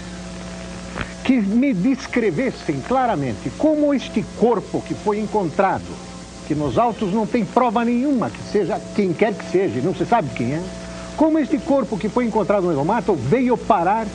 que 1.24 1.40
me 1.40 1.74
descrevessem 1.74 2.80
claramente 2.80 3.50
como 3.58 3.92
este 3.92 4.24
corpo 4.38 4.80
que 4.80 4.94
foi 4.94 5.18
encontrado, 5.18 5.84
que 6.46 6.54
nos 6.54 6.78
autos 6.78 7.12
não 7.12 7.26
tem 7.26 7.44
prova 7.44 7.84
nenhuma 7.84 8.30
que 8.30 8.42
seja 8.50 8.80
quem 8.94 9.12
quer 9.12 9.34
que 9.34 9.44
seja, 9.50 9.80
não 9.80 9.94
se 9.94 10.06
sabe 10.06 10.30
quem 10.34 10.54
é, 10.54 10.62
como 11.16 11.38
este 11.38 11.58
corpo 11.58 11.98
que 11.98 12.08
foi 12.08 12.24
encontrado 12.24 12.62
no 12.62 12.72
Egomato 12.72 13.14
veio 13.14 13.56
parar 13.56 14.06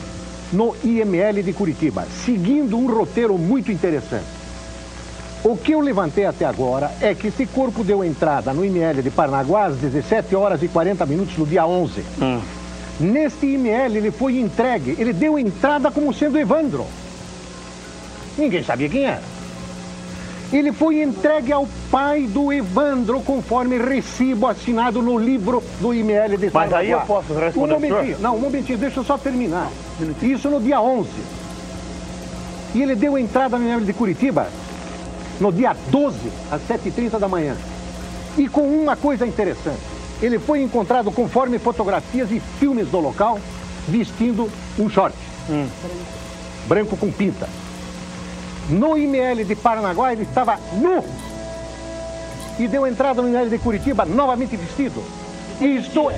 no 0.52 0.74
IML 0.82 1.42
de 1.42 1.52
Curitiba, 1.52 2.06
seguindo 2.24 2.76
um 2.76 2.86
roteiro 2.86 3.36
muito 3.38 3.70
interessante. 3.70 4.33
O 5.44 5.58
que 5.58 5.72
eu 5.72 5.80
levantei 5.80 6.24
até 6.24 6.46
agora 6.46 6.90
é 7.02 7.14
que 7.14 7.26
esse 7.26 7.44
corpo 7.44 7.84
deu 7.84 8.02
entrada 8.02 8.50
no 8.54 8.64
IML 8.64 9.02
de 9.02 9.10
Paranaguá 9.10 9.66
às 9.66 9.76
17 9.76 10.34
horas 10.34 10.62
e 10.62 10.68
40 10.68 11.04
minutos 11.04 11.36
no 11.36 11.44
dia 11.44 11.66
11. 11.66 12.02
Hum. 12.18 12.40
Neste 12.98 13.44
IML 13.44 13.94
ele 13.94 14.10
foi 14.10 14.38
entregue, 14.38 14.96
ele 14.98 15.12
deu 15.12 15.38
entrada 15.38 15.90
como 15.90 16.14
sendo 16.14 16.38
Evandro. 16.38 16.86
Ninguém 18.38 18.64
sabia 18.64 18.88
quem 18.88 19.04
era. 19.04 19.20
Ele 20.50 20.72
foi 20.72 21.02
entregue 21.02 21.52
ao 21.52 21.68
pai 21.90 22.22
do 22.22 22.50
Evandro, 22.50 23.20
conforme 23.20 23.76
recibo 23.76 24.46
assinado 24.46 25.02
no 25.02 25.18
livro 25.18 25.62
do 25.78 25.92
IML 25.92 26.38
de 26.38 26.50
Mas 26.54 26.72
aí 26.72 26.90
eu 26.90 27.00
posso 27.00 27.34
responder 27.34 27.74
Um 27.74 27.80
momentinho, 27.80 28.18
não, 28.18 28.36
um 28.36 28.40
momentinho, 28.40 28.78
deixa 28.78 29.00
eu 29.00 29.04
só 29.04 29.18
terminar. 29.18 29.70
Isso 30.22 30.48
no 30.48 30.58
dia 30.58 30.80
11. 30.80 31.10
E 32.74 32.82
ele 32.82 32.94
deu 32.94 33.18
entrada 33.18 33.58
no 33.58 33.68
IML 33.68 33.84
de 33.84 33.92
Curitiba 33.92 34.48
no 35.40 35.52
dia 35.52 35.76
12, 35.90 36.18
às 36.50 36.60
7h30 36.62 37.18
da 37.18 37.28
manhã. 37.28 37.56
E 38.36 38.48
com 38.48 38.62
uma 38.62 38.96
coisa 38.96 39.26
interessante, 39.26 39.80
ele 40.22 40.38
foi 40.38 40.62
encontrado 40.62 41.10
conforme 41.12 41.58
fotografias 41.58 42.30
e 42.30 42.40
filmes 42.58 42.88
do 42.88 42.98
local, 42.98 43.38
vestindo 43.88 44.50
um 44.78 44.88
short. 44.88 45.16
Hum. 45.48 45.68
Branco 46.66 46.96
com 46.96 47.10
pinta. 47.10 47.48
No 48.68 48.96
IML 48.96 49.44
de 49.44 49.54
Paranaguá 49.54 50.12
ele 50.12 50.22
estava 50.22 50.58
nu 50.72 51.04
e 52.58 52.66
deu 52.66 52.86
entrada 52.86 53.20
no 53.20 53.28
IML 53.28 53.50
de 53.50 53.58
Curitiba 53.58 54.04
novamente 54.04 54.56
vestido. 54.56 55.02
Estou. 55.64 56.10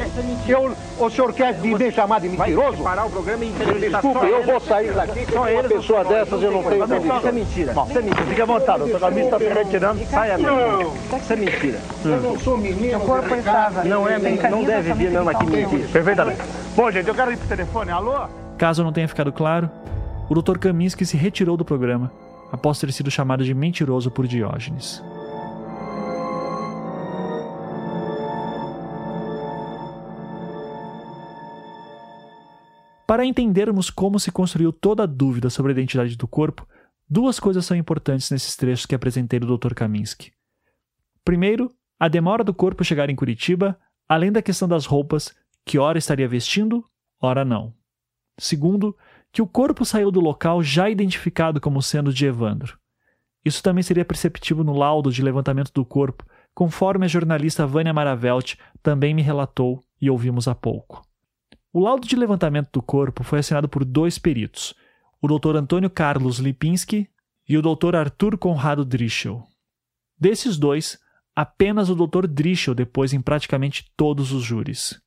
Eu, 0.49 0.76
o 0.99 1.11
senhor 1.11 1.32
quer 1.32 1.59
me 1.59 1.92
chamar 1.92 2.20
de 2.20 2.28
mentiroso? 2.28 2.82
parar 2.82 3.07
o 3.07 3.11
programa 3.11 3.44
e 3.44 3.51
Desculpa, 3.51 4.24
eu 4.26 4.42
vou 4.42 4.61
sair 4.61 4.92
daqui 4.92 5.26
com 5.26 5.38
uma 5.38 5.62
pessoa 5.64 6.05
dessas 6.05 6.42
eu 6.42 6.51
não 6.51 6.62
tenho 6.62 6.84
Isso 6.84 7.28
é 7.28 7.32
mentira. 7.32 7.72
Isso 7.72 7.99
é 7.99 8.03
mentira. 8.03 8.26
Fique 8.26 8.42
à 8.42 8.44
vontade, 8.47 8.82
o 8.82 8.86
está 8.86 9.38
se 9.38 9.49
retirando. 9.49 10.07
Saia 10.07 10.38
mesmo. 10.38 10.94
Isso 11.16 11.32
é 11.32 11.36
mentira. 11.36 11.80
Eu 12.05 12.20
não 12.20 12.38
sou 12.38 12.59
menino. 12.59 13.01
Não 13.84 14.09
é, 14.09 14.18
não 14.51 14.64
deve 14.64 14.92
vir 14.94 15.11
não 15.11 15.28
aqui 15.28 15.47
mentir. 15.47 15.88
Perfeitamente. 15.88 16.40
Bom, 16.74 16.90
gente, 16.90 17.09
eu 17.09 17.14
quero 17.14 17.32
ir 17.32 17.36
pro 17.36 17.49
telefone. 17.49 17.90
Alô? 17.90 18.26
Caso 18.59 18.82
não 18.82 18.92
tenha 18.92 19.09
ficado 19.09 19.32
claro, 19.32 19.70
o 20.28 20.34
Dr. 20.34 20.59
Kaminsky 20.59 21.05
se 21.05 21.16
retirou 21.16 21.57
do 21.57 21.64
programa 21.64 22.11
após 22.51 22.78
ter 22.78 22.92
sido 22.92 23.11
chamado 23.11 23.44
de 23.44 23.55
mentiroso 23.55 24.11
por 24.11 24.26
Diógenes. 24.26 25.03
Para 33.07 33.25
entendermos 33.25 33.89
como 33.89 34.19
se 34.19 34.33
construiu 34.33 34.73
toda 34.73 35.05
a 35.05 35.07
dúvida 35.07 35.49
sobre 35.49 35.71
a 35.71 35.75
identidade 35.75 36.17
do 36.17 36.27
corpo, 36.27 36.67
duas 37.09 37.39
coisas 37.39 37.65
são 37.65 37.77
importantes 37.77 38.31
nesses 38.31 38.57
trechos 38.57 38.85
que 38.85 38.97
apresentei 38.97 39.39
do 39.39 39.57
Dr. 39.57 39.75
Kaminsky. 39.75 40.33
Primeiro, 41.25 41.73
a 42.01 42.09
demora 42.09 42.43
do 42.43 42.53
corpo 42.53 42.85
chegar 42.85 43.09
em 43.09 43.15
Curitiba, 43.15 43.79
além 44.09 44.33
da 44.33 44.43
questão 44.43 44.67
das 44.67 44.87
roupas, 44.87 45.33
que 45.65 45.79
ora 45.79 45.99
estaria 45.99 46.27
vestindo, 46.27 46.85
ora 47.21 47.45
não. 47.45 47.73
Segundo, 48.39 48.97
que 49.33 49.41
o 49.41 49.47
corpo 49.47 49.85
saiu 49.85 50.11
do 50.11 50.21
local 50.21 50.63
já 50.63 50.91
identificado 50.91 51.61
como 51.61 51.81
sendo 51.81 52.13
de 52.13 52.27
Evandro. 52.27 52.77
Isso 53.45 53.63
também 53.63 53.85
seria 53.85 54.05
perceptível 54.05 54.65
no 54.65 54.77
laudo 54.77 55.13
de 55.13 55.23
levantamento 55.23 55.73
do 55.73 55.85
corpo, 55.85 56.25
conforme 56.53 57.05
a 57.05 57.09
jornalista 57.09 57.67
Vânia 57.67 57.95
Maravelt 57.95 58.57
também 58.83 59.15
me 59.15 59.23
relatou 59.23 59.85
e 60.01 60.11
ouvimos 60.11 60.49
há 60.49 60.55
pouco. 60.55 61.06
O 61.77 61.81
laudo 61.81 62.09
de 62.09 62.16
levantamento 62.16 62.70
do 62.72 62.81
corpo 62.81 63.22
foi 63.22 63.41
assinado 63.41 63.68
por 63.68 63.85
dois 63.85 64.18
peritos, 64.18 64.72
o 65.20 65.29
Dr. 65.29 65.57
Antônio 65.57 65.91
Carlos 65.91 66.39
Lipinski 66.39 67.07
e 67.47 67.59
o 67.59 67.61
Dr. 67.61 67.95
Arthur 67.95 68.39
Conrado 68.39 68.83
Drischel. 68.83 69.45
Desses 70.18 70.57
dois, 70.57 70.99
apenas 71.35 71.91
o 71.91 71.95
Dr. 71.95 72.27
Drischel 72.27 72.74
depois 72.74 73.12
em 73.12 73.20
praticamente 73.20 73.93
todos 73.95 74.33
os 74.33 74.43
júris. 74.43 74.99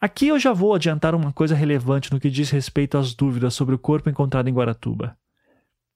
Aqui 0.00 0.28
eu 0.28 0.38
já 0.38 0.54
vou 0.54 0.74
adiantar 0.74 1.14
uma 1.14 1.34
coisa 1.34 1.54
relevante 1.54 2.10
no 2.10 2.18
que 2.18 2.30
diz 2.30 2.48
respeito 2.48 2.96
às 2.96 3.12
dúvidas 3.12 3.52
sobre 3.52 3.74
o 3.74 3.78
corpo 3.78 4.08
encontrado 4.08 4.48
em 4.48 4.54
Guaratuba. 4.54 5.18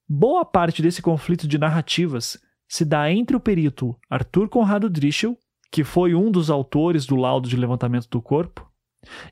Boa 0.06 0.44
parte 0.44 0.82
desse 0.82 1.00
conflito 1.00 1.48
de 1.48 1.56
narrativas 1.56 2.38
se 2.68 2.84
dá 2.84 3.10
entre 3.10 3.34
o 3.34 3.40
perito 3.40 3.98
Arthur 4.10 4.50
Conrado 4.50 4.90
Drischel, 4.90 5.34
que 5.72 5.82
foi 5.82 6.14
um 6.14 6.30
dos 6.30 6.50
autores 6.50 7.06
do 7.06 7.16
laudo 7.16 7.48
de 7.48 7.56
levantamento 7.56 8.06
do 8.10 8.20
corpo, 8.20 8.70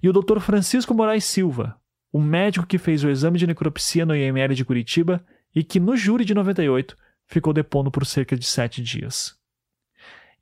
e 0.02 0.08
o 0.08 0.12
Dr. 0.12 0.38
Francisco 0.40 0.94
Moraes 0.94 1.24
Silva, 1.24 1.76
o 2.12 2.20
médico 2.20 2.66
que 2.66 2.78
fez 2.78 3.02
o 3.02 3.08
exame 3.08 3.38
de 3.38 3.46
necropsia 3.46 4.04
no 4.04 4.14
IML 4.14 4.54
de 4.54 4.64
Curitiba 4.64 5.24
e 5.54 5.64
que, 5.64 5.80
no 5.80 5.96
júri 5.96 6.24
de 6.24 6.34
98, 6.34 6.96
ficou 7.26 7.52
depondo 7.52 7.90
por 7.90 8.04
cerca 8.04 8.36
de 8.36 8.44
sete 8.44 8.82
dias. 8.82 9.34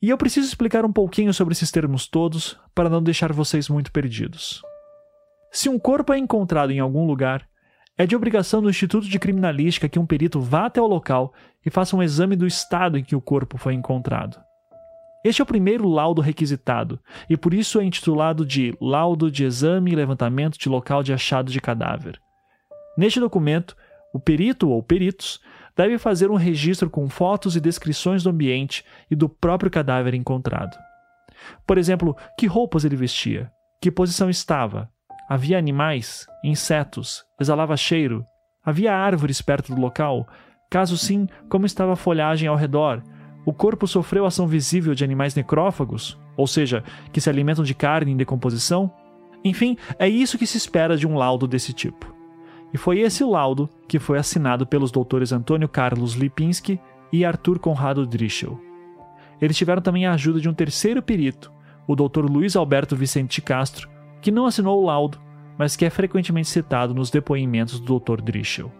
E 0.03 0.09
eu 0.09 0.17
preciso 0.17 0.49
explicar 0.49 0.85
um 0.85 0.93
pouquinho 0.93 1.33
sobre 1.33 1.53
esses 1.53 1.71
termos 1.71 2.07
todos 2.07 2.59
para 2.75 2.89
não 2.89 3.03
deixar 3.03 3.33
vocês 3.33 3.69
muito 3.69 3.93
perdidos. 3.93 4.63
Se 5.53 5.69
um 5.69 5.79
corpo 5.79 6.13
é 6.13 6.19
encontrado 6.19 6.73
em 6.73 6.81
algum 6.81 7.07
lugar, 7.07 7.47
é 7.99 8.07
de 8.07 8.17
obrigação 8.17 8.63
do 8.63 8.71
Instituto 8.71 9.07
de 9.07 9.19
Criminalística 9.19 9.89
que 9.89 9.99
um 9.99 10.07
perito 10.07 10.41
vá 10.41 10.67
até 10.67 10.81
o 10.81 10.87
local 10.87 11.35
e 11.65 11.71
faça 11.71 11.95
um 11.95 12.03
exame 12.03 12.35
do 12.35 12.47
estado 12.47 12.97
em 12.97 13.05
que 13.05 13.15
o 13.15 13.21
corpo 13.21 13.59
foi 13.59 13.75
encontrado. 13.75 14.41
Este 15.23 15.43
é 15.43 15.45
o 15.45 15.47
primeiro 15.47 15.87
laudo 15.87 16.23
requisitado, 16.23 16.99
e 17.29 17.37
por 17.37 17.53
isso 17.53 17.79
é 17.79 17.85
intitulado 17.85 18.45
de 18.45 18.75
Laudo 18.81 19.31
de 19.31 19.45
Exame 19.45 19.93
e 19.93 19.95
Levantamento 19.95 20.59
de 20.59 20.69
Local 20.69 21.03
de 21.03 21.13
Achado 21.13 21.53
de 21.53 21.61
Cadáver. 21.61 22.19
Neste 22.97 23.21
documento, 23.21 23.77
o 24.15 24.19
perito 24.19 24.71
ou 24.71 24.83
peritos 24.83 25.41
deve 25.77 25.99
fazer 25.99 26.31
um 26.31 26.37
registro 26.37 26.89
com 26.89 27.09
fotos 27.09 27.55
e 27.55 27.61
descrições 27.61 28.23
do 28.23 28.31
ambiente 28.31 28.85
e 29.11 29.15
do 29.15 29.29
próprio 29.29 29.71
cadáver 29.71 30.15
encontrado. 30.15 30.77
Por 31.67 31.77
exemplo, 31.77 32.17
que 32.39 32.47
roupas 32.47 32.85
ele 32.85 32.97
vestia, 32.97 33.51
que 33.81 33.91
posição 33.91 34.31
estava, 34.31 34.91
havia 35.29 35.59
animais, 35.59 36.27
insetos, 36.43 37.25
exalava 37.39 37.77
cheiro, 37.77 38.25
havia 38.65 38.95
árvores 38.95 39.41
perto 39.41 39.75
do 39.75 39.81
local, 39.81 40.27
caso 40.71 40.97
sim, 40.97 41.29
como 41.49 41.67
estava 41.67 41.93
a 41.93 41.97
folhagem 41.97 42.49
ao 42.49 42.57
redor, 42.57 43.03
o 43.51 43.53
corpo 43.53 43.85
sofreu 43.85 44.25
ação 44.25 44.47
visível 44.47 44.95
de 44.95 45.03
animais 45.03 45.35
necrófagos, 45.35 46.17
ou 46.37 46.47
seja, 46.47 46.85
que 47.13 47.21
se 47.21 47.29
alimentam 47.29 47.65
de 47.65 47.75
carne 47.75 48.13
em 48.13 48.17
decomposição? 48.17 48.89
Enfim, 49.45 49.77
é 49.99 50.09
isso 50.09 50.39
que 50.39 50.47
se 50.47 50.57
espera 50.57 50.97
de 50.97 51.05
um 51.05 51.17
laudo 51.17 51.49
desse 51.49 51.73
tipo. 51.73 52.15
E 52.73 52.79
foi 52.79 53.01
esse 53.01 53.25
laudo 53.25 53.69
que 53.89 53.99
foi 53.99 54.19
assinado 54.19 54.65
pelos 54.65 54.93
doutores 54.93 55.33
Antônio 55.33 55.69
Carlos 55.69 56.15
Lipinski 56.15 56.79
e 57.13 57.25
Arthur 57.25 57.59
Conrado 57.59 58.07
Drischel. 58.07 58.57
Eles 59.41 59.57
tiveram 59.57 59.83
também 59.83 60.07
a 60.07 60.13
ajuda 60.13 60.39
de 60.39 60.49
um 60.49 60.55
terceiro 60.55 61.03
perito, 61.03 61.53
o 61.89 61.97
Dr. 61.97 62.31
Luiz 62.31 62.55
Alberto 62.55 62.95
Vicente 62.95 63.43
Castro, 63.43 63.89
que 64.23 64.31
não 64.31 64.47
assinou 64.47 64.81
o 64.81 64.87
laudo, 64.87 65.19
mas 65.59 65.75
que 65.75 65.85
é 65.85 65.91
frequentemente 65.91 66.49
citado 66.49 66.95
nos 66.95 67.11
depoimentos 67.11 67.81
do 67.81 67.99
Dr. 67.99 68.21
Drischel. 68.23 68.71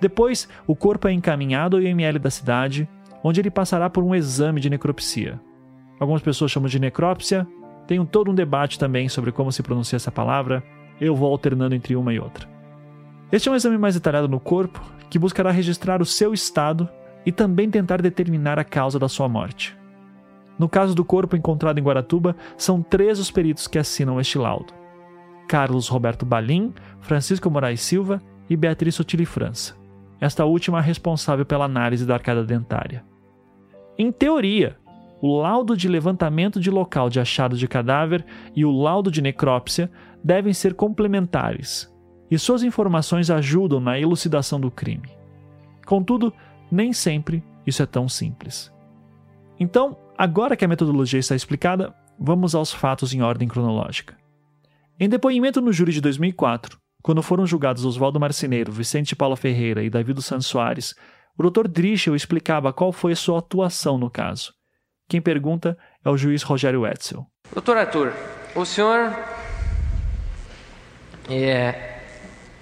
Depois, 0.00 0.48
o 0.68 0.76
corpo 0.76 1.08
é 1.08 1.12
encaminhado 1.12 1.76
ao 1.76 1.82
IML 1.82 2.20
da 2.20 2.30
cidade, 2.30 2.88
onde 3.24 3.40
ele 3.40 3.50
passará 3.50 3.88
por 3.88 4.04
um 4.04 4.14
exame 4.14 4.60
de 4.60 4.68
necropsia. 4.68 5.40
Algumas 5.98 6.20
pessoas 6.20 6.50
chamam 6.50 6.68
de 6.68 6.78
necrópsia, 6.78 7.46
tem 7.86 8.04
todo 8.04 8.30
um 8.30 8.34
debate 8.34 8.78
também 8.78 9.08
sobre 9.08 9.32
como 9.32 9.50
se 9.50 9.62
pronuncia 9.62 9.96
essa 9.96 10.12
palavra, 10.12 10.62
eu 11.00 11.16
vou 11.16 11.32
alternando 11.32 11.74
entre 11.74 11.96
uma 11.96 12.12
e 12.12 12.20
outra. 12.20 12.46
Este 13.32 13.48
é 13.48 13.52
um 13.52 13.54
exame 13.54 13.78
mais 13.78 13.94
detalhado 13.94 14.28
no 14.28 14.38
corpo, 14.38 14.80
que 15.08 15.18
buscará 15.18 15.50
registrar 15.50 16.02
o 16.02 16.06
seu 16.06 16.34
estado 16.34 16.88
e 17.24 17.32
também 17.32 17.70
tentar 17.70 18.02
determinar 18.02 18.58
a 18.58 18.64
causa 18.64 18.98
da 18.98 19.08
sua 19.08 19.28
morte. 19.28 19.76
No 20.58 20.68
caso 20.68 20.94
do 20.94 21.04
corpo 21.04 21.34
encontrado 21.34 21.78
em 21.78 21.82
Guaratuba, 21.82 22.36
são 22.56 22.82
três 22.82 23.18
os 23.18 23.30
peritos 23.30 23.66
que 23.66 23.78
assinam 23.78 24.20
este 24.20 24.38
laudo: 24.38 24.72
Carlos 25.48 25.88
Roberto 25.88 26.26
Balim, 26.26 26.72
Francisco 27.00 27.50
Moraes 27.50 27.80
Silva 27.80 28.20
e 28.48 28.56
Beatriz 28.56 28.94
Sotili 28.94 29.24
França. 29.24 29.74
Esta 30.20 30.44
última 30.44 30.80
responsável 30.80 31.44
pela 31.44 31.64
análise 31.64 32.06
da 32.06 32.14
arcada 32.14 32.44
dentária. 32.44 33.04
Em 33.96 34.10
teoria, 34.10 34.76
o 35.20 35.40
laudo 35.40 35.76
de 35.76 35.88
levantamento 35.88 36.60
de 36.60 36.70
local 36.70 37.08
de 37.08 37.20
achado 37.20 37.56
de 37.56 37.68
cadáver 37.68 38.24
e 38.54 38.64
o 38.64 38.70
laudo 38.70 39.10
de 39.10 39.22
necrópsia 39.22 39.90
devem 40.22 40.52
ser 40.52 40.74
complementares, 40.74 41.92
e 42.30 42.38
suas 42.38 42.62
informações 42.62 43.30
ajudam 43.30 43.80
na 43.80 43.98
elucidação 43.98 44.60
do 44.60 44.70
crime. 44.70 45.08
Contudo, 45.86 46.32
nem 46.70 46.92
sempre 46.92 47.42
isso 47.66 47.82
é 47.82 47.86
tão 47.86 48.08
simples. 48.08 48.72
Então, 49.58 49.96
agora 50.18 50.56
que 50.56 50.64
a 50.64 50.68
metodologia 50.68 51.20
está 51.20 51.36
explicada, 51.36 51.94
vamos 52.18 52.54
aos 52.54 52.72
fatos 52.72 53.14
em 53.14 53.22
ordem 53.22 53.48
cronológica. 53.48 54.16
Em 54.98 55.08
depoimento 55.08 55.60
no 55.60 55.72
júri 55.72 55.92
de 55.92 56.00
2004, 56.00 56.78
quando 57.02 57.22
foram 57.22 57.46
julgados 57.46 57.84
Oswaldo 57.84 58.18
Marceneiro, 58.18 58.72
Vicente 58.72 59.14
Paulo 59.14 59.36
Ferreira 59.36 59.82
e 59.82 59.90
David 59.90 60.22
Santos 60.22 60.46
Soares, 60.46 60.94
o 61.36 61.50
Dr. 61.50 61.68
Drischel 61.68 62.14
explicava 62.14 62.72
qual 62.72 62.92
foi 62.92 63.12
a 63.12 63.16
sua 63.16 63.38
atuação 63.38 63.98
no 63.98 64.10
caso. 64.10 64.52
Quem 65.08 65.20
pergunta 65.20 65.76
é 66.04 66.08
o 66.08 66.16
juiz 66.16 66.42
Rogério 66.42 66.86
Etzel. 66.86 67.26
Doutor 67.52 67.76
Arthur, 67.76 68.12
o 68.54 68.64
senhor 68.64 69.14
é, 71.28 71.98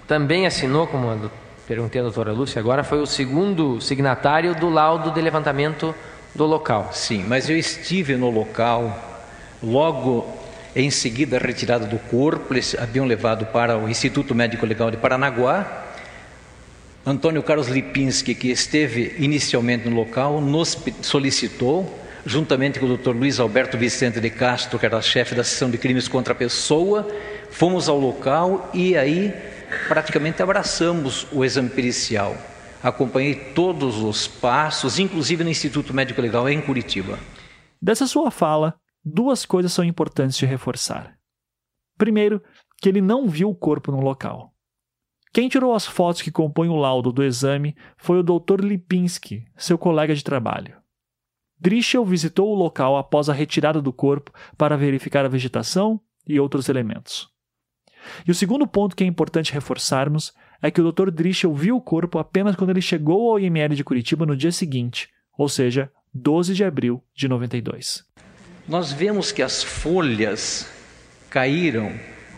também 0.07 0.45
assinou, 0.45 0.87
como 0.87 1.07
eu 1.07 1.31
perguntei 1.67 2.01
à 2.01 2.03
doutora 2.03 2.31
Lúcia 2.33 2.59
agora, 2.59 2.83
foi 2.83 2.99
o 2.99 3.05
segundo 3.05 3.79
signatário 3.79 4.55
do 4.55 4.69
laudo 4.69 5.11
de 5.11 5.21
levantamento 5.21 5.95
do 6.35 6.45
local. 6.45 6.89
Sim, 6.91 7.23
mas 7.27 7.49
eu 7.49 7.57
estive 7.57 8.15
no 8.15 8.29
local 8.29 8.97
logo 9.61 10.27
em 10.75 10.89
seguida 10.89 11.37
a 11.37 11.39
retirada 11.39 11.85
do 11.85 11.99
corpo, 11.99 12.53
eles 12.53 12.75
haviam 12.77 13.05
levado 13.05 13.45
para 13.45 13.77
o 13.77 13.87
Instituto 13.87 14.33
Médico 14.33 14.65
Legal 14.65 14.89
de 14.89 14.97
Paranaguá. 14.97 15.82
Antônio 17.05 17.43
Carlos 17.43 17.67
Lipinski, 17.67 18.33
que 18.33 18.49
esteve 18.49 19.15
inicialmente 19.19 19.89
no 19.89 19.95
local, 19.95 20.39
nos 20.39 20.77
solicitou, 21.01 21.99
juntamente 22.25 22.79
com 22.79 22.85
o 22.85 22.97
Dr. 22.97 23.09
Luiz 23.09 23.41
Alberto 23.41 23.77
Vicente 23.77 24.21
de 24.21 24.29
Castro, 24.29 24.79
que 24.79 24.85
era 24.85 25.01
chefe 25.01 25.35
da 25.35 25.43
seção 25.43 25.69
de 25.69 25.77
crimes 25.77 26.07
contra 26.07 26.31
a 26.31 26.35
pessoa, 26.35 27.05
fomos 27.49 27.89
ao 27.89 27.99
local 27.99 28.69
e 28.73 28.95
aí 28.95 29.33
praticamente 29.89 30.41
abraçamos 30.41 31.27
o 31.33 31.43
exame 31.43 31.69
pericial. 31.69 32.37
Acompanhei 32.81 33.35
todos 33.35 33.97
os 33.97 34.25
passos, 34.25 34.97
inclusive 34.97 35.43
no 35.43 35.49
Instituto 35.49 35.93
Médico 35.93 36.21
Legal 36.21 36.47
em 36.47 36.61
Curitiba. 36.61 37.19
Dessa 37.81 38.07
sua 38.07 38.31
fala, 38.31 38.75
duas 39.03 39.45
coisas 39.45 39.73
são 39.73 39.83
importantes 39.83 40.37
de 40.37 40.45
reforçar. 40.45 41.17
Primeiro, 41.97 42.41
que 42.81 42.87
ele 42.87 43.01
não 43.01 43.27
viu 43.27 43.49
o 43.49 43.55
corpo 43.55 43.91
no 43.91 43.99
local. 43.99 44.52
Quem 45.33 45.49
tirou 45.49 45.73
as 45.73 45.87
fotos 45.87 46.21
que 46.21 46.29
compõem 46.29 46.69
o 46.69 46.75
laudo 46.75 47.11
do 47.11 47.23
exame 47.23 47.75
foi 47.97 48.19
o 48.19 48.23
Dr. 48.23 48.63
Lipinski, 48.63 49.43
seu 49.57 49.79
colega 49.79 50.13
de 50.13 50.23
trabalho. 50.23 50.75
Drischel 51.59 52.05
visitou 52.05 52.51
o 52.51 52.55
local 52.55 52.95
após 52.95 53.29
a 53.29 53.33
retirada 53.33 53.81
do 53.81 53.91
corpo 53.91 54.31
para 54.55 54.77
verificar 54.77 55.25
a 55.25 55.29
vegetação 55.29 55.99
e 56.27 56.39
outros 56.39 56.69
elementos. 56.69 57.27
E 58.27 58.29
o 58.29 58.35
segundo 58.35 58.67
ponto 58.67 58.95
que 58.95 59.03
é 59.03 59.07
importante 59.07 59.51
reforçarmos 59.51 60.33
é 60.61 60.69
que 60.69 60.79
o 60.79 60.91
Dr. 60.91 61.09
Drischel 61.09 61.51
viu 61.55 61.77
o 61.77 61.81
corpo 61.81 62.19
apenas 62.19 62.55
quando 62.55 62.69
ele 62.69 62.81
chegou 62.81 63.31
ao 63.31 63.39
IML 63.39 63.73
de 63.73 63.83
Curitiba 63.83 64.27
no 64.27 64.37
dia 64.37 64.51
seguinte, 64.51 65.09
ou 65.35 65.49
seja, 65.49 65.91
12 66.13 66.53
de 66.53 66.63
abril 66.63 67.03
de 67.15 67.27
92. 67.27 68.05
Nós 68.67 68.91
vemos 68.91 69.31
que 69.31 69.41
as 69.41 69.63
folhas 69.63 70.71
caíram 71.31 71.91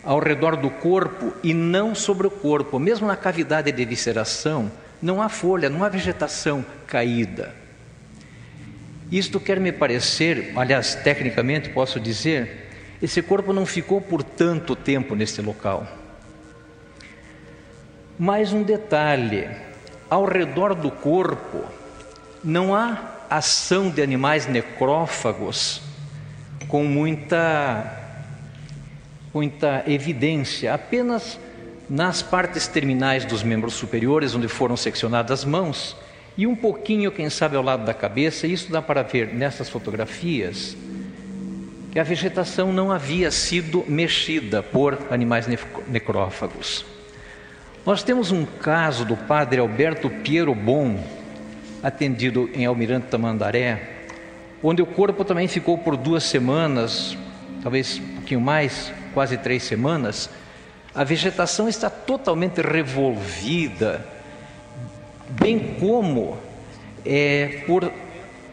ao 0.06 0.20
redor 0.20 0.56
do 0.56 0.70
corpo 0.70 1.34
e 1.42 1.52
não 1.52 1.94
sobre 1.94 2.28
o 2.28 2.30
corpo. 2.30 2.78
Mesmo 2.78 3.08
na 3.08 3.16
cavidade 3.16 3.72
de 3.72 3.84
visceração, 3.84 4.70
não 5.02 5.20
há 5.20 5.28
folha, 5.28 5.68
não 5.68 5.82
há 5.82 5.88
vegetação 5.88 6.64
caída. 6.86 7.52
Isto 9.10 9.40
quer 9.40 9.58
me 9.58 9.72
parecer, 9.72 10.52
aliás, 10.56 10.94
tecnicamente 10.94 11.68
posso 11.70 11.98
dizer, 11.98 12.70
esse 13.02 13.20
corpo 13.20 13.52
não 13.52 13.66
ficou 13.66 14.00
por 14.00 14.22
tanto 14.22 14.76
tempo 14.76 15.16
neste 15.16 15.42
local. 15.42 15.86
Mais 18.18 18.52
um 18.52 18.62
detalhe: 18.62 19.48
ao 20.08 20.24
redor 20.24 20.74
do 20.74 20.90
corpo 20.90 21.64
não 22.42 22.74
há 22.74 23.16
ação 23.28 23.90
de 23.90 24.00
animais 24.00 24.46
necrófagos 24.46 25.82
com 26.68 26.84
muita 26.84 28.05
muita 29.36 29.84
evidência, 29.86 30.72
apenas 30.72 31.38
nas 31.90 32.22
partes 32.22 32.66
terminais 32.66 33.26
dos 33.26 33.42
membros 33.42 33.74
superiores, 33.74 34.34
onde 34.34 34.48
foram 34.48 34.78
seccionadas 34.78 35.40
as 35.40 35.44
mãos, 35.44 35.94
e 36.38 36.46
um 36.46 36.56
pouquinho, 36.56 37.12
quem 37.12 37.28
sabe, 37.28 37.54
ao 37.54 37.62
lado 37.62 37.84
da 37.84 37.92
cabeça. 37.92 38.46
Isso 38.46 38.72
dá 38.72 38.80
para 38.80 39.02
ver 39.02 39.34
nessas 39.34 39.68
fotografias 39.68 40.74
que 41.92 41.98
a 41.98 42.02
vegetação 42.02 42.72
não 42.72 42.90
havia 42.90 43.30
sido 43.30 43.84
mexida 43.86 44.62
por 44.62 44.98
animais 45.10 45.46
necrófagos. 45.86 46.86
Nós 47.84 48.02
temos 48.02 48.32
um 48.32 48.46
caso 48.46 49.04
do 49.04 49.18
padre 49.18 49.60
Alberto 49.60 50.08
Piero 50.08 50.54
Bom, 50.54 50.98
atendido 51.82 52.48
em 52.54 52.64
Almirante 52.64 53.08
Tamandaré, 53.08 54.06
onde 54.62 54.80
o 54.80 54.86
corpo 54.86 55.26
também 55.26 55.46
ficou 55.46 55.76
por 55.76 55.94
duas 55.94 56.24
semanas, 56.24 57.14
talvez 57.62 57.98
um 57.98 58.14
pouquinho 58.14 58.40
mais, 58.40 58.90
quase 59.16 59.38
três 59.38 59.62
semanas. 59.62 60.28
A 60.94 61.02
vegetação 61.02 61.70
está 61.70 61.88
totalmente 61.88 62.60
revolvida, 62.60 64.06
bem 65.30 65.74
como 65.80 66.36
é, 67.02 67.62
por 67.66 67.90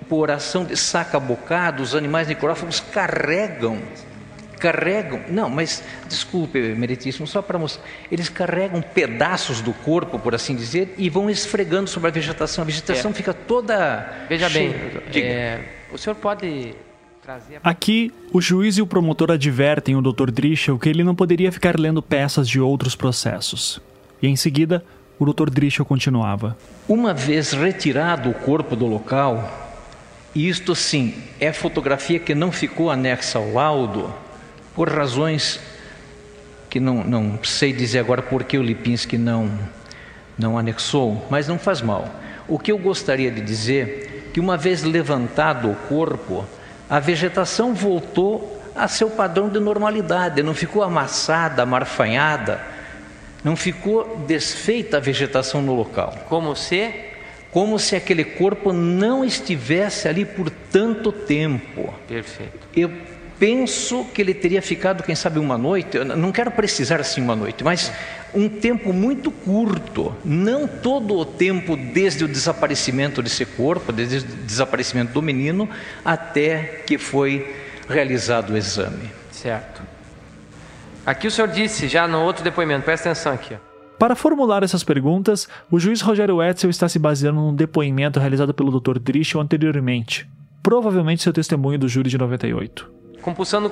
por 0.07 0.30
ação 0.30 0.64
de 0.64 0.78
saca-bocado, 0.78 1.82
os 1.82 1.95
animais 1.95 2.28
necrófagos 2.28 2.80
carregam, 2.80 3.82
carregam, 4.59 5.22
não, 5.28 5.49
mas 5.49 5.84
desculpe, 6.07 6.59
meritíssimo, 6.59 7.26
só 7.26 7.41
para 7.41 7.57
mostrar, 7.57 7.84
eles 8.11 8.30
carregam 8.30 8.82
pedaços 8.82 9.59
do 9.59 9.74
corpo, 9.74 10.20
por 10.20 10.36
assim 10.36 10.55
dizer, 10.55 10.93
e 10.97 11.09
vão 11.09 11.30
esfregando 11.30 11.89
sobre 11.89 12.09
a 12.09 12.11
vegetação. 12.11 12.61
A 12.61 12.66
vegetação 12.66 13.11
é. 13.11 13.14
fica 13.14 13.34
toda. 13.34 14.26
Veja 14.30 14.49
cheia. 14.49 15.01
bem, 15.11 15.24
é, 15.24 15.61
o 15.91 15.97
senhor 15.97 16.16
pode. 16.16 16.76
Aqui, 17.63 18.13
o 18.34 18.41
juiz 18.41 18.78
e 18.78 18.82
o 18.82 18.88
promotor 18.88 19.32
advertem 19.32 19.95
o 19.95 20.01
Dr. 20.01 20.30
Drischel 20.30 20.78
que 20.78 20.89
ele 20.89 21.03
não 21.03 21.15
poderia 21.15 21.51
ficar 21.51 21.80
lendo 21.80 22.01
peças 22.01 22.47
de 22.47 22.59
outros 22.59 22.95
processos. 22.95 23.82
E 24.21 24.28
em 24.28 24.36
seguida, 24.36 24.84
o 25.17 25.26
Dr. 25.26 25.49
Drischel 25.49 25.86
continuava. 25.86 26.57
Uma 26.88 27.13
vez 27.13 27.53
retirado 27.53 28.30
o 28.30 28.34
corpo 28.34 28.76
do 28.76 28.86
local, 28.86 29.71
isto 30.36 30.76
sim 30.76 31.13
é 31.39 31.53
fotografia 31.53 32.19
que 32.19 32.36
não 32.36 32.51
ficou 32.51 32.89
anexa 32.91 33.39
ao 33.39 33.53
laudo 33.53 34.13
por 34.76 34.89
razões 34.89 35.59
que 36.69 36.80
não, 36.80 37.03
não 37.03 37.39
sei 37.43 37.71
dizer 37.71 37.99
agora 37.99 38.21
porque 38.21 38.57
o 38.57 38.63
Lipinski 38.63 39.17
não, 39.17 39.49
não 40.38 40.57
anexou, 40.57 41.26
mas 41.30 41.47
não 41.47 41.59
faz 41.59 41.82
mal. 41.82 42.09
O 42.47 42.57
que 42.59 42.71
eu 42.71 42.78
gostaria 42.78 43.32
de 43.32 43.41
dizer 43.41 44.32
que 44.34 44.39
uma 44.39 44.57
vez 44.57 44.84
levantado 44.84 45.69
o 45.69 45.76
corpo, 45.88 46.43
a 46.94 47.00
vegetação 47.00 47.74
voltou 47.74 48.62
a 48.76 48.88
seu 48.88 49.10
padrão 49.10 49.50
de 49.50 49.60
normalidade, 49.60 50.44
não 50.44 50.54
ficou 50.54 50.84
amassada, 50.84 51.64
amarfanhada, 51.64 52.62
não 53.44 53.56
ficou 53.56 54.24
desfeita 54.28 54.98
a 54.98 55.00
vegetação 55.00 55.60
no 55.60 55.74
local. 55.74 56.16
Como 56.30 56.56
se 56.56 56.94
como 57.50 57.80
se 57.80 57.96
aquele 57.96 58.24
corpo 58.24 58.72
não 58.72 59.26
estivesse 59.26 60.08
ali 60.08 60.24
por 60.24 60.52
tanto 60.52 61.12
tempo. 61.12 61.91
Perfeito. 62.08 62.60
Eu 62.76 62.91
penso 63.39 64.05
que 64.13 64.21
ele 64.21 64.34
teria 64.34 64.61
ficado, 64.61 65.03
quem 65.03 65.15
sabe, 65.15 65.39
uma 65.39 65.57
noite, 65.57 65.97
eu 65.97 66.05
não 66.05 66.31
quero 66.31 66.51
precisar 66.51 66.99
assim 66.99 67.21
uma 67.21 67.36
noite, 67.36 67.63
mas 67.63 67.91
um 68.34 68.49
tempo 68.49 68.91
muito 68.91 69.31
curto, 69.31 70.15
não 70.23 70.67
todo 70.67 71.15
o 71.15 71.25
tempo 71.25 71.75
desde 71.75 72.23
o 72.23 72.27
desaparecimento 72.27 73.21
desse 73.21 73.45
corpo, 73.45 73.91
desde 73.91 74.17
o 74.17 74.21
desaparecimento 74.23 75.13
do 75.13 75.21
menino, 75.21 75.69
até 76.03 76.81
que 76.86 76.97
foi 76.97 77.55
realizado 77.88 78.51
o 78.51 78.57
exame. 78.57 79.09
Certo. 79.31 79.81
Aqui 81.05 81.27
o 81.27 81.31
senhor 81.31 81.49
disse, 81.49 81.88
já 81.88 82.07
no 82.07 82.21
outro 82.21 82.43
depoimento, 82.43 82.86
presta 82.86 83.09
atenção 83.09 83.34
aqui. 83.34 83.55
Ó. 83.55 83.73
Para 83.99 84.15
formular 84.15 84.63
essas 84.63 84.84
perguntas, 84.84 85.47
o 85.69 85.79
juiz 85.79 86.01
Rogério 86.01 86.41
Etzel 86.41 86.69
está 86.69 86.89
se 86.89 86.97
baseando 86.97 87.39
num 87.39 87.55
depoimento 87.55 88.19
realizado 88.19 88.53
pelo 88.53 88.79
Dr. 88.79 88.99
Drischel 88.99 89.39
anteriormente, 89.39 90.27
provavelmente 90.61 91.23
seu 91.23 91.34
testemunho 91.34 91.77
do 91.77 91.88
júri 91.88 92.09
de 92.09 92.17
98. 92.17 93.03
Compulsando 93.24 93.71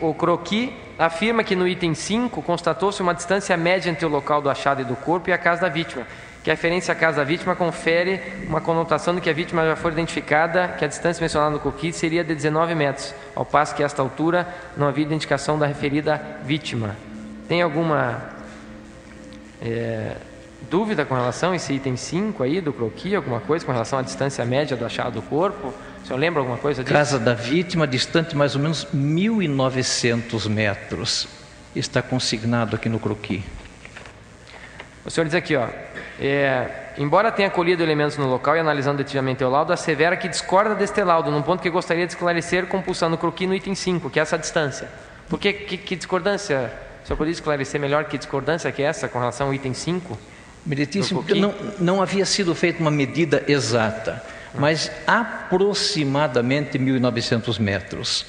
o 0.00 0.14
croqui, 0.14 0.72
afirma 0.98 1.42
que 1.42 1.56
no 1.56 1.66
item 1.66 1.94
5 1.94 2.42
constatou-se 2.42 3.00
uma 3.00 3.14
distância 3.14 3.56
média 3.56 3.88
entre 3.90 4.04
o 4.04 4.08
local 4.08 4.42
do 4.42 4.50
achado 4.50 4.82
e 4.82 4.84
do 4.84 4.94
corpo 4.94 5.30
e 5.30 5.32
a 5.32 5.38
casa 5.38 5.62
da 5.62 5.68
vítima, 5.70 6.06
que 6.44 6.50
a 6.50 6.52
referência 6.52 6.92
à 6.92 6.94
casa 6.94 7.16
da 7.16 7.24
vítima 7.24 7.56
confere 7.56 8.20
uma 8.46 8.60
conotação 8.60 9.14
de 9.14 9.22
que 9.22 9.30
a 9.30 9.32
vítima 9.32 9.64
já 9.64 9.76
foi 9.76 9.92
identificada, 9.92 10.68
que 10.78 10.84
a 10.84 10.88
distância 10.88 11.22
mencionada 11.22 11.52
no 11.52 11.58
croqui 11.58 11.90
seria 11.90 12.22
de 12.22 12.34
19 12.34 12.74
metros, 12.74 13.14
ao 13.34 13.46
passo 13.46 13.74
que 13.74 13.82
a 13.82 13.86
esta 13.86 14.02
altura 14.02 14.46
não 14.76 14.86
havia 14.86 15.06
identificação 15.06 15.58
da 15.58 15.64
referida 15.64 16.20
vítima. 16.44 16.94
Tem 17.48 17.62
alguma 17.62 18.24
é, 19.62 20.16
dúvida 20.70 21.06
com 21.06 21.14
relação 21.14 21.52
a 21.52 21.56
esse 21.56 21.72
item 21.72 21.96
5 21.96 22.42
aí 22.42 22.60
do 22.60 22.74
croqui, 22.74 23.16
alguma 23.16 23.40
coisa 23.40 23.64
com 23.64 23.72
relação 23.72 23.98
à 23.98 24.02
distância 24.02 24.44
média 24.44 24.76
do 24.76 24.84
achado 24.84 25.14
do 25.14 25.22
corpo? 25.22 25.72
O 26.06 26.08
senhor 26.08 26.20
lembra 26.20 26.40
alguma 26.40 26.56
coisa 26.56 26.84
disso? 26.84 26.94
Casa 26.94 27.18
da 27.18 27.34
vítima, 27.34 27.84
distante 27.84 28.36
mais 28.36 28.54
ou 28.54 28.62
menos 28.62 28.86
1.900 28.94 30.48
metros. 30.48 31.26
Está 31.74 32.00
consignado 32.00 32.76
aqui 32.76 32.88
no 32.88 33.00
croqui. 33.00 33.42
O 35.04 35.10
senhor 35.10 35.24
diz 35.24 35.34
aqui, 35.34 35.56
ó, 35.56 35.66
é, 36.20 36.92
embora 36.96 37.32
tenha 37.32 37.50
colhido 37.50 37.82
elementos 37.82 38.16
no 38.18 38.28
local 38.28 38.54
e 38.54 38.60
analisando 38.60 38.98
detivamente 38.98 39.42
o 39.42 39.50
laudo, 39.50 39.72
assevera 39.72 40.16
que 40.16 40.28
discorda 40.28 40.76
deste 40.76 41.02
laudo, 41.02 41.28
num 41.28 41.42
ponto 41.42 41.60
que 41.60 41.68
gostaria 41.68 42.06
de 42.06 42.12
esclarecer 42.12 42.68
compulsando 42.68 43.16
o 43.16 43.18
croqui 43.18 43.44
no 43.44 43.52
item 43.52 43.74
5, 43.74 44.08
que 44.08 44.20
é 44.20 44.22
essa 44.22 44.38
distância. 44.38 44.88
Por 45.28 45.40
que, 45.40 45.52
que, 45.52 45.76
que 45.76 45.96
discordância? 45.96 46.72
O 47.02 47.06
senhor 47.08 47.16
poderia 47.16 47.34
esclarecer 47.34 47.80
melhor 47.80 48.04
que 48.04 48.16
discordância 48.16 48.70
que 48.70 48.80
é 48.80 48.86
essa 48.86 49.08
com 49.08 49.18
relação 49.18 49.48
ao 49.48 49.54
item 49.54 49.74
5? 49.74 50.16
Meritíssimo, 50.64 51.24
porque 51.24 51.34
não, 51.34 51.52
não 51.80 52.00
havia 52.00 52.24
sido 52.24 52.54
feita 52.54 52.80
uma 52.80 52.92
medida 52.92 53.42
exata, 53.48 54.22
mas 54.58 54.90
aproximadamente 55.06 56.78
1.900 56.78 57.58
metros. 57.58 58.26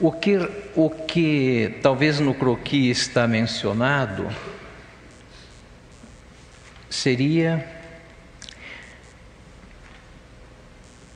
O 0.00 0.10
que, 0.10 0.38
o 0.74 0.88
que 0.88 1.78
talvez 1.82 2.20
no 2.20 2.32
croqui 2.32 2.90
está 2.90 3.28
mencionado 3.28 4.28
seria 6.88 7.64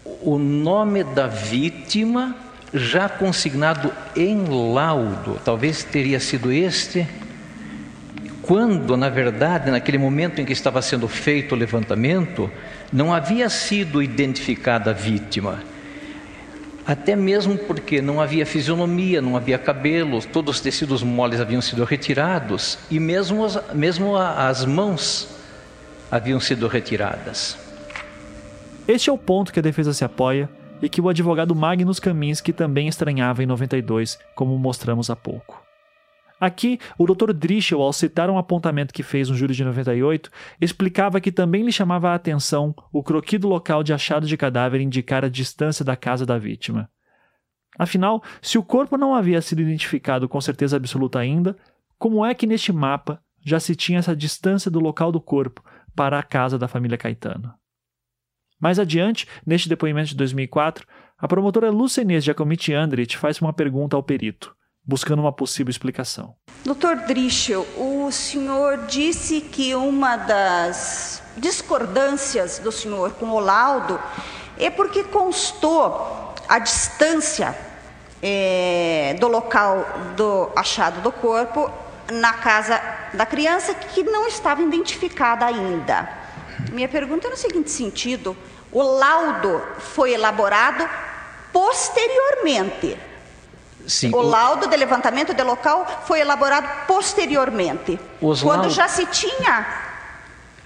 o 0.04 0.38
nome 0.38 1.02
da 1.02 1.26
vítima 1.26 2.36
já 2.72 3.08
consignado 3.08 3.92
em 4.16 4.44
laudo, 4.74 5.40
talvez 5.44 5.84
teria 5.84 6.18
sido 6.18 6.52
este, 6.52 7.06
quando, 8.42 8.96
na 8.96 9.08
verdade, 9.08 9.70
naquele 9.70 9.96
momento 9.96 10.40
em 10.40 10.44
que 10.44 10.52
estava 10.52 10.82
sendo 10.82 11.06
feito 11.08 11.54
o 11.54 11.58
levantamento, 11.58 12.50
não 12.94 13.12
havia 13.12 13.50
sido 13.50 14.00
identificada 14.00 14.92
a 14.92 14.94
vítima. 14.94 15.60
Até 16.86 17.16
mesmo 17.16 17.58
porque 17.58 18.00
não 18.00 18.20
havia 18.20 18.46
fisionomia, 18.46 19.20
não 19.20 19.36
havia 19.36 19.58
cabelos, 19.58 20.24
todos 20.26 20.56
os 20.56 20.60
tecidos 20.60 21.02
moles 21.02 21.40
haviam 21.40 21.60
sido 21.60 21.82
retirados 21.82 22.78
e 22.88 23.00
mesmo 23.00 23.44
as, 23.44 23.74
mesmo 23.74 24.16
as 24.16 24.64
mãos 24.64 25.28
haviam 26.08 26.38
sido 26.38 26.68
retiradas. 26.68 27.58
Este 28.86 29.10
é 29.10 29.12
o 29.12 29.18
ponto 29.18 29.52
que 29.52 29.58
a 29.58 29.62
defesa 29.62 29.92
se 29.92 30.04
apoia 30.04 30.48
e 30.80 30.88
que 30.88 31.00
o 31.00 31.08
advogado 31.08 31.52
Magnus 31.52 31.98
Kaminski 31.98 32.52
também 32.52 32.86
estranhava 32.86 33.42
em 33.42 33.46
92, 33.46 34.20
como 34.36 34.56
mostramos 34.56 35.10
há 35.10 35.16
pouco. 35.16 35.63
Aqui, 36.40 36.78
o 36.98 37.06
Dr. 37.06 37.32
Drischel, 37.32 37.80
ao 37.80 37.92
citar 37.92 38.28
um 38.28 38.36
apontamento 38.36 38.92
que 38.92 39.02
fez 39.02 39.28
no 39.28 39.36
júri 39.36 39.54
de 39.54 39.64
98, 39.64 40.30
explicava 40.60 41.20
que 41.20 41.30
também 41.30 41.62
lhe 41.64 41.72
chamava 41.72 42.10
a 42.10 42.14
atenção 42.14 42.74
o 42.92 43.02
croqui 43.02 43.38
do 43.38 43.48
local 43.48 43.82
de 43.82 43.92
achado 43.92 44.26
de 44.26 44.36
cadáver 44.36 44.80
indicar 44.80 45.24
a 45.24 45.28
distância 45.28 45.84
da 45.84 45.96
casa 45.96 46.26
da 46.26 46.36
vítima. 46.36 46.90
Afinal, 47.78 48.22
se 48.42 48.58
o 48.58 48.62
corpo 48.62 48.96
não 48.96 49.14
havia 49.14 49.40
sido 49.40 49.62
identificado 49.62 50.28
com 50.28 50.40
certeza 50.40 50.76
absoluta 50.76 51.18
ainda, 51.18 51.56
como 51.98 52.24
é 52.24 52.34
que 52.34 52.46
neste 52.46 52.72
mapa 52.72 53.20
já 53.44 53.60
se 53.60 53.74
tinha 53.74 53.98
essa 53.98 54.14
distância 54.14 54.70
do 54.70 54.80
local 54.80 55.10
do 55.10 55.20
corpo 55.20 55.62
para 55.94 56.18
a 56.18 56.22
casa 56.22 56.58
da 56.58 56.68
família 56.68 56.98
Caetano? 56.98 57.52
Mais 58.60 58.78
adiante, 58.78 59.26
neste 59.46 59.68
depoimento 59.68 60.10
de 60.10 60.16
2004, 60.16 60.86
a 61.18 61.28
promotora 61.28 61.70
Lúcia 61.70 62.02
Inês 62.02 62.24
Giacomitti 62.24 62.72
Andrit 62.72 63.16
faz 63.16 63.40
uma 63.40 63.52
pergunta 63.52 63.96
ao 63.96 64.02
perito, 64.02 64.54
buscando 64.84 65.20
uma 65.20 65.32
possível 65.32 65.70
explicação. 65.70 66.34
Doutor 66.64 66.96
Drischel, 66.96 67.66
o 67.76 68.10
senhor 68.10 68.86
disse 68.86 69.40
que 69.40 69.74
uma 69.74 70.16
das 70.16 71.22
discordâncias 71.36 72.58
do 72.58 72.70
senhor 72.70 73.12
com 73.12 73.30
o 73.30 73.40
laudo 73.40 73.98
é 74.58 74.70
porque 74.70 75.04
constou 75.04 76.34
a 76.48 76.58
distância 76.58 77.56
é, 78.22 79.16
do 79.18 79.28
local 79.28 79.84
do 80.16 80.50
achado 80.54 81.00
do 81.00 81.10
corpo 81.10 81.70
na 82.10 82.34
casa 82.34 82.80
da 83.14 83.26
criança 83.26 83.74
que 83.74 84.02
não 84.02 84.26
estava 84.26 84.62
identificada 84.62 85.46
ainda. 85.46 86.08
Minha 86.72 86.88
pergunta 86.88 87.26
é 87.26 87.30
no 87.30 87.36
seguinte 87.36 87.70
sentido: 87.70 88.36
o 88.70 88.82
laudo 88.82 89.62
foi 89.78 90.12
elaborado 90.12 90.88
posteriormente. 91.52 92.98
Sim, 93.86 94.10
o, 94.12 94.16
o 94.16 94.22
laudo 94.22 94.66
de 94.66 94.76
levantamento 94.76 95.34
de 95.34 95.42
local 95.42 96.04
foi 96.06 96.20
elaborado 96.20 96.86
posteriormente, 96.86 97.98
quando 98.20 98.44
laudos... 98.44 98.74
já 98.74 98.88
se 98.88 99.06
tinha 99.06 99.66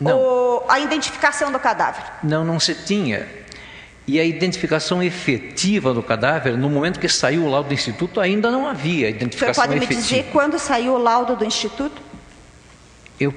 o, 0.01 0.63
a 0.69 0.79
identificação 0.79 1.51
do 1.51 1.59
cadáver. 1.59 2.05
Não, 2.23 2.45
não 2.45 2.61
se 2.61 2.75
tinha. 2.75 3.27
E 4.07 4.19
a 4.19 4.25
identificação 4.25 5.03
efetiva 5.03 5.93
do 5.93 6.03
cadáver, 6.03 6.57
no 6.57 6.71
momento 6.71 6.99
que 6.99 7.09
saiu 7.09 7.45
o 7.45 7.51
laudo 7.51 7.69
do 7.69 7.75
Instituto, 7.75 8.21
ainda 8.21 8.51
não 8.51 8.67
havia 8.67 9.11
identificação 9.11 9.65
efetiva. 9.65 9.65
Você 9.65 9.69
pode 9.69 9.79
me 9.79 9.85
efetiva. 9.85 10.23
dizer 10.23 10.33
quando 10.33 10.59
saiu 10.59 10.95
o 10.95 10.99
laudo 10.99 11.37
do 11.37 11.45
Instituto? 11.45 12.01
Eu 13.21 13.35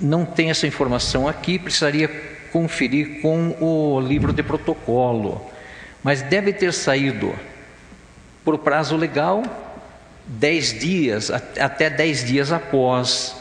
não 0.00 0.24
tenho 0.24 0.50
essa 0.50 0.66
informação 0.66 1.28
aqui, 1.28 1.58
precisaria 1.58 2.08
conferir 2.52 3.20
com 3.20 3.56
o 3.60 4.00
livro 4.00 4.32
de 4.32 4.42
protocolo, 4.42 5.44
mas 6.02 6.22
deve 6.22 6.52
ter 6.52 6.72
saído 6.72 7.34
por 8.44 8.58
prazo 8.58 8.96
legal 8.96 9.42
dez 10.26 10.78
dias, 10.78 11.30
até 11.30 11.90
dez 11.90 12.24
dias 12.24 12.52
após 12.52 13.36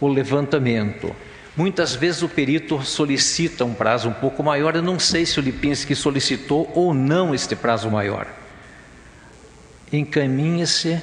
o 0.00 0.08
levantamento. 0.08 1.14
Muitas 1.56 1.94
vezes 1.94 2.22
o 2.22 2.28
perito 2.28 2.82
solicita 2.82 3.64
um 3.64 3.74
prazo 3.74 4.08
um 4.08 4.12
pouco 4.12 4.42
maior, 4.42 4.76
eu 4.76 4.82
não 4.82 4.98
sei 4.98 5.26
se 5.26 5.38
o 5.38 5.42
Lipinski 5.42 5.94
solicitou 5.94 6.70
ou 6.74 6.94
não 6.94 7.34
este 7.34 7.56
prazo 7.56 7.90
maior. 7.90 8.26
Encaminhe-se 9.92 11.02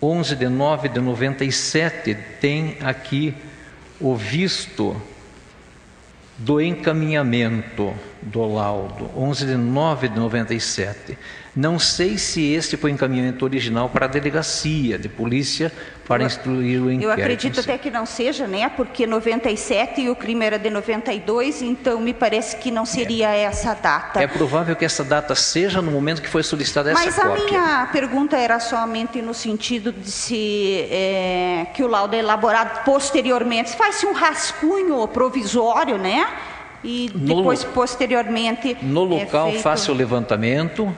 11 0.00 0.36
de 0.36 0.48
9 0.48 0.90
de 0.90 1.00
97, 1.00 2.14
tem 2.40 2.76
aqui 2.82 3.34
o 3.98 4.14
visto 4.14 5.00
do 6.36 6.60
encaminhamento 6.60 7.94
do 8.26 8.44
laudo, 8.44 9.08
11 9.16 9.46
de 9.46 9.56
9 9.56 10.08
de 10.08 10.18
97. 10.18 11.16
Não 11.54 11.78
sei 11.78 12.18
se 12.18 12.52
este 12.52 12.76
foi 12.76 12.90
o 12.90 12.94
encaminhamento 12.94 13.44
original 13.44 13.88
para 13.88 14.04
a 14.04 14.08
delegacia 14.08 14.98
de 14.98 15.08
polícia 15.08 15.72
para 16.06 16.22
eu, 16.22 16.26
instruir 16.26 16.82
o 16.82 16.90
inquérito. 16.90 17.04
Eu 17.04 17.10
acredito 17.12 17.60
até 17.60 17.78
que 17.78 17.88
não 17.88 18.04
seja, 18.04 18.46
né? 18.46 18.68
Porque 18.68 19.06
97 19.06 20.02
e 20.02 20.10
o 20.10 20.16
crime 20.16 20.44
era 20.44 20.58
de 20.58 20.68
92, 20.68 21.62
então 21.62 22.00
me 22.00 22.12
parece 22.12 22.56
que 22.56 22.70
não 22.70 22.84
seria 22.84 23.32
é. 23.32 23.42
essa 23.42 23.74
data. 23.74 24.20
É 24.20 24.26
provável 24.26 24.74
que 24.74 24.84
essa 24.84 25.04
data 25.04 25.34
seja 25.34 25.80
no 25.80 25.90
momento 25.90 26.20
que 26.20 26.28
foi 26.28 26.42
solicitada 26.42 26.90
essa 26.90 27.04
Mas 27.04 27.14
cópia. 27.14 27.30
Mas 27.30 27.42
a 27.42 27.46
minha 27.46 27.86
pergunta 27.92 28.36
era 28.36 28.58
somente 28.58 29.22
no 29.22 29.32
sentido 29.32 29.92
de 29.92 30.10
se 30.10 30.86
é, 30.90 31.68
que 31.72 31.82
o 31.82 31.86
laudo 31.86 32.14
é 32.16 32.18
elaborado 32.18 32.84
posteriormente, 32.84 33.74
faz-se 33.76 34.04
um 34.04 34.12
rascunho 34.12 35.06
provisório, 35.08 35.96
né? 35.96 36.26
E 36.82 37.10
depois, 37.14 37.64
no, 37.64 37.70
posteriormente. 37.72 38.76
No 38.82 39.04
é 39.06 39.24
local, 39.24 39.48
é 39.48 39.50
feito... 39.52 39.62
faça 39.62 39.90
o 39.90 39.94
levantamento 39.94 40.94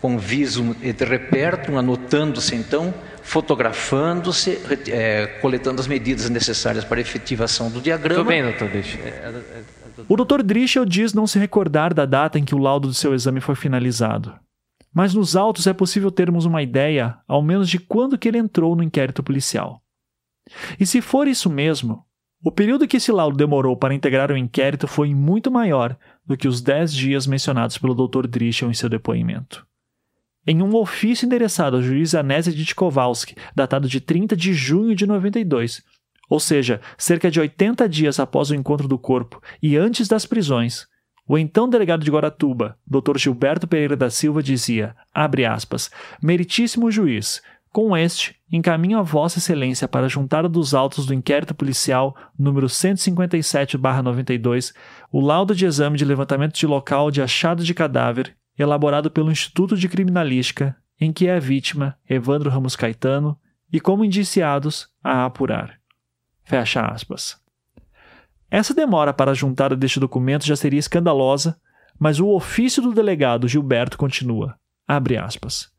com 0.00 0.18
viso 0.18 0.74
de 0.74 1.04
reperto, 1.04 1.78
anotando-se 1.78 2.56
então, 2.56 2.92
fotografando-se, 3.22 4.58
é, 4.88 5.26
coletando 5.40 5.80
as 5.80 5.86
medidas 5.86 6.28
necessárias 6.28 6.84
para 6.84 6.98
a 6.98 7.00
efetivação 7.00 7.70
do 7.70 7.80
diagrama. 7.80 8.24
Bem, 8.24 8.42
doutor 8.42 8.68
Drischel. 8.68 9.00
É, 9.04 9.08
é, 9.08 9.42
é, 9.58 9.62
o 10.08 10.16
doutor 10.16 10.42
Drischel 10.42 10.84
diz 10.84 11.14
não 11.14 11.26
se 11.26 11.38
recordar 11.38 11.94
da 11.94 12.04
data 12.04 12.36
em 12.38 12.44
que 12.44 12.54
o 12.54 12.58
laudo 12.58 12.88
do 12.88 12.94
seu 12.94 13.14
exame 13.14 13.40
foi 13.40 13.54
finalizado. 13.54 14.34
Mas 14.92 15.14
nos 15.14 15.36
autos 15.36 15.66
é 15.66 15.72
possível 15.72 16.10
termos 16.10 16.44
uma 16.44 16.62
ideia, 16.62 17.16
ao 17.26 17.40
menos, 17.40 17.68
de 17.68 17.78
quando 17.78 18.18
que 18.18 18.28
ele 18.28 18.38
entrou 18.38 18.74
no 18.74 18.82
inquérito 18.82 19.22
policial. 19.22 19.80
E 20.78 20.84
se 20.84 21.00
for 21.00 21.28
isso 21.28 21.48
mesmo, 21.48 22.04
o 22.44 22.50
período 22.50 22.88
que 22.88 22.96
esse 22.96 23.12
laudo 23.12 23.36
demorou 23.36 23.76
para 23.76 23.94
integrar 23.94 24.32
o 24.32 24.36
inquérito 24.36 24.88
foi 24.88 25.14
muito 25.14 25.50
maior 25.50 25.96
do 26.26 26.36
que 26.36 26.48
os 26.48 26.60
10 26.60 26.92
dias 26.92 27.26
mencionados 27.26 27.78
pelo 27.78 27.94
Dr. 27.94 28.26
Drischel 28.26 28.70
em 28.70 28.74
seu 28.74 28.88
depoimento. 28.88 29.64
Em 30.44 30.60
um 30.60 30.74
ofício 30.74 31.24
endereçado 31.24 31.76
ao 31.76 31.82
juiz 31.82 32.16
Anésia 32.16 32.52
de 32.52 32.74
Kowalski, 32.74 33.36
datado 33.54 33.88
de 33.88 34.00
30 34.00 34.36
de 34.36 34.52
junho 34.52 34.94
de 34.96 35.06
92, 35.06 35.82
ou 36.28 36.40
seja, 36.40 36.80
cerca 36.98 37.30
de 37.30 37.38
80 37.38 37.88
dias 37.88 38.18
após 38.18 38.50
o 38.50 38.54
encontro 38.54 38.88
do 38.88 38.98
corpo 38.98 39.40
e 39.62 39.76
antes 39.76 40.08
das 40.08 40.26
prisões, 40.26 40.88
o 41.28 41.38
então 41.38 41.68
delegado 41.68 42.04
de 42.04 42.10
Guaratuba, 42.10 42.76
Dr. 42.84 43.16
Gilberto 43.18 43.68
Pereira 43.68 43.96
da 43.96 44.10
Silva, 44.10 44.42
dizia, 44.42 44.96
abre 45.14 45.44
aspas, 45.44 45.90
meritíssimo 46.20 46.90
juiz, 46.90 47.40
com 47.72 47.96
este, 47.96 48.36
encaminho 48.50 48.98
a 48.98 49.02
Vossa 49.02 49.38
Excelência 49.38 49.86
para 49.88 50.04
a 50.04 50.08
juntada 50.08 50.46
dos 50.48 50.74
autos 50.74 51.06
do 51.06 51.14
inquérito 51.14 51.54
policial 51.54 52.14
número 52.38 52.66
157-92, 52.66 54.74
o 55.10 55.20
laudo 55.20 55.54
de 55.54 55.64
exame 55.64 55.96
de 55.96 56.04
levantamento 56.04 56.52
de 56.52 56.66
local 56.66 57.10
de 57.10 57.22
achado 57.22 57.64
de 57.64 57.72
cadáver, 57.72 58.36
elaborado 58.58 59.10
pelo 59.10 59.32
Instituto 59.32 59.74
de 59.74 59.88
Criminalística, 59.88 60.76
em 61.00 61.10
que 61.10 61.26
é 61.26 61.36
a 61.36 61.40
vítima, 61.40 61.96
Evandro 62.08 62.50
Ramos 62.50 62.76
Caetano, 62.76 63.38
e 63.72 63.80
como 63.80 64.04
indiciados 64.04 64.88
a 65.02 65.24
apurar. 65.24 65.78
Fecha 66.44 66.82
aspas. 66.82 67.40
Essa 68.50 68.74
demora 68.74 69.14
para 69.14 69.30
a 69.30 69.34
juntada 69.34 69.74
deste 69.74 69.98
documento 69.98 70.44
já 70.44 70.54
seria 70.54 70.78
escandalosa, 70.78 71.58
mas 71.98 72.20
o 72.20 72.28
ofício 72.28 72.82
do 72.82 72.92
delegado 72.92 73.48
Gilberto 73.48 73.96
continua. 73.96 74.58
Abre 74.86 75.16
aspas. 75.16 75.72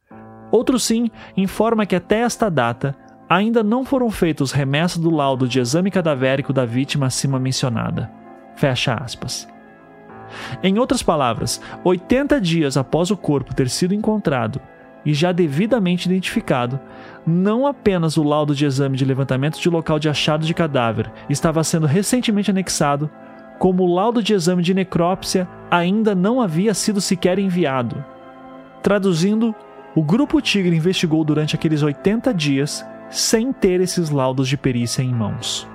Outro 0.53 0.77
sim 0.77 1.09
informa 1.35 1.83
que 1.83 1.95
até 1.95 2.19
esta 2.19 2.47
data 2.47 2.95
ainda 3.27 3.63
não 3.63 3.83
foram 3.83 4.11
feitos 4.11 4.51
remessa 4.51 4.99
do 4.99 5.09
laudo 5.09 5.47
de 5.47 5.59
exame 5.59 5.89
cadavérico 5.89 6.53
da 6.53 6.63
vítima 6.63 7.07
acima 7.07 7.39
mencionada. 7.39 8.11
Fecha 8.55 8.93
aspas. 8.93 9.47
Em 10.61 10.77
outras 10.77 11.01
palavras, 11.01 11.59
80 11.83 12.39
dias 12.39 12.77
após 12.77 13.09
o 13.09 13.17
corpo 13.17 13.55
ter 13.55 13.67
sido 13.67 13.95
encontrado 13.95 14.61
e 15.03 15.11
já 15.11 15.31
devidamente 15.31 16.05
identificado, 16.05 16.79
não 17.25 17.65
apenas 17.65 18.15
o 18.15 18.21
laudo 18.21 18.53
de 18.53 18.63
exame 18.63 18.95
de 18.95 19.05
levantamento 19.05 19.59
de 19.59 19.69
local 19.71 19.97
de 19.97 20.07
achado 20.07 20.45
de 20.45 20.53
cadáver 20.53 21.11
estava 21.27 21.63
sendo 21.63 21.87
recentemente 21.87 22.51
anexado, 22.51 23.09
como 23.57 23.81
o 23.81 23.91
laudo 23.91 24.21
de 24.21 24.35
exame 24.35 24.61
de 24.61 24.75
necrópsia 24.75 25.47
ainda 25.71 26.13
não 26.13 26.39
havia 26.39 26.75
sido 26.75 27.01
sequer 27.01 27.39
enviado. 27.39 28.05
Traduzindo, 28.83 29.55
o 29.95 30.03
Grupo 30.03 30.41
Tigre 30.41 30.75
investigou 30.75 31.23
durante 31.23 31.55
aqueles 31.55 31.83
80 31.83 32.33
dias 32.33 32.85
sem 33.09 33.53
ter 33.53 33.79
esses 33.79 34.09
laudos 34.09 34.47
de 34.47 34.57
perícia 34.57 35.03
em 35.03 35.13
mãos. 35.13 35.67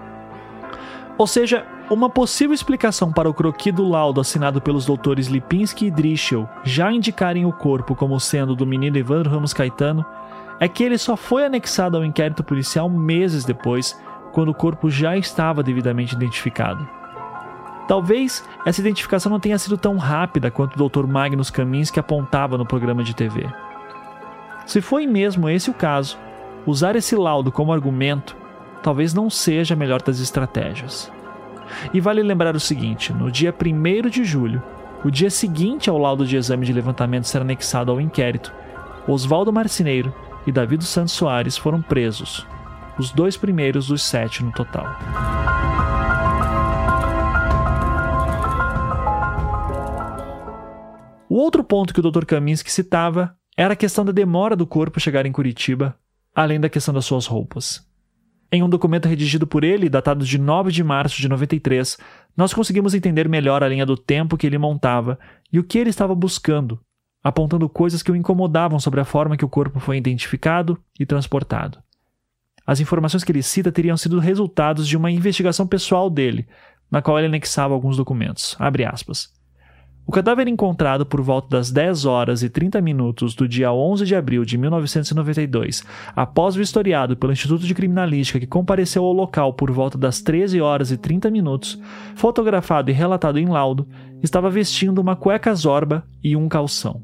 Ou 1.16 1.27
seja, 1.27 1.64
uma 1.91 2.11
possível 2.11 2.53
explicação 2.53 3.12
para 3.12 3.31
o 3.31 3.35
croqui 3.35 3.73
do 3.73 3.89
laudo 3.89 4.21
assinado 4.21 4.61
pelos 4.61 4.85
doutores 4.85 5.29
Lipinski 5.29 5.87
e 5.87 5.91
Drischel 5.91 6.49
já 6.64 6.93
indicarem 6.93 7.47
o 7.47 7.53
corpo 7.53 7.95
como 7.95 8.19
sendo 8.21 8.55
do 8.55 8.66
menino 8.66 8.97
Evandro 8.97 9.31
Ramos 9.31 9.53
Caetano 9.53 10.05
é 10.61 10.69
que 10.69 10.83
ele 10.83 10.99
só 10.99 11.16
foi 11.16 11.47
anexado 11.47 11.97
ao 11.97 12.05
inquérito 12.05 12.43
policial 12.43 12.91
meses 12.91 13.45
depois, 13.45 13.99
quando 14.33 14.51
o 14.51 14.55
corpo 14.55 14.91
já 14.91 15.16
estava 15.16 15.62
devidamente 15.62 16.14
identificado. 16.14 16.87
Talvez 17.87 18.45
essa 18.66 18.81
identificação 18.81 19.31
não 19.31 19.41
tenha 19.41 19.59
sido 19.59 19.79
tão 19.79 19.97
rápida 19.97 20.51
quanto 20.51 20.75
o 20.77 20.89
Dr. 20.89 21.07
Magnus 21.07 21.51
Kaminski 21.51 21.99
apontava 21.99 22.59
no 22.59 22.66
programa 22.66 23.03
de 23.03 23.14
TV. 23.14 23.49
Se 24.69 24.83
foi 24.83 25.07
mesmo 25.07 25.49
esse 25.49 25.71
o 25.71 25.75
caso, 25.75 26.19
usar 26.66 26.95
esse 26.95 27.16
laudo 27.16 27.51
como 27.51 27.73
argumento 27.73 28.37
talvez 28.83 29.14
não 29.14 29.31
seja 29.31 29.73
a 29.73 29.77
melhor 29.77 30.03
das 30.03 30.21
estratégias. 30.21 31.11
E 31.95 31.99
vale 32.03 32.23
lembrar 32.23 32.55
o 32.55 32.61
seguinte: 32.61 33.11
no 33.11 33.33
dia 33.33 33.51
1 33.51 34.11
de 34.11 34.25
julho, 34.25 34.62
o 35.03 35.11
dia 35.11 35.31
seguinte 35.31 35.89
ao 35.89 35.97
laudo 35.97 36.27
de 36.27 36.37
exame 36.37 36.66
de 36.66 36.73
levantamento 36.75 37.25
ser 37.25 37.41
anexado 37.41 37.91
ao 37.91 37.99
inquérito, 37.99 38.53
Oswaldo 39.07 39.51
Marcineiro 39.51 40.14
e 40.47 40.53
Davi 40.53 40.77
dos 40.77 40.89
Santos 40.89 41.14
Soares 41.14 41.57
foram 41.57 41.81
presos, 41.81 42.47
os 42.99 43.11
dois 43.11 43.39
primeiros 43.39 43.89
dos 43.89 44.03
sete 44.03 44.45
no 44.45 44.53
total. 44.53 44.85
O 51.27 51.37
outro 51.37 51.64
ponto 51.64 51.95
que 51.95 52.01
o 52.01 52.11
Dr. 52.11 52.27
Kaminski 52.27 52.71
citava 52.71 53.38
era 53.59 53.73
a 53.73 53.77
questão 53.77 54.05
da 54.05 54.13
demora 54.13 54.55
do 54.55 54.65
corpo 54.65 55.01
chegar 55.01 55.27
em 55.27 55.33
Curitiba, 55.33 55.99
além 56.33 56.61
da 56.61 56.69
questão 56.69 56.95
das 56.95 57.05
suas 57.05 57.27
roupas. 57.27 57.85
Em 58.53 58.63
um 58.63 58.69
documento 58.69 59.09
redigido 59.09 59.49
por 59.49 59.65
ele, 59.65 59.89
datado 59.89 60.25
de 60.25 60.39
9 60.39 60.71
de 60.71 60.85
março 60.85 61.21
de 61.21 61.29
93, 61.29 61.99
nós 62.37 62.55
conseguimos 62.55 62.95
entender 62.95 63.29
melhor 63.29 63.65
a 63.65 63.69
linha 63.69 63.85
do 63.85 63.97
tempo 63.97 64.37
que 64.37 64.47
ele 64.47 64.57
montava 64.59 65.19
e 65.53 65.59
o 65.59 65.65
que 65.65 65.77
ele 65.77 65.91
estava 65.91 66.15
buscando, 66.15 66.79
apontando 67.21 67.69
coisas 67.69 68.01
que 68.01 68.13
o 68.13 68.17
incomodavam 68.17 68.79
sobre 68.79 69.01
a 69.01 69.05
forma 69.05 69.37
que 69.37 69.45
o 69.45 69.49
corpo 69.49 69.81
foi 69.81 69.97
identificado 69.97 70.79
e 70.99 71.05
transportado. 71.05 71.83
As 72.65 72.79
informações 72.79 73.25
que 73.25 73.33
ele 73.33 73.43
cita 73.43 73.73
teriam 73.73 73.97
sido 73.97 74.21
resultados 74.21 74.87
de 74.87 74.97
uma 74.97 75.11
investigação 75.11 75.67
pessoal 75.67 76.09
dele, 76.09 76.47
na 76.89 77.03
qual 77.03 77.19
ele 77.19 77.27
anexava 77.27 77.75
alguns 77.75 77.97
documentos. 77.97 78.55
Abre 78.61 78.85
aspas. 78.85 79.37
O 80.09 80.11
cadáver 80.11 80.49
encontrado 80.49 81.05
por 81.05 81.21
volta 81.21 81.59
das 81.59 81.71
10 81.71 82.07
horas 82.07 82.43
e 82.43 82.49
30 82.49 82.81
minutos 82.81 83.35
do 83.35 83.47
dia 83.47 83.71
11 83.71 84.07
de 84.07 84.17
abril 84.17 84.43
de 84.43 84.57
1992, 84.57 85.85
após 86.17 86.55
vistoriado 86.55 87.15
pelo 87.15 87.31
Instituto 87.31 87.67
de 87.67 87.75
Criminalística 87.75 88.41
que 88.41 88.47
compareceu 88.47 89.05
ao 89.05 89.13
local 89.13 89.53
por 89.53 89.71
volta 89.71 89.99
das 89.99 90.23
13 90.23 90.63
horas 90.63 90.91
e 90.91 90.97
30 90.97 91.31
minutos, 91.31 91.79
fotografado 92.17 92.91
e 92.91 92.95
relatado 92.95 93.39
em 93.39 93.51
laudo, 93.51 93.87
estava 94.23 94.49
vestindo 94.49 94.99
uma 94.99 95.15
cueca 95.15 95.55
zorba 95.55 96.03
e 96.25 96.35
um 96.35 96.49
calção. 96.49 97.03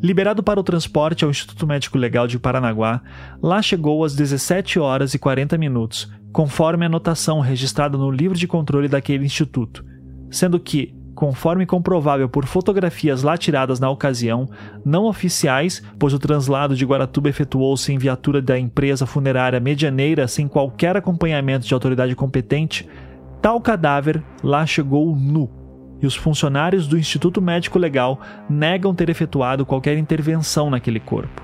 Liberado 0.00 0.40
para 0.40 0.60
o 0.60 0.62
transporte 0.62 1.24
ao 1.24 1.32
Instituto 1.32 1.66
Médico 1.66 1.98
Legal 1.98 2.28
de 2.28 2.38
Paranaguá, 2.38 3.02
lá 3.42 3.60
chegou 3.60 4.04
às 4.04 4.14
17 4.14 4.78
horas 4.78 5.12
e 5.12 5.18
40 5.18 5.58
minutos, 5.58 6.08
conforme 6.32 6.84
a 6.84 6.86
anotação 6.86 7.40
registrada 7.40 7.98
no 7.98 8.12
livro 8.12 8.38
de 8.38 8.46
controle 8.46 8.86
daquele 8.86 9.26
instituto, 9.26 9.84
sendo 10.30 10.60
que, 10.60 10.96
conforme 11.18 11.66
comprovável 11.66 12.28
por 12.28 12.46
fotografias 12.46 13.24
lá 13.24 13.36
tiradas 13.36 13.80
na 13.80 13.90
ocasião, 13.90 14.48
não 14.84 15.04
oficiais, 15.04 15.82
pois 15.98 16.14
o 16.14 16.18
translado 16.18 16.76
de 16.76 16.86
Guaratuba 16.86 17.28
efetuou-se 17.28 17.92
em 17.92 17.98
viatura 17.98 18.40
da 18.40 18.56
empresa 18.56 19.04
funerária 19.04 19.58
medianeira 19.58 20.28
sem 20.28 20.46
qualquer 20.46 20.96
acompanhamento 20.96 21.66
de 21.66 21.74
autoridade 21.74 22.14
competente, 22.14 22.88
tal 23.42 23.60
cadáver 23.60 24.22
lá 24.44 24.64
chegou 24.64 25.16
nu. 25.16 25.50
E 26.00 26.06
os 26.06 26.14
funcionários 26.14 26.86
do 26.86 26.96
Instituto 26.96 27.42
Médico 27.42 27.80
Legal 27.80 28.20
negam 28.48 28.94
ter 28.94 29.10
efetuado 29.10 29.66
qualquer 29.66 29.98
intervenção 29.98 30.70
naquele 30.70 31.00
corpo. 31.00 31.42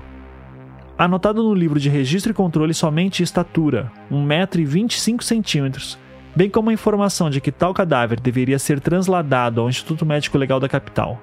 Anotado 0.97 1.43
no 1.43 1.53
livro 1.53 1.81
de 1.81 1.89
registro 1.89 2.31
e 2.31 2.33
controle 2.33 2.73
somente 2.73 3.21
estatura, 3.21 3.91
1,25m, 4.09 5.97
bem 6.35 6.49
como 6.49 6.69
a 6.69 6.73
informação 6.73 7.29
de 7.29 7.39
que 7.39 7.51
tal 7.51 7.73
cadáver 7.73 8.19
deveria 8.19 8.59
ser 8.59 8.79
transladado 8.79 9.61
ao 9.61 9.69
Instituto 9.69 10.05
Médico 10.05 10.37
Legal 10.37 10.59
da 10.59 10.67
capital. 10.67 11.21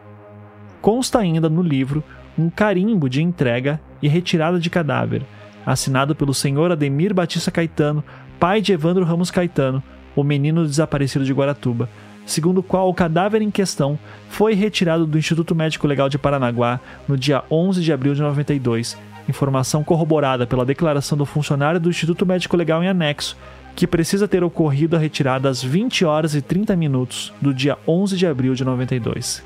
Consta 0.81 1.19
ainda 1.19 1.49
no 1.49 1.63
livro 1.63 2.03
um 2.39 2.49
carimbo 2.49 3.11
de 3.11 3.23
entrega 3.23 3.79
e 4.01 4.09
retirada 4.09 4.59
de 4.59 4.71
cadáver, 4.71 5.23
assinado 5.67 6.15
pelo 6.15 6.33
senhor 6.33 6.73
Ademir 6.73 7.13
Batista 7.13 7.51
Caetano, 7.51 8.03
pai 8.41 8.61
de 8.61 8.73
Evandro 8.73 9.05
Ramos 9.05 9.31
Caetano, 9.31 9.83
o 10.17 10.25
menino 10.25 10.65
desaparecido 10.65 11.25
de 11.25 11.33
Guaratuba, 11.33 11.89
segundo 12.25 12.59
o 12.59 12.63
qual 12.63 12.89
o 12.89 12.95
cadáver 12.95 13.43
em 13.43 13.51
questão 13.51 13.99
foi 14.31 14.55
retirado 14.55 15.07
do 15.07 15.19
Instituto 15.19 15.55
Médico 15.55 15.87
Legal 15.87 16.09
de 16.09 16.19
Paranaguá 16.19 16.81
no 17.07 17.19
dia 17.19 17.45
11 17.51 17.83
de 17.83 17.93
abril 17.93 18.15
de 18.15 18.23
92, 18.23 18.97
informação 19.29 19.85
corroborada 19.85 20.47
pela 20.47 20.65
declaração 20.65 21.17
do 21.17 21.27
funcionário 21.27 21.79
do 21.79 21.91
Instituto 21.91 22.25
Médico 22.25 22.57
Legal 22.57 22.83
em 22.83 22.89
anexo, 22.89 23.37
que 23.75 23.87
precisa 23.87 24.29
ter 24.29 24.45
ocorrido 24.45 24.97
a 24.97 24.99
retirada 24.99 25.49
às 25.49 25.63
20 25.63 26.05
horas 26.05 26.35
e 26.35 26.43
30 26.43 26.77
minutos 26.77 27.33
do 27.41 27.53
dia 27.55 27.79
11 27.87 28.17
de 28.17 28.27
abril 28.27 28.55
de 28.55 28.65
92. 28.65 29.43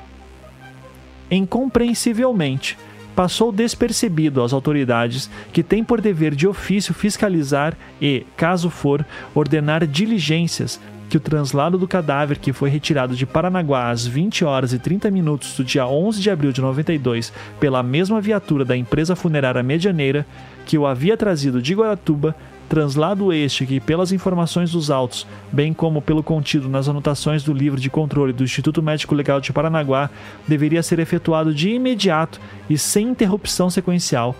Incompreensivelmente, 1.30 2.76
passou 3.16 3.50
despercebido 3.50 4.42
às 4.42 4.52
autoridades 4.52 5.30
que 5.52 5.62
têm 5.62 5.82
por 5.82 6.00
dever 6.00 6.34
de 6.34 6.46
ofício 6.46 6.92
fiscalizar 6.92 7.74
e, 8.00 8.26
caso 8.36 8.68
for, 8.68 9.04
ordenar 9.34 9.86
diligências 9.86 10.78
que 11.08 11.16
o 11.16 11.20
translado 11.20 11.78
do 11.78 11.88
cadáver 11.88 12.38
que 12.38 12.52
foi 12.52 12.68
retirado 12.68 13.14
de 13.14 13.24
Paranaguá 13.24 13.90
às 13.90 14.06
20 14.06 14.44
horas 14.44 14.72
e 14.72 14.78
30 14.78 15.10
minutos 15.10 15.56
do 15.56 15.64
dia 15.64 15.86
11 15.86 16.20
de 16.20 16.30
abril 16.30 16.52
de 16.52 16.60
92 16.60 17.32
pela 17.60 17.82
mesma 17.82 18.20
viatura 18.20 18.64
da 18.64 18.76
empresa 18.76 19.14
funerária 19.16 19.62
Medianeira 19.62 20.26
que 20.64 20.76
o 20.76 20.86
havia 20.86 21.16
trazido 21.16 21.62
de 21.62 21.74
Guaratuba 21.74 22.34
translado 22.68 23.32
este 23.32 23.64
que, 23.64 23.80
pelas 23.80 24.12
informações 24.12 24.72
dos 24.72 24.90
autos, 24.90 25.26
bem 25.50 25.72
como 25.72 26.02
pelo 26.02 26.22
contido 26.22 26.68
nas 26.68 26.88
anotações 26.88 27.42
do 27.42 27.52
livro 27.52 27.80
de 27.80 27.88
controle 27.88 28.32
do 28.32 28.44
Instituto 28.44 28.82
Médico 28.82 29.14
Legal 29.14 29.40
de 29.40 29.52
Paranaguá, 29.52 30.10
deveria 30.46 30.82
ser 30.82 30.98
efetuado 30.98 31.54
de 31.54 31.70
imediato 31.70 32.40
e 32.68 32.76
sem 32.76 33.08
interrupção 33.08 33.70
sequencial. 33.70 34.34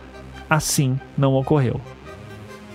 Assim 0.48 0.98
não 1.16 1.34
ocorreu. 1.34 1.80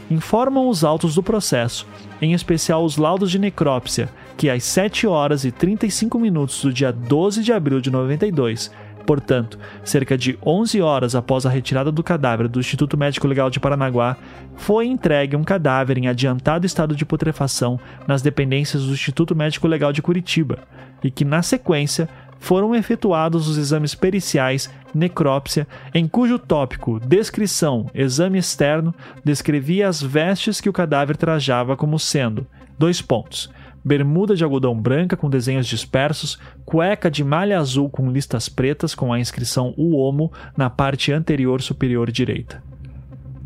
Informam 0.09 0.67
os 0.67 0.83
autos 0.83 1.15
do 1.15 1.23
processo, 1.23 1.87
em 2.21 2.33
especial 2.33 2.83
os 2.83 2.97
laudos 2.97 3.31
de 3.31 3.39
necrópsia, 3.39 4.09
que 4.35 4.49
às 4.49 4.63
7 4.63 5.07
horas 5.07 5.45
e 5.45 5.51
35 5.51 6.19
minutos 6.19 6.61
do 6.61 6.73
dia 6.73 6.91
12 6.91 7.41
de 7.43 7.53
abril 7.53 7.79
de 7.79 7.89
92, 7.89 8.71
Portanto, 9.05 9.57
cerca 9.83 10.17
de 10.17 10.37
11 10.45 10.81
horas 10.81 11.15
após 11.15 11.45
a 11.45 11.49
retirada 11.49 11.91
do 11.91 12.03
cadáver 12.03 12.47
do 12.47 12.59
Instituto 12.59 12.97
Médico 12.97 13.27
Legal 13.27 13.49
de 13.49 13.59
Paranaguá, 13.59 14.17
foi 14.55 14.87
entregue 14.87 15.35
um 15.35 15.43
cadáver 15.43 15.97
em 15.97 16.07
adiantado 16.07 16.65
estado 16.65 16.95
de 16.95 17.05
putrefação 17.05 17.79
nas 18.07 18.21
dependências 18.21 18.83
do 18.83 18.93
Instituto 18.93 19.35
Médico 19.35 19.67
Legal 19.67 19.91
de 19.91 20.01
Curitiba, 20.01 20.59
e 21.03 21.09
que, 21.09 21.25
na 21.25 21.41
sequência, 21.41 22.07
foram 22.39 22.73
efetuados 22.73 23.47
os 23.47 23.57
exames 23.57 23.93
periciais 23.93 24.69
necrópsia, 24.93 25.67
em 25.93 26.07
cujo 26.07 26.39
tópico 26.39 26.99
descrição, 26.99 27.89
exame 27.93 28.39
externo, 28.39 28.93
descrevia 29.23 29.87
as 29.87 30.01
vestes 30.01 30.59
que 30.59 30.69
o 30.69 30.73
cadáver 30.73 31.15
trajava 31.15 31.77
como 31.77 31.99
sendo: 31.99 32.47
dois 32.77 33.01
pontos 33.01 33.49
bermuda 33.84 34.36
de 34.36 34.43
algodão 34.43 34.79
branca 34.79 35.17
com 35.17 35.29
desenhos 35.29 35.67
dispersos, 35.67 36.38
cueca 36.65 37.09
de 37.09 37.23
malha 37.23 37.59
azul 37.59 37.89
com 37.89 38.11
listas 38.11 38.47
pretas 38.47 38.93
com 38.93 39.11
a 39.11 39.19
inscrição 39.19 39.73
UOMO 39.77 40.32
na 40.55 40.69
parte 40.69 41.11
anterior 41.11 41.61
superior 41.61 42.11
direita. 42.11 42.63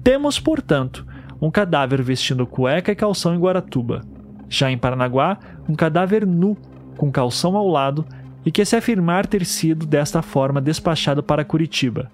Temos, 0.03 0.39
portanto, 0.39 1.05
um 1.41 1.49
cadáver 1.49 2.01
vestindo 2.01 2.45
cueca 2.45 2.91
e 2.91 2.95
calção 2.95 3.33
em 3.33 3.39
Guaratuba. 3.39 4.01
Já 4.47 4.69
em 4.69 4.77
Paranaguá, 4.77 5.39
um 5.67 5.75
cadáver 5.75 6.25
nu, 6.25 6.55
com 6.97 7.11
calção 7.11 7.55
ao 7.57 7.67
lado, 7.67 8.05
e 8.45 8.51
que 8.51 8.63
se 8.63 8.75
afirmar 8.75 9.25
ter 9.25 9.43
sido 9.43 9.86
desta 9.86 10.21
forma 10.21 10.61
despachado 10.61 11.23
para 11.23 11.43
Curitiba. 11.43 12.11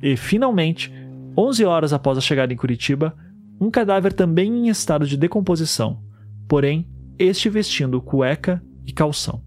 E, 0.00 0.16
finalmente, 0.16 0.92
11 1.36 1.64
horas 1.64 1.92
após 1.92 2.16
a 2.16 2.20
chegada 2.20 2.52
em 2.52 2.56
Curitiba, 2.56 3.14
um 3.60 3.70
cadáver 3.70 4.12
também 4.12 4.52
em 4.52 4.68
estado 4.68 5.06
de 5.06 5.16
decomposição, 5.16 5.98
porém 6.46 6.86
este 7.18 7.48
vestindo 7.48 8.00
cueca 8.00 8.62
e 8.86 8.92
calção. 8.92 9.42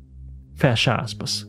Fecha 0.56 0.96
aspas. 0.96 1.48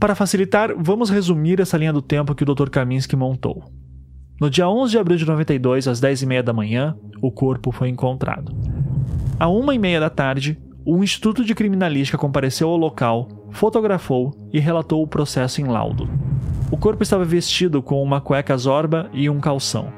Para 0.00 0.14
facilitar, 0.14 0.74
vamos 0.76 1.10
resumir 1.10 1.60
essa 1.60 1.76
linha 1.76 1.92
do 1.92 2.02
tempo 2.02 2.34
que 2.34 2.42
o 2.42 2.54
Dr. 2.54 2.70
Kaminsky 2.70 3.16
montou. 3.16 3.64
No 4.40 4.48
dia 4.48 4.68
11 4.68 4.92
de 4.92 4.98
abril 4.98 5.16
de 5.16 5.26
92, 5.26 5.88
às 5.88 6.00
10h30 6.00 6.42
da 6.42 6.52
manhã, 6.52 6.96
o 7.20 7.30
corpo 7.30 7.72
foi 7.72 7.88
encontrado. 7.88 8.54
À 9.38 9.46
1h30 9.46 10.00
da 10.00 10.10
tarde, 10.10 10.58
o 10.84 11.02
Instituto 11.02 11.44
de 11.44 11.54
Criminalística 11.54 12.16
compareceu 12.16 12.68
ao 12.68 12.76
local, 12.76 13.28
fotografou 13.50 14.32
e 14.52 14.58
relatou 14.58 15.02
o 15.02 15.06
processo 15.06 15.60
em 15.60 15.64
laudo. 15.64 16.08
O 16.70 16.76
corpo 16.76 17.02
estava 17.02 17.24
vestido 17.24 17.82
com 17.82 18.02
uma 18.02 18.20
cueca 18.20 18.56
zorba 18.56 19.10
e 19.12 19.28
um 19.28 19.40
calção. 19.40 19.92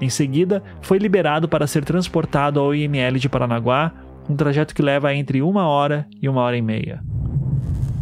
Em 0.00 0.08
seguida, 0.08 0.62
foi 0.80 0.98
liberado 0.98 1.48
para 1.48 1.66
ser 1.66 1.84
transportado 1.84 2.60
ao 2.60 2.74
IML 2.74 3.18
de 3.18 3.28
Paranaguá, 3.28 3.92
um 4.28 4.36
trajeto 4.36 4.74
que 4.74 4.82
leva 4.82 5.14
entre 5.14 5.42
uma 5.42 5.66
hora 5.66 6.06
e 6.20 6.28
uma 6.28 6.40
hora 6.40 6.56
e 6.56 6.62
meia. 6.62 7.02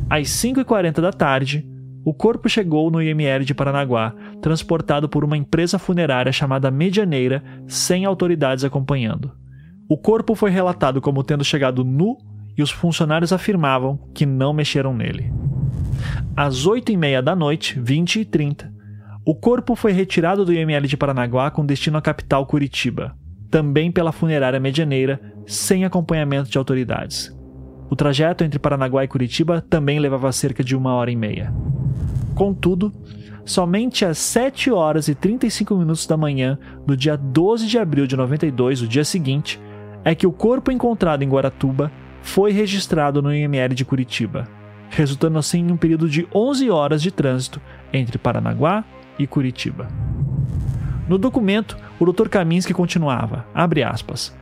Às 0.09 0.29
5h40 0.29 1.01
da 1.01 1.13
tarde, 1.13 1.67
o 2.05 2.13
corpo 2.13 2.49
chegou 2.49 2.91
no 2.91 3.03
IML 3.03 3.45
de 3.45 3.55
Paranaguá, 3.55 4.15
transportado 4.41 5.09
por 5.09 5.25
uma 5.25 5.37
empresa 5.37 5.79
funerária 5.79 6.33
chamada 6.33 6.71
Medianeira, 6.71 7.43
sem 7.67 8.05
autoridades 8.05 8.65
acompanhando. 8.65 9.33
O 9.89 9.97
corpo 9.97 10.35
foi 10.35 10.51
relatado 10.51 11.01
como 11.01 11.25
tendo 11.25 11.45
chegado 11.45 11.85
nu 11.85 12.17
e 12.57 12.63
os 12.63 12.71
funcionários 12.71 13.33
afirmavam 13.33 13.99
que 14.15 14.27
não 14.27 14.53
mexeram 14.53 14.95
nele. 14.95 15.33
Às 16.37 16.67
8h30 16.67 17.23
da 17.23 17.35
noite, 17.35 17.79
20 17.81 18.21
e 18.21 18.25
30 18.25 18.75
o 19.27 19.35
corpo 19.35 19.75
foi 19.75 19.93
retirado 19.93 20.45
do 20.45 20.53
IML 20.53 20.87
de 20.87 20.99
Paranaguá 20.99 21.51
com 21.51 21.65
destino 21.65 21.97
à 21.97 22.03
capital 22.03 22.45
Curitiba, 22.45 23.17
também 23.51 23.91
pela 23.91 24.13
funerária 24.13 24.61
medianeira, 24.61 25.19
sem 25.47 25.85
acompanhamento 25.85 26.51
de 26.51 26.59
autoridades. 26.59 27.35
O 27.91 27.97
trajeto 27.97 28.45
entre 28.45 28.59
Paranaguá 28.59 29.05
e 29.05 29.09
Curitiba 29.09 29.61
também 29.61 29.99
levava 29.99 30.33
cerca 30.33 30.65
de 30.65 30.75
uma 30.75 30.95
hora 30.95 31.11
e 31.11 31.17
meia. 31.17 31.53
Contudo, 32.35 32.93
somente 33.45 34.05
às 34.05 34.19
7 34.19 34.71
horas 34.71 35.07
e 35.09 35.15
35 35.15 35.77
minutos 35.77 36.07
da 36.07 36.17
manhã 36.17 36.59
do 36.87 36.97
dia 36.97 37.17
12 37.17 37.67
de 37.67 37.79
abril 37.79 38.07
de 38.07 38.17
92, 38.17 38.83
o 38.83 38.89
dia 38.89 39.05
seguinte, 39.05 39.61
é 40.05 40.15
que 40.15 40.27
o 40.27 40.33
corpo 40.33 40.73
encontrado 40.73 41.23
em 41.23 41.29
Guaratuba 41.29 41.93
foi 42.23 42.53
registrado 42.53 43.23
no 43.23 43.33
IML 43.33 43.75
de 43.75 43.85
Curitiba, 43.85 44.49
resultando 44.91 45.39
assim 45.39 45.61
em 45.61 45.73
um 45.73 45.77
período 45.77 46.09
de 46.09 46.27
11 46.35 46.71
horas 46.71 47.03
de 47.03 47.11
trânsito 47.11 47.61
entre 47.93 48.19
Paranaguá 48.19 48.85
e 49.19 49.27
Curitiba. 49.27 49.89
No 51.07 51.19
documento, 51.19 51.77
o 52.01 52.11
Dr. 52.11 52.29
Kaminsky 52.29 52.73
continuava, 52.73 53.47
abre 53.55 53.83
aspas, 53.83 54.35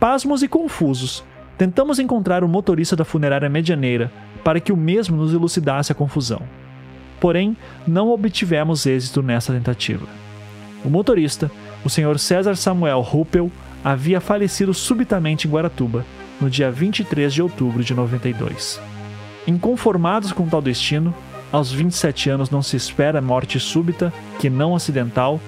Pasmos 0.00 0.44
e 0.44 0.48
confusos, 0.48 1.24
tentamos 1.56 1.98
encontrar 1.98 2.44
o 2.44 2.48
motorista 2.48 2.94
da 2.94 3.04
funerária 3.04 3.48
medianeira 3.48 4.12
para 4.44 4.60
que 4.60 4.72
o 4.72 4.76
mesmo 4.76 5.16
nos 5.16 5.34
elucidasse 5.34 5.90
a 5.90 5.94
confusão. 5.94 6.40
Porém, 7.18 7.56
não 7.84 8.10
obtivemos 8.10 8.86
êxito 8.86 9.22
nessa 9.22 9.52
tentativa. 9.52 10.06
O 10.84 10.88
motorista, 10.88 11.50
o 11.84 11.90
Sr. 11.90 12.16
César 12.16 12.54
Samuel 12.54 13.00
Ruppel, 13.00 13.50
havia 13.82 14.20
falecido 14.20 14.72
subitamente 14.72 15.48
em 15.48 15.50
Guaratuba, 15.50 16.04
no 16.40 16.48
dia 16.48 16.70
23 16.70 17.34
de 17.34 17.42
outubro 17.42 17.82
de 17.82 17.92
92. 17.92 18.80
Inconformados 19.48 20.30
com 20.30 20.46
tal 20.46 20.62
destino, 20.62 21.12
aos 21.50 21.72
27 21.72 22.30
anos 22.30 22.50
não 22.50 22.62
se 22.62 22.76
espera 22.76 23.20
morte 23.20 23.58
súbita, 23.58 24.12
que 24.38 24.48
não 24.48 24.76
acidental, 24.76 25.40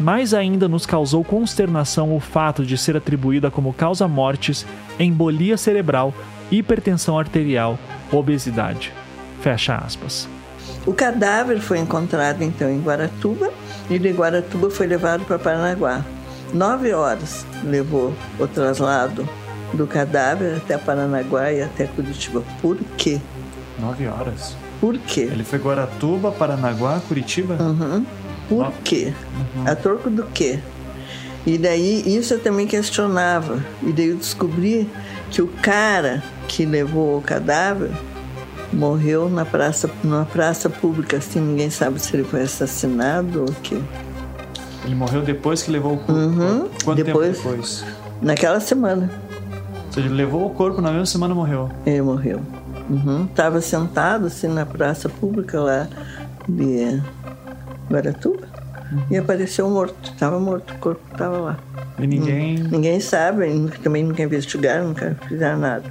mais 0.00 0.32
ainda 0.32 0.68
nos 0.68 0.86
causou 0.86 1.24
consternação 1.24 2.14
o 2.14 2.20
fato 2.20 2.64
de 2.64 2.78
ser 2.78 2.96
atribuída 2.96 3.50
como 3.50 3.72
causa 3.72 4.06
mortes 4.06 4.64
embolia 4.98 5.56
cerebral, 5.56 6.14
hipertensão 6.50 7.18
arterial, 7.18 7.78
obesidade. 8.12 8.92
Fecha 9.40 9.76
aspas. 9.76 10.28
O 10.86 10.92
cadáver 10.92 11.60
foi 11.60 11.78
encontrado 11.78 12.42
então 12.42 12.70
em 12.70 12.80
Guaratuba 12.80 13.50
e 13.90 13.98
de 13.98 14.10
Guaratuba 14.10 14.70
foi 14.70 14.86
levado 14.86 15.24
para 15.24 15.38
Paranaguá. 15.38 16.04
Nove 16.52 16.92
horas 16.92 17.44
levou 17.62 18.14
o 18.38 18.46
traslado 18.46 19.28
do 19.74 19.86
cadáver 19.86 20.56
até 20.56 20.78
Paranaguá 20.78 21.52
e 21.52 21.62
até 21.62 21.86
Curitiba. 21.86 22.42
Por 22.62 22.78
quê? 22.96 23.20
Nove 23.78 24.06
horas? 24.06 24.56
Por 24.80 24.96
quê? 24.98 25.28
Ele 25.30 25.44
foi 25.44 25.58
Guaratuba, 25.58 26.32
Paranaguá, 26.32 27.00
Curitiba? 27.06 27.54
Uhum. 27.60 28.04
Por 28.48 28.72
quê? 28.84 29.12
Uhum. 29.56 29.64
A 29.66 29.76
torco 29.76 30.08
do 30.08 30.24
quê? 30.24 30.58
E 31.46 31.56
daí 31.56 32.02
isso 32.06 32.34
eu 32.34 32.40
também 32.40 32.66
questionava. 32.66 33.62
E 33.82 33.92
daí 33.92 34.08
eu 34.08 34.16
descobri 34.16 34.88
que 35.30 35.42
o 35.42 35.48
cara 35.48 36.22
que 36.46 36.64
levou 36.64 37.18
o 37.18 37.22
cadáver 37.22 37.90
morreu 38.72 39.28
na 39.28 39.44
praça, 39.44 39.90
numa 40.02 40.24
praça 40.24 40.68
pública, 40.68 41.18
assim, 41.18 41.40
ninguém 41.40 41.70
sabe 41.70 42.00
se 42.00 42.14
ele 42.14 42.24
foi 42.24 42.42
assassinado 42.42 43.40
ou 43.40 43.48
o 43.48 43.54
quê. 43.54 43.78
Ele 44.84 44.94
morreu 44.94 45.22
depois 45.22 45.62
que 45.62 45.70
levou 45.70 45.94
o 45.94 45.96
corpo? 45.98 46.12
Uhum. 46.12 46.68
Quanto 46.84 47.04
depois, 47.04 47.36
tempo 47.36 47.48
depois? 47.48 47.84
Naquela 48.22 48.60
semana. 48.60 49.10
Ou 49.86 49.92
seja, 49.92 50.06
ele 50.06 50.16
levou 50.16 50.46
o 50.46 50.50
corpo 50.50 50.80
na 50.80 50.90
mesma 50.90 51.06
semana 51.06 51.34
morreu? 51.34 51.70
Ele 51.84 52.02
morreu. 52.02 52.40
Estava 53.30 53.56
uhum. 53.56 53.62
sentado 53.62 54.26
assim 54.26 54.48
na 54.48 54.64
praça 54.64 55.08
pública 55.08 55.60
lá 55.60 55.88
de 56.48 57.02
Guaratuba. 57.90 58.46
Uhum. 58.92 59.02
E 59.10 59.16
apareceu 59.16 59.68
morto. 59.68 60.12
Estava 60.12 60.38
morto, 60.38 60.74
o 60.74 60.78
corpo 60.78 61.00
estava 61.12 61.38
lá. 61.38 61.58
E 61.98 62.06
ninguém. 62.06 62.62
Hum, 62.62 62.68
ninguém 62.70 63.00
sabe, 63.00 63.46
também 63.82 64.04
nunca 64.04 64.22
investigaram, 64.22 64.88
nunca 64.88 65.16
fizeram 65.28 65.58
nada. 65.58 65.84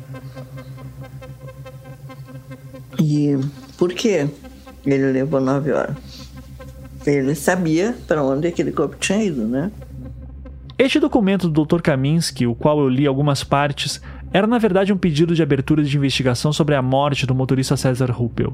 E 3.00 3.38
por 3.78 3.94
que 3.94 4.28
ele 4.86 5.12
levou 5.12 5.40
nove 5.40 5.72
horas? 5.72 5.96
Ele 7.06 7.36
sabia 7.36 7.96
para 8.08 8.24
onde 8.24 8.48
aquele 8.48 8.72
corpo 8.72 8.96
tinha 9.00 9.24
ido, 9.24 9.46
né? 9.48 9.72
Este 10.78 11.00
documento 11.00 11.50
do 11.50 11.66
Dr. 11.66 11.82
Kaminsky, 11.82 12.46
o 12.46 12.54
qual 12.54 12.80
eu 12.80 12.90
li 12.90 13.08
algumas 13.08 13.44
partes, 13.44 14.02
era 14.32 14.46
na 14.46 14.58
verdade 14.58 14.92
um 14.94 14.98
pedido 14.98 15.34
de 15.34 15.42
abertura 15.42 15.84
de 15.84 15.96
investigação 15.96 16.52
sobre 16.52 16.76
a 16.76 16.82
morte 16.82 17.26
do 17.26 17.34
motorista 17.34 17.78
César 17.78 18.12
Ruppel. 18.12 18.54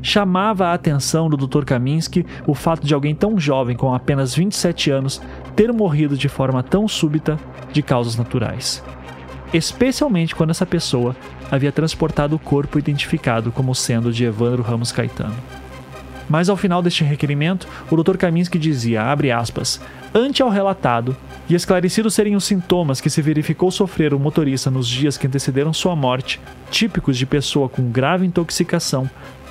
Chamava 0.00 0.68
a 0.68 0.74
atenção 0.74 1.28
do 1.28 1.36
Dr. 1.36 1.64
Kaminsky 1.64 2.24
o 2.46 2.54
fato 2.54 2.86
de 2.86 2.94
alguém 2.94 3.14
tão 3.14 3.38
jovem, 3.38 3.76
com 3.76 3.92
apenas 3.92 4.34
27 4.34 4.90
anos, 4.90 5.20
ter 5.56 5.72
morrido 5.72 6.16
de 6.16 6.28
forma 6.28 6.62
tão 6.62 6.86
súbita 6.86 7.38
de 7.72 7.82
causas 7.82 8.16
naturais. 8.16 8.82
Especialmente 9.52 10.34
quando 10.34 10.50
essa 10.50 10.66
pessoa 10.66 11.16
havia 11.50 11.72
transportado 11.72 12.36
o 12.36 12.38
corpo 12.38 12.78
identificado 12.78 13.50
como 13.50 13.74
sendo 13.74 14.12
de 14.12 14.24
Evandro 14.24 14.62
Ramos 14.62 14.92
Caetano. 14.92 15.36
Mas 16.28 16.50
ao 16.50 16.56
final 16.56 16.82
deste 16.82 17.02
requerimento, 17.02 17.66
o 17.90 17.96
Dr. 17.96 18.18
Kaminsky 18.18 18.58
dizia, 18.58 19.02
abre 19.02 19.32
aspas, 19.32 19.80
ante 20.14 20.42
ao 20.42 20.50
relatado, 20.50 21.16
e 21.48 21.54
esclarecidos 21.54 22.12
serem 22.12 22.36
os 22.36 22.44
sintomas 22.44 23.00
que 23.00 23.08
se 23.08 23.22
verificou 23.22 23.70
sofrer 23.70 24.12
o 24.12 24.18
motorista 24.18 24.70
nos 24.70 24.86
dias 24.86 25.16
que 25.16 25.26
antecederam 25.26 25.72
sua 25.72 25.96
morte, 25.96 26.38
típicos 26.70 27.16
de 27.16 27.24
pessoa 27.24 27.70
com 27.70 27.90
grave 27.90 28.26
intoxicação, 28.26 29.08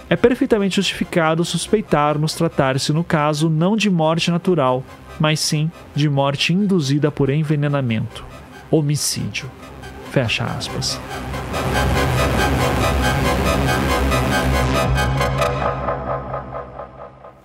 é 0.10 0.16
perfeitamente 0.16 0.78
justificado 0.78 1.44
suspeitarmos 1.44 2.34
tratar-se, 2.34 2.94
no 2.94 3.04
caso, 3.04 3.50
não 3.50 3.76
de 3.76 3.90
morte 3.90 4.32
natural, 4.32 4.84
mas 5.20 5.40
sim 5.40 5.70
de 5.94 6.10
morte 6.10 6.54
induzida 6.54 7.12
por 7.12 7.30
envenenamento, 7.30 8.24
homicídio. 8.72 9.50
Fecha 10.12 10.46
aspas. 10.46 11.00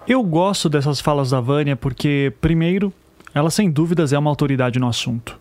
Eu 0.07 0.23
gosto 0.23 0.69
dessas 0.69 1.01
falas 1.01 1.31
da 1.31 1.41
Vânia 1.41 1.77
porque, 1.77 2.33
primeiro, 2.41 2.93
ela 3.35 3.51
sem 3.51 3.71
dúvidas 3.71 4.13
é 4.13 4.19
uma 4.19 4.31
autoridade 4.31 4.79
no 4.79 4.89
assunto. 4.89 5.39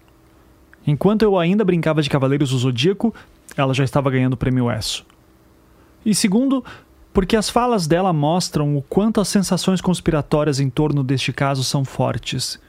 Enquanto 0.85 1.21
eu 1.21 1.37
ainda 1.37 1.63
brincava 1.63 2.01
de 2.01 2.09
Cavaleiros 2.09 2.49
do 2.49 2.57
Zodíaco, 2.57 3.13
ela 3.55 3.73
já 3.73 3.83
estava 3.83 4.09
ganhando 4.09 4.33
o 4.33 4.37
prêmio 4.37 4.71
ESSO. 4.71 5.05
E 6.05 6.15
segundo, 6.15 6.63
porque 7.13 7.35
as 7.35 7.49
falas 7.49 7.87
dela 7.87 8.13
mostram 8.13 8.77
o 8.77 8.81
quanto 8.81 9.19
as 9.19 9.27
sensações 9.27 9.81
conspiratórias 9.81 10.59
em 10.59 10.69
torno 10.69 11.03
deste 11.03 11.33
caso 11.33 11.63
são 11.63 11.83
fortes, 11.83 12.59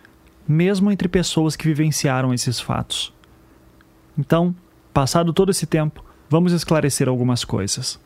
mesmo 0.47 0.91
entre 0.91 1.09
pessoas 1.09 1.55
que 1.55 1.67
vivenciaram 1.67 2.35
esses 2.35 2.59
fatos. 2.61 3.13
Então, 4.19 4.55
passado 4.93 5.33
todo 5.33 5.51
esse 5.51 5.67
tempo, 5.67 6.05
vamos 6.29 6.53
esclarecer 6.53 7.09
algumas 7.09 7.45
coisas. 7.45 8.01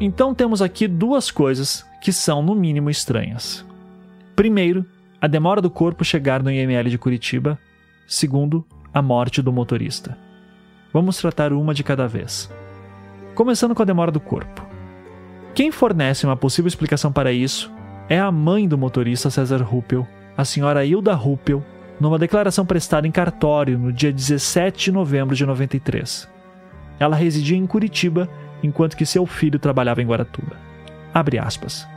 Então 0.00 0.32
temos 0.32 0.62
aqui 0.62 0.86
duas 0.86 1.30
coisas 1.30 1.84
que 2.00 2.12
são, 2.12 2.40
no 2.40 2.54
mínimo, 2.54 2.88
estranhas. 2.88 3.66
Primeiro, 4.38 4.86
a 5.20 5.26
demora 5.26 5.60
do 5.60 5.68
corpo 5.68 6.04
chegar 6.04 6.44
no 6.44 6.52
IML 6.52 6.88
de 6.88 6.96
Curitiba. 6.96 7.58
Segundo, 8.06 8.64
a 8.94 9.02
morte 9.02 9.42
do 9.42 9.52
motorista. 9.52 10.16
Vamos 10.92 11.16
tratar 11.16 11.52
uma 11.52 11.74
de 11.74 11.82
cada 11.82 12.06
vez. 12.06 12.48
Começando 13.34 13.74
com 13.74 13.82
a 13.82 13.84
demora 13.84 14.12
do 14.12 14.20
corpo. 14.20 14.64
Quem 15.56 15.72
fornece 15.72 16.24
uma 16.24 16.36
possível 16.36 16.68
explicação 16.68 17.10
para 17.10 17.32
isso 17.32 17.68
é 18.08 18.16
a 18.16 18.30
mãe 18.30 18.68
do 18.68 18.78
motorista 18.78 19.28
César 19.28 19.60
Ruppel, 19.60 20.06
a 20.36 20.44
senhora 20.44 20.84
Hilda 20.84 21.14
Ruppel, 21.14 21.60
numa 21.98 22.16
declaração 22.16 22.64
prestada 22.64 23.08
em 23.08 23.10
cartório 23.10 23.76
no 23.76 23.92
dia 23.92 24.12
17 24.12 24.84
de 24.84 24.92
novembro 24.92 25.34
de 25.34 25.44
93. 25.44 26.28
Ela 27.00 27.16
residia 27.16 27.56
em 27.56 27.66
Curitiba 27.66 28.28
enquanto 28.62 28.96
que 28.96 29.04
seu 29.04 29.26
filho 29.26 29.58
trabalhava 29.58 30.00
em 30.00 30.06
Guaratuba. 30.06 30.56
Abre 31.12 31.40
aspas 31.40 31.88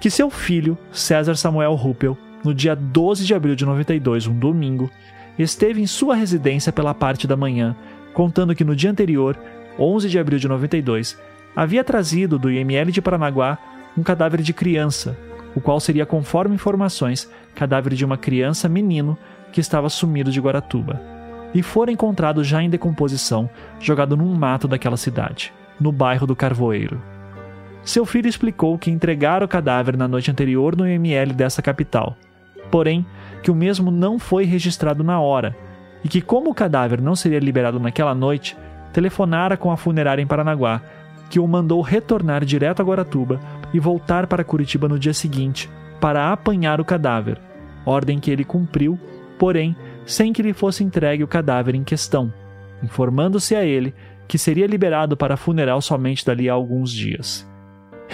que 0.00 0.10
seu 0.10 0.30
filho, 0.30 0.76
César 0.92 1.36
Samuel 1.36 1.74
Ruppel, 1.74 2.16
no 2.44 2.52
dia 2.52 2.74
12 2.74 3.24
de 3.24 3.34
abril 3.34 3.54
de 3.54 3.64
92, 3.64 4.26
um 4.26 4.38
domingo, 4.38 4.90
esteve 5.38 5.80
em 5.80 5.86
sua 5.86 6.14
residência 6.14 6.72
pela 6.72 6.94
parte 6.94 7.26
da 7.26 7.36
manhã, 7.36 7.74
contando 8.12 8.54
que 8.54 8.64
no 8.64 8.76
dia 8.76 8.90
anterior, 8.90 9.36
11 9.78 10.08
de 10.08 10.18
abril 10.18 10.38
de 10.38 10.46
92, 10.46 11.18
havia 11.56 11.82
trazido 11.82 12.38
do 12.38 12.50
IML 12.50 12.90
de 12.92 13.02
Paranaguá 13.02 13.58
um 13.96 14.02
cadáver 14.02 14.42
de 14.42 14.52
criança, 14.52 15.16
o 15.54 15.60
qual 15.60 15.80
seria, 15.80 16.04
conforme 16.04 16.54
informações, 16.54 17.30
cadáver 17.54 17.94
de 17.94 18.04
uma 18.04 18.18
criança 18.18 18.68
menino 18.68 19.16
que 19.52 19.60
estava 19.60 19.88
sumido 19.88 20.30
de 20.30 20.40
Guaratuba, 20.40 21.00
e 21.54 21.62
fora 21.62 21.92
encontrado 21.92 22.42
já 22.42 22.62
em 22.62 22.68
decomposição, 22.68 23.48
jogado 23.80 24.16
num 24.16 24.34
mato 24.34 24.66
daquela 24.66 24.96
cidade, 24.96 25.52
no 25.80 25.92
bairro 25.92 26.26
do 26.26 26.34
Carvoeiro. 26.34 27.13
Seu 27.84 28.06
filho 28.06 28.28
explicou 28.28 28.78
que 28.78 28.90
entregara 28.90 29.44
o 29.44 29.48
cadáver 29.48 29.96
na 29.96 30.08
noite 30.08 30.30
anterior 30.30 30.74
no 30.74 30.88
IML 30.88 31.34
dessa 31.34 31.60
capital, 31.60 32.16
porém 32.70 33.04
que 33.42 33.50
o 33.50 33.54
mesmo 33.54 33.90
não 33.90 34.18
foi 34.18 34.44
registrado 34.44 35.04
na 35.04 35.20
hora 35.20 35.54
e 36.02 36.08
que, 36.08 36.22
como 36.22 36.50
o 36.50 36.54
cadáver 36.54 37.00
não 37.00 37.14
seria 37.14 37.38
liberado 37.38 37.78
naquela 37.78 38.14
noite, 38.14 38.56
telefonara 38.92 39.56
com 39.56 39.70
a 39.70 39.76
funerária 39.76 40.22
em 40.22 40.26
Paranaguá, 40.26 40.80
que 41.28 41.38
o 41.38 41.46
mandou 41.46 41.82
retornar 41.82 42.44
direto 42.44 42.80
a 42.80 42.84
Guaratuba 42.84 43.38
e 43.72 43.78
voltar 43.78 44.26
para 44.26 44.44
Curitiba 44.44 44.88
no 44.88 44.98
dia 44.98 45.12
seguinte 45.12 45.70
para 46.00 46.32
apanhar 46.32 46.80
o 46.80 46.84
cadáver, 46.84 47.38
ordem 47.84 48.18
que 48.18 48.30
ele 48.30 48.44
cumpriu, 48.44 48.98
porém 49.38 49.76
sem 50.06 50.32
que 50.32 50.42
lhe 50.42 50.52
fosse 50.52 50.82
entregue 50.82 51.24
o 51.24 51.28
cadáver 51.28 51.74
em 51.74 51.84
questão, 51.84 52.32
informando-se 52.82 53.54
a 53.54 53.64
ele 53.64 53.94
que 54.26 54.38
seria 54.38 54.66
liberado 54.66 55.16
para 55.16 55.36
funeral 55.36 55.82
somente 55.82 56.24
dali 56.24 56.48
a 56.48 56.52
alguns 56.54 56.90
dias. 56.90 57.46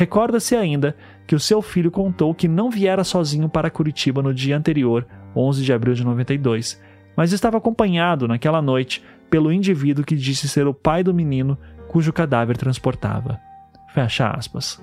Recorda-se 0.01 0.57
ainda 0.57 0.96
que 1.26 1.34
o 1.34 1.38
seu 1.38 1.61
filho 1.61 1.90
contou 1.90 2.34
que 2.34 2.48
não 2.48 2.70
viera 2.70 3.05
sozinho 3.05 3.51
para 3.51 3.68
Curitiba 3.68 4.22
no 4.22 4.32
dia 4.32 4.57
anterior, 4.57 5.07
11 5.36 5.62
de 5.62 5.74
abril 5.74 5.92
de 5.92 6.03
92, 6.03 6.80
mas 7.14 7.34
estava 7.34 7.59
acompanhado 7.59 8.26
naquela 8.26 8.62
noite 8.62 9.05
pelo 9.28 9.53
indivíduo 9.53 10.03
que 10.03 10.16
disse 10.16 10.48
ser 10.48 10.66
o 10.66 10.72
pai 10.72 11.05
do 11.05 11.12
menino 11.12 11.59
cujo 11.86 12.14
cadáver 12.14 12.57
transportava. 12.57 13.38
Fecha 13.92 14.30
aspas. 14.30 14.82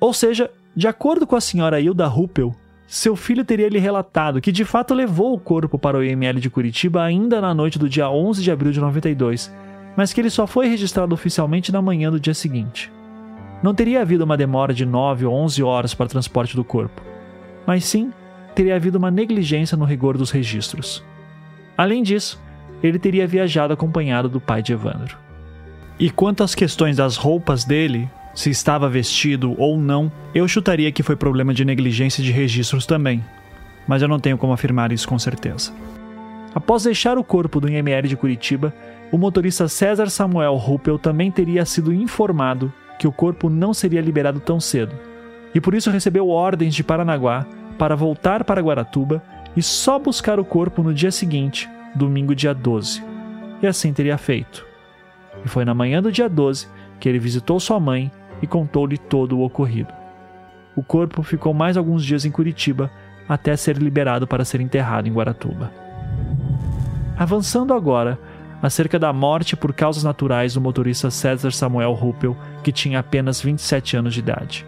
Ou 0.00 0.12
seja, 0.12 0.50
de 0.74 0.88
acordo 0.88 1.24
com 1.24 1.36
a 1.36 1.40
senhora 1.40 1.80
Hilda 1.80 2.08
Ruppel, 2.08 2.52
seu 2.84 3.14
filho 3.14 3.44
teria 3.44 3.68
lhe 3.68 3.78
relatado 3.78 4.40
que 4.40 4.50
de 4.50 4.64
fato 4.64 4.92
levou 4.92 5.34
o 5.34 5.38
corpo 5.38 5.78
para 5.78 5.98
o 5.98 6.02
IML 6.02 6.40
de 6.40 6.50
Curitiba 6.50 7.00
ainda 7.00 7.40
na 7.40 7.54
noite 7.54 7.78
do 7.78 7.88
dia 7.88 8.10
11 8.10 8.42
de 8.42 8.50
abril 8.50 8.72
de 8.72 8.80
92, 8.80 9.54
mas 9.96 10.12
que 10.12 10.20
ele 10.20 10.30
só 10.30 10.48
foi 10.48 10.66
registrado 10.66 11.14
oficialmente 11.14 11.70
na 11.70 11.80
manhã 11.80 12.10
do 12.10 12.18
dia 12.18 12.34
seguinte. 12.34 12.90
Não 13.62 13.74
teria 13.74 14.02
havido 14.02 14.24
uma 14.24 14.36
demora 14.36 14.74
de 14.74 14.84
9 14.84 15.26
ou 15.26 15.34
11 15.34 15.62
horas 15.62 15.94
para 15.94 16.06
o 16.06 16.08
transporte 16.08 16.54
do 16.54 16.64
corpo, 16.64 17.02
mas 17.66 17.84
sim 17.84 18.12
teria 18.54 18.76
havido 18.76 18.98
uma 18.98 19.10
negligência 19.10 19.76
no 19.76 19.84
rigor 19.84 20.16
dos 20.16 20.30
registros. 20.30 21.04
Além 21.76 22.02
disso, 22.02 22.40
ele 22.82 22.98
teria 22.98 23.26
viajado 23.26 23.72
acompanhado 23.72 24.28
do 24.28 24.40
pai 24.40 24.62
de 24.62 24.72
Evandro. 24.72 25.16
E 25.98 26.10
quanto 26.10 26.42
às 26.42 26.54
questões 26.54 26.96
das 26.96 27.16
roupas 27.16 27.64
dele, 27.64 28.08
se 28.34 28.50
estava 28.50 28.88
vestido 28.88 29.54
ou 29.58 29.78
não, 29.78 30.12
eu 30.34 30.46
chutaria 30.46 30.92
que 30.92 31.02
foi 31.02 31.16
problema 31.16 31.54
de 31.54 31.64
negligência 31.64 32.22
de 32.22 32.30
registros 32.30 32.84
também, 32.84 33.24
mas 33.88 34.02
eu 34.02 34.08
não 34.08 34.20
tenho 34.20 34.36
como 34.36 34.52
afirmar 34.52 34.92
isso 34.92 35.08
com 35.08 35.18
certeza. 35.18 35.72
Após 36.54 36.84
deixar 36.84 37.18
o 37.18 37.24
corpo 37.24 37.60
do 37.60 37.68
IML 37.68 38.08
de 38.08 38.16
Curitiba, 38.16 38.74
o 39.10 39.18
motorista 39.18 39.68
César 39.68 40.08
Samuel 40.10 40.56
Ruppel 40.56 40.98
também 40.98 41.30
teria 41.30 41.64
sido 41.64 41.92
informado 41.92 42.72
que 42.98 43.06
o 43.06 43.12
corpo 43.12 43.48
não 43.48 43.74
seria 43.74 44.00
liberado 44.00 44.40
tão 44.40 44.58
cedo, 44.58 44.94
e 45.54 45.60
por 45.60 45.74
isso 45.74 45.90
recebeu 45.90 46.28
ordens 46.28 46.74
de 46.74 46.84
Paranaguá 46.84 47.46
para 47.78 47.96
voltar 47.96 48.44
para 48.44 48.60
Guaratuba 48.60 49.22
e 49.56 49.62
só 49.62 49.98
buscar 49.98 50.38
o 50.38 50.44
corpo 50.44 50.82
no 50.82 50.92
dia 50.92 51.10
seguinte, 51.10 51.68
domingo 51.94 52.34
dia 52.34 52.52
12. 52.52 53.02
E 53.62 53.66
assim 53.66 53.92
teria 53.92 54.18
feito. 54.18 54.66
E 55.44 55.48
foi 55.48 55.64
na 55.64 55.74
manhã 55.74 56.02
do 56.02 56.12
dia 56.12 56.28
12 56.28 56.68
que 57.00 57.08
ele 57.08 57.18
visitou 57.18 57.58
sua 57.58 57.80
mãe 57.80 58.10
e 58.42 58.46
contou-lhe 58.46 58.98
todo 58.98 59.38
o 59.38 59.44
ocorrido. 59.44 59.92
O 60.76 60.82
corpo 60.82 61.22
ficou 61.22 61.54
mais 61.54 61.76
alguns 61.76 62.04
dias 62.04 62.24
em 62.24 62.30
Curitiba 62.30 62.90
até 63.28 63.56
ser 63.56 63.78
liberado 63.78 64.26
para 64.26 64.44
ser 64.44 64.60
enterrado 64.60 65.08
em 65.08 65.12
Guaratuba. 65.12 65.72
Avançando 67.18 67.72
agora 67.72 68.18
acerca 68.62 68.98
da 68.98 69.12
morte 69.12 69.56
por 69.56 69.72
causas 69.72 70.04
naturais 70.04 70.54
do 70.54 70.60
motorista 70.60 71.10
César 71.10 71.50
Samuel 71.50 71.92
Ruppel, 71.92 72.36
que 72.66 72.72
tinha 72.72 72.98
apenas 72.98 73.40
27 73.40 73.96
anos 73.96 74.12
de 74.12 74.18
idade. 74.18 74.66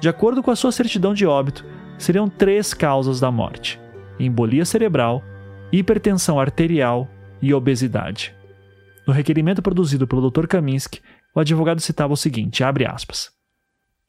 De 0.00 0.08
acordo 0.08 0.42
com 0.42 0.50
a 0.50 0.56
sua 0.56 0.72
certidão 0.72 1.12
de 1.12 1.26
óbito, 1.26 1.62
seriam 1.98 2.26
três 2.26 2.72
causas 2.72 3.20
da 3.20 3.30
morte: 3.30 3.78
embolia 4.18 4.64
cerebral, 4.64 5.22
hipertensão 5.70 6.40
arterial 6.40 7.06
e 7.42 7.52
obesidade. 7.52 8.34
No 9.06 9.12
requerimento 9.12 9.60
produzido 9.60 10.08
pelo 10.08 10.30
Dr. 10.30 10.46
Kaminsky, 10.46 11.02
o 11.34 11.40
advogado 11.40 11.82
citava 11.82 12.14
o 12.14 12.16
seguinte: 12.16 12.64
aspas. 12.64 13.30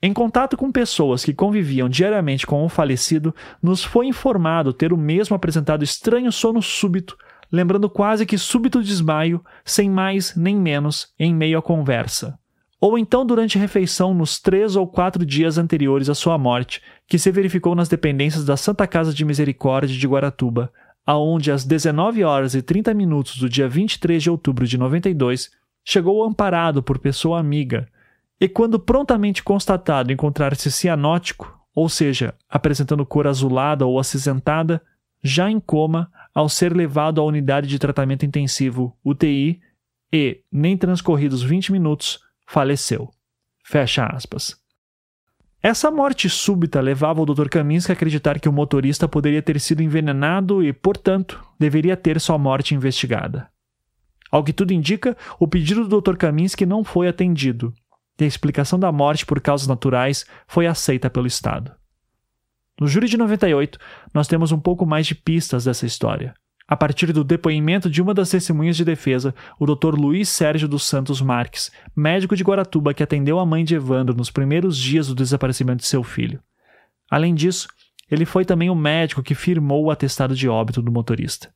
Em 0.01 0.13
contato 0.13 0.55
com 0.55 0.71
pessoas 0.71 1.25
que 1.25 1.33
conviviam 1.33 1.89
diariamente 1.89 2.47
com 2.47 2.63
o 2.63 2.69
falecido, 2.69 3.35
nos 3.61 3.83
foi 3.83 4.07
informado 4.07 4.71
ter 4.71 4.93
o 4.93 4.97
mesmo 4.97 5.35
apresentado 5.35 5.83
estranho 5.83 6.31
sono 6.31 6.61
súbito 6.61 7.17
lembrando 7.51 7.89
quase 7.89 8.25
que 8.25 8.37
súbito 8.37 8.81
desmaio, 8.81 9.43
sem 9.65 9.89
mais 9.89 10.35
nem 10.35 10.55
menos, 10.55 11.13
em 11.19 11.33
meio 11.33 11.57
à 11.57 11.61
conversa. 11.61 12.37
Ou 12.81 12.97
então 12.97 13.25
durante 13.25 13.57
a 13.57 13.61
refeição 13.61 14.13
nos 14.13 14.39
três 14.39 14.75
ou 14.75 14.87
quatro 14.87 15.25
dias 15.25 15.57
anteriores 15.57 16.09
à 16.09 16.15
sua 16.15 16.37
morte, 16.37 16.81
que 17.07 17.19
se 17.19 17.31
verificou 17.31 17.75
nas 17.75 17.89
dependências 17.89 18.45
da 18.45 18.55
Santa 18.55 18.87
Casa 18.87 19.13
de 19.13 19.25
Misericórdia 19.25 19.97
de 19.97 20.07
Guaratuba, 20.07 20.71
aonde 21.05 21.51
às 21.51 21.65
19 21.65 22.23
horas 22.23 22.53
e 22.55 22.61
30 22.61 22.93
minutos 22.93 23.37
do 23.37 23.49
dia 23.49 23.67
23 23.67 24.23
de 24.23 24.29
outubro 24.29 24.65
de 24.65 24.77
92, 24.77 25.49
chegou 25.83 26.23
amparado 26.23 26.81
por 26.81 26.99
pessoa 26.99 27.39
amiga, 27.39 27.87
e 28.39 28.47
quando 28.47 28.79
prontamente 28.79 29.43
constatado 29.43 30.13
encontrar-se 30.13 30.71
cianótico, 30.71 31.59
ou 31.75 31.89
seja, 31.89 32.33
apresentando 32.49 33.05
cor 33.05 33.27
azulada 33.27 33.85
ou 33.85 33.99
acinzentada, 33.99 34.81
já 35.21 35.49
em 35.49 35.59
coma, 35.59 36.09
ao 36.33 36.47
ser 36.47 36.75
levado 36.75 37.19
à 37.19 37.23
unidade 37.25 37.67
de 37.67 37.77
tratamento 37.77 38.25
intensivo 38.25 38.95
UTI 39.03 39.59
e, 40.13 40.41
nem 40.51 40.77
transcorridos 40.77 41.43
20 41.43 41.71
minutos, 41.71 42.19
faleceu. 42.49 43.11
Fecha 43.63 44.07
aspas. 44.07 44.57
Essa 45.61 45.91
morte 45.91 46.27
súbita 46.27 46.81
levava 46.81 47.21
o 47.21 47.25
Dr. 47.25 47.47
Kaminsky 47.47 47.91
a 47.91 47.93
acreditar 47.93 48.39
que 48.39 48.49
o 48.49 48.51
motorista 48.51 49.07
poderia 49.07 49.41
ter 49.41 49.59
sido 49.59 49.83
envenenado 49.83 50.63
e, 50.63 50.73
portanto, 50.73 51.45
deveria 51.59 51.95
ter 51.95 52.19
sua 52.19 52.39
morte 52.39 52.73
investigada. 52.73 53.47
Ao 54.31 54.43
que 54.43 54.51
tudo 54.51 54.73
indica, 54.73 55.15
o 55.39 55.47
pedido 55.47 55.87
do 55.87 56.01
Dr. 56.01 56.15
Kaminsky 56.17 56.65
não 56.65 56.83
foi 56.83 57.07
atendido, 57.07 57.71
e 58.19 58.23
a 58.23 58.27
explicação 58.27 58.79
da 58.79 58.91
morte 58.91 59.27
por 59.27 59.39
causas 59.39 59.67
naturais 59.67 60.25
foi 60.47 60.65
aceita 60.65 61.07
pelo 61.07 61.27
Estado. 61.27 61.75
No 62.81 62.87
júri 62.87 63.07
de 63.07 63.17
98, 63.17 63.77
nós 64.11 64.27
temos 64.27 64.51
um 64.51 64.59
pouco 64.59 64.87
mais 64.87 65.05
de 65.05 65.13
pistas 65.13 65.65
dessa 65.65 65.85
história. 65.85 66.33
A 66.69 66.77
partir 66.77 67.11
do 67.11 67.23
depoimento 67.23 67.89
de 67.89 67.99
uma 67.99 68.13
das 68.13 68.29
testemunhas 68.29 68.77
de 68.77 68.85
defesa, 68.85 69.33
o 69.59 69.65
Dr. 69.65 69.95
Luiz 69.95 70.29
Sérgio 70.29 70.67
dos 70.67 70.85
Santos 70.85 71.19
Marques, 71.19 71.71
médico 71.95 72.35
de 72.35 72.43
Guaratuba 72.43 72.93
que 72.93 73.01
atendeu 73.01 73.39
a 73.39 73.45
mãe 73.45 73.65
de 73.65 73.73
Evandro 73.73 74.15
nos 74.15 74.29
primeiros 74.29 74.77
dias 74.77 75.07
do 75.07 75.15
desaparecimento 75.15 75.81
de 75.81 75.87
seu 75.87 76.03
filho. 76.03 76.39
Além 77.09 77.33
disso, 77.33 77.67
ele 78.07 78.23
foi 78.23 78.45
também 78.45 78.69
o 78.69 78.75
médico 78.75 79.23
que 79.23 79.33
firmou 79.33 79.85
o 79.85 79.89
atestado 79.89 80.35
de 80.35 80.47
óbito 80.47 80.79
do 80.79 80.91
motorista. 80.91 81.51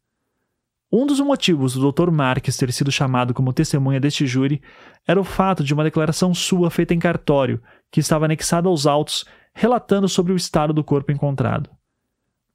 Um 0.92 1.06
dos 1.06 1.20
motivos 1.20 1.76
do 1.76 1.92
Dr. 1.92 2.10
Marques 2.10 2.58
ter 2.58 2.74
sido 2.74 2.92
chamado 2.92 3.36
como 3.36 3.54
testemunha 3.54 4.00
deste 4.00 4.26
júri 4.26 4.64
era 5.08 5.22
o 5.22 5.24
fato 5.24 5.64
de 5.64 5.76
uma 5.76 5.84
declaração 5.84 6.34
sua 6.34 6.72
feita 6.72 6.92
em 6.92 7.00
cartório, 7.00 7.62
que 7.92 8.00
estava 8.00 8.26
anexada 8.26 8.68
aos 8.68 8.88
autos, 8.88 9.26
relatando 9.54 10.10
sobre 10.10 10.34
o 10.34 10.36
estado 10.36 10.74
do 10.74 10.84
corpo 10.84 11.12
encontrado. 11.12 11.70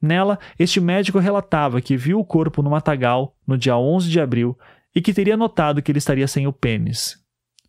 Nela, 0.01 0.39
este 0.59 0.81
médico 0.81 1.19
relatava 1.19 1.81
que 1.81 1.97
viu 1.97 2.21
o 2.21 2.25
corpo 2.25 2.63
no 2.63 2.71
matagal 2.71 3.35
no 3.47 3.59
dia 3.59 3.77
11 3.77 4.09
de 4.09 4.21
abril 4.21 4.57
e 4.95 5.01
que 5.01 5.13
teria 5.13 5.37
notado 5.37 5.83
que 5.83 5.91
ele 5.91 5.99
estaria 5.99 6.27
sem 6.27 6.47
o 6.47 6.53
pênis. 6.53 7.17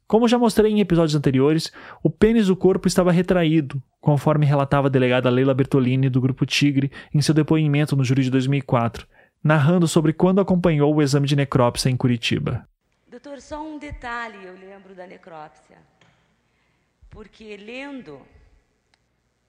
Como 0.08 0.28
já 0.28 0.40
mostrei 0.40 0.72
em 0.72 0.80
episódios 0.80 1.16
anteriores, 1.16 1.72
o 2.04 2.10
pênis 2.10 2.48
do 2.48 2.56
corpo 2.56 2.88
estava 2.88 3.12
retraído, 3.12 3.82
conforme 4.02 4.46
relatava 4.46 4.88
a 4.88 4.90
delegada 4.90 5.30
Leila 5.30 5.54
Bertolini 5.54 6.10
do 6.10 6.20
Grupo 6.20 6.46
Tigre 6.46 6.92
em 7.14 7.22
seu 7.22 7.34
depoimento 7.34 7.96
no 7.96 8.04
júri 8.04 8.24
de 8.24 8.32
2004, 8.32 9.06
narrando 9.44 9.88
sobre 9.88 10.12
quando 10.12 10.42
acompanhou 10.42 10.96
o 10.96 11.02
exame 11.02 11.28
de 11.28 11.36
necrópsia 11.36 11.90
em 11.90 11.98
Curitiba. 11.98 12.68
Doutor, 13.08 13.40
só 13.40 13.62
um 13.62 13.78
detalhe 13.78 14.38
eu 14.44 14.54
lembro 14.54 14.96
da 14.96 15.06
necrópsia. 15.06 15.78
Porque 17.10 17.56
lendo, 17.58 18.20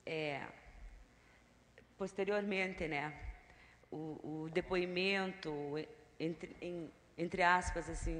é, 0.05 0.41
posteriormente, 2.01 2.87
né, 2.87 3.03
o, 3.91 4.01
o 4.29 4.49
depoimento, 4.49 5.51
entre, 6.19 6.49
em, 6.59 6.91
entre 7.15 7.43
aspas, 7.43 7.87
assim, 7.87 8.17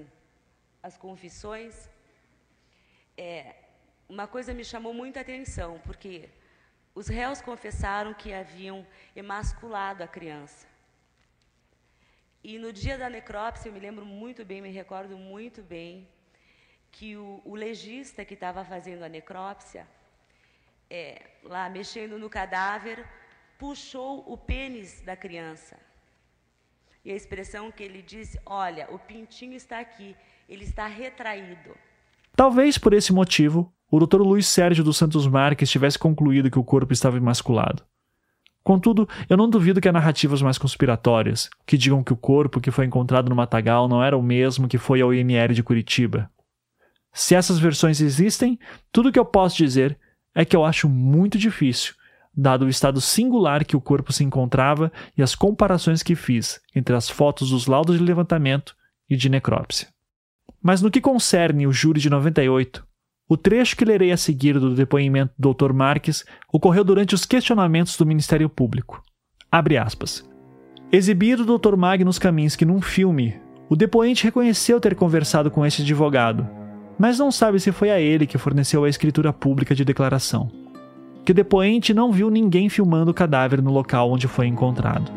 as 0.88 0.96
confissões, 1.06 1.90
é, 3.18 3.56
uma 4.08 4.28
coisa 4.28 4.54
me 4.54 4.64
chamou 4.72 4.94
muita 4.94 5.22
atenção, 5.22 5.72
porque 5.88 6.30
os 6.94 7.08
réus 7.08 7.42
confessaram 7.42 8.14
que 8.14 8.32
haviam 8.42 8.86
emasculado 9.16 10.04
a 10.04 10.08
criança. 10.08 10.68
E 12.44 12.60
no 12.60 12.72
dia 12.72 13.00
da 13.00 13.10
necrópsia, 13.10 13.70
eu 13.70 13.74
me 13.74 13.80
lembro 13.88 14.06
muito 14.06 14.46
bem, 14.46 14.62
me 14.62 14.70
recordo 14.70 15.18
muito 15.18 15.64
bem, 15.64 16.08
que 16.92 17.18
o, 17.18 17.42
o 17.44 17.56
legista 17.56 18.24
que 18.24 18.36
estava 18.36 18.64
fazendo 18.64 19.02
a 19.02 19.10
necrópsia, 19.10 19.88
é, 20.88 21.20
lá 21.42 21.68
mexendo 21.68 22.20
no 22.20 22.30
cadáver, 22.30 23.00
puxou 23.62 24.24
o 24.26 24.36
pênis 24.36 25.04
da 25.06 25.16
criança. 25.16 25.78
E 27.06 27.12
a 27.12 27.16
expressão 27.16 27.72
que 27.72 27.84
ele 27.84 28.02
disse: 28.02 28.40
Olha, 28.44 28.88
o 28.90 28.98
pintinho 28.98 29.54
está 29.54 29.80
aqui, 29.80 30.16
ele 30.50 30.64
está 30.64 30.88
retraído. 30.88 31.78
Talvez 32.36 32.80
por 32.80 32.92
esse 32.92 33.14
motivo, 33.14 33.72
o 33.92 34.00
Dr. 34.00 34.22
Luiz 34.22 34.48
Sérgio 34.48 34.84
dos 34.84 34.98
Santos 34.98 35.28
Marques 35.28 35.70
tivesse 35.70 36.00
concluído 36.00 36.50
que 36.50 36.58
o 36.58 36.64
corpo 36.64 36.92
estava 36.92 37.18
emasculado. 37.18 37.84
Contudo, 38.64 39.08
eu 39.30 39.38
não 39.38 39.50
duvido 39.50 39.80
que 39.80 39.88
há 39.88 39.92
narrativas 39.92 40.42
mais 40.42 40.58
conspiratórias, 40.58 41.48
que 41.64 41.78
digam 41.78 42.04
que 42.04 42.14
o 42.14 42.18
corpo 42.18 42.60
que 42.60 42.72
foi 42.72 42.86
encontrado 42.86 43.30
no 43.30 43.36
Matagal 43.36 43.88
não 43.88 44.04
era 44.04 44.18
o 44.18 44.24
mesmo 44.24 44.68
que 44.68 44.80
foi 44.80 45.02
ao 45.02 45.14
IML 45.14 45.54
de 45.54 45.62
Curitiba. 45.62 46.32
Se 47.14 47.36
essas 47.36 47.60
versões 47.60 48.02
existem, 48.02 48.58
tudo 48.92 49.10
o 49.10 49.12
que 49.12 49.20
eu 49.20 49.26
posso 49.26 49.58
dizer 49.58 50.00
é 50.34 50.46
que 50.46 50.56
eu 50.56 50.66
acho 50.66 50.88
muito 50.90 51.38
difícil, 51.38 51.94
dado 52.36 52.66
o 52.66 52.70
estado 52.70 53.02
singular 53.02 53.66
que 53.66 53.76
o 53.76 53.82
corpo 53.82 54.14
se 54.14 54.24
encontrava 54.24 54.92
e 55.18 55.22
as 55.22 55.36
comparações 55.36 56.02
que 56.02 56.16
fiz 56.16 56.60
entre 56.76 56.96
as 56.96 57.10
fotos 57.10 57.50
dos 57.50 57.68
laudos 57.68 57.98
de 57.98 58.04
levantamento 58.04 58.76
e 59.10 59.16
de 59.16 59.30
necrópsia. 59.30 59.90
Mas 60.62 60.82
no 60.82 60.92
que 60.92 61.02
concerne 61.02 61.68
o 61.68 61.72
júri 61.72 62.00
de 62.00 62.10
98, 62.10 62.86
o 63.28 63.38
trecho 63.38 63.76
que 63.76 63.86
lerei 63.86 64.12
a 64.12 64.18
seguir 64.18 64.60
do 64.60 64.76
depoimento 64.76 65.34
do 65.38 65.54
Dr. 65.54 65.74
Marques 65.74 66.26
ocorreu 66.52 66.84
durante 66.84 67.16
os 67.16 67.26
questionamentos 67.26 67.96
do 67.98 68.06
Ministério 68.06 68.50
Público. 68.50 69.02
Abre 69.52 69.78
aspas. 69.78 70.30
Exibido 70.92 71.44
o 71.44 71.58
Dr. 71.58 71.76
Magnus 71.76 72.20
Kaminski 72.20 72.66
num 72.66 72.82
filme, 72.82 73.40
o 73.70 73.76
depoente 73.76 74.26
reconheceu 74.26 74.82
ter 74.82 74.96
conversado 74.96 75.50
com 75.50 75.66
este 75.66 75.82
advogado, 75.82 76.48
mas 77.00 77.18
não 77.18 77.32
sabe 77.32 77.60
se 77.60 77.72
foi 77.72 77.90
a 77.90 78.00
ele 78.00 78.28
que 78.28 78.38
forneceu 78.38 78.84
a 78.84 78.90
escritura 78.90 79.32
pública 79.32 79.74
de 79.74 79.86
declaração. 79.86 80.61
Que 81.24 81.32
o 81.32 81.36
depoente 81.36 81.94
não 81.94 82.12
viu 82.12 82.30
ninguém 82.30 82.70
filmando 82.70 83.12
o 83.12 83.14
cadáver 83.14 83.62
no 83.62 83.72
local 83.72 84.12
onde 84.12 84.28
foi 84.28 84.48
encontrado. 84.48 85.12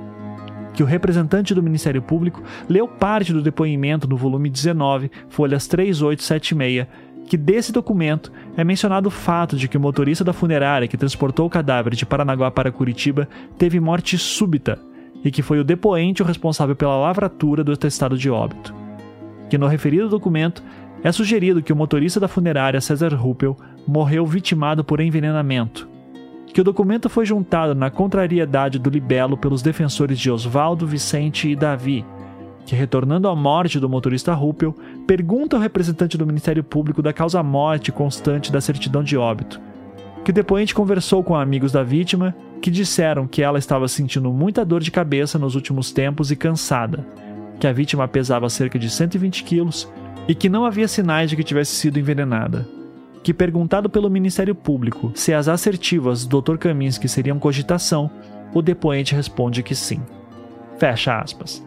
Que 0.75 0.83
o 0.83 0.87
representante 0.87 1.55
do 1.55 1.63
Ministério 1.63 2.03
Público 2.03 2.43
leu 2.69 2.89
parte 2.89 3.33
do 3.33 3.41
depoimento 3.41 4.09
no 4.09 4.17
volume 4.17 4.51
19, 4.51 5.11
folhas 5.29 5.67
3876, 5.67 6.87
que 7.27 7.37
desse 7.37 7.73
documento 7.73 8.31
é 8.57 8.63
mencionado 8.63 9.09
o 9.09 9.11
fato 9.11 9.57
de 9.57 9.69
que 9.69 9.77
o 9.77 9.81
motorista 9.81 10.25
da 10.25 10.33
funerária 10.33 10.89
que 10.89 10.97
transportou 10.97 11.47
o 11.47 11.51
cadáver 11.51 11.95
de 11.95 12.05
Paranaguá 12.05 12.51
para 12.51 12.73
Curitiba 12.73 13.29
teve 13.57 13.81
morte 13.81 14.19
súbita 14.19 14.79
e 15.25 15.31
que 15.31 15.43
foi 15.43 15.59
o 15.59 15.65
depoente 15.65 16.23
o 16.23 16.27
responsável 16.27 16.77
pela 16.77 16.99
lavratura 16.99 17.65
do 17.65 17.73
atestado 17.73 18.19
de 18.19 18.29
óbito. 18.29 18.75
Que 19.49 19.57
no 19.57 19.67
referido 19.67 20.09
documento 20.09 20.63
é 21.03 21.11
sugerido 21.11 21.63
que 21.63 21.73
o 21.73 21.77
motorista 21.77 22.21
da 22.21 22.29
funerária 22.29 22.81
César 22.81 23.15
Ruppel 23.15 23.57
morreu 23.87 24.27
vitimado 24.27 24.85
por 24.85 25.01
envenenamento. 25.01 25.93
Que 26.55 26.61
o 26.61 26.65
documento 26.65 27.11
foi 27.11 27.27
juntado 27.27 27.75
na 27.75 27.91
contrariedade 27.91 28.79
do 28.79 28.89
libelo 28.89 29.37
pelos 29.37 29.61
defensores 29.61 30.17
de 30.17 30.31
Oswaldo, 30.31 30.87
Vicente 30.87 31.49
e 31.51 31.57
Davi, 31.57 32.07
que, 32.65 32.77
retornando 32.77 33.27
à 33.27 33.35
morte 33.35 33.81
do 33.81 33.89
motorista 33.89 34.33
Ruppel, 34.33 34.73
pergunta 35.05 35.57
ao 35.57 35.63
representante 35.63 36.17
do 36.17 36.25
Ministério 36.25 36.63
Público 36.63 37.03
da 37.03 37.13
causa-morte 37.13 37.91
constante 37.91 38.53
da 38.53 38.61
certidão 38.61 39.03
de 39.03 39.17
óbito. 39.17 39.61
Que 40.25 40.31
o 40.31 40.35
depoente 40.35 40.77
conversou 40.77 41.25
com 41.25 41.35
amigos 41.35 41.73
da 41.73 41.83
vítima, 41.83 42.33
que 42.63 42.71
disseram 42.71 43.27
que 43.27 43.43
ela 43.43 43.59
estava 43.59 43.89
sentindo 43.89 44.33
muita 44.33 44.65
dor 44.65 44.81
de 44.81 44.93
cabeça 44.93 45.37
nos 45.41 45.57
últimos 45.57 45.91
tempos 45.91 46.31
e 46.31 46.37
cansada, 46.37 47.05
que 47.59 47.67
a 47.67 47.73
vítima 47.73 48.07
pesava 48.07 48.49
cerca 48.49 48.79
de 48.79 48.89
120 48.89 49.43
quilos 49.43 49.93
e 50.29 50.37
que 50.37 50.49
não 50.49 50.65
havia 50.65 50.87
sinais 50.87 51.29
de 51.29 51.35
que 51.35 51.43
tivesse 51.43 51.73
sido 51.73 51.99
envenenada. 51.99 52.84
Que, 53.25 53.35
perguntado 53.35 53.89
pelo 53.89 54.11
Ministério 54.11 54.55
Público 54.55 55.11
se 55.14 55.33
as 55.33 55.49
assertivas 55.49 56.25
do 56.27 56.41
Dr. 56.41 56.59
Kaminsky 56.59 57.09
seriam 57.09 57.39
cogitação, 57.39 58.11
o 58.53 58.61
depoente 58.61 59.14
responde 59.14 59.62
que 59.62 59.75
sim. 59.75 60.01
Fecha 60.79 61.18
aspas. 61.18 61.66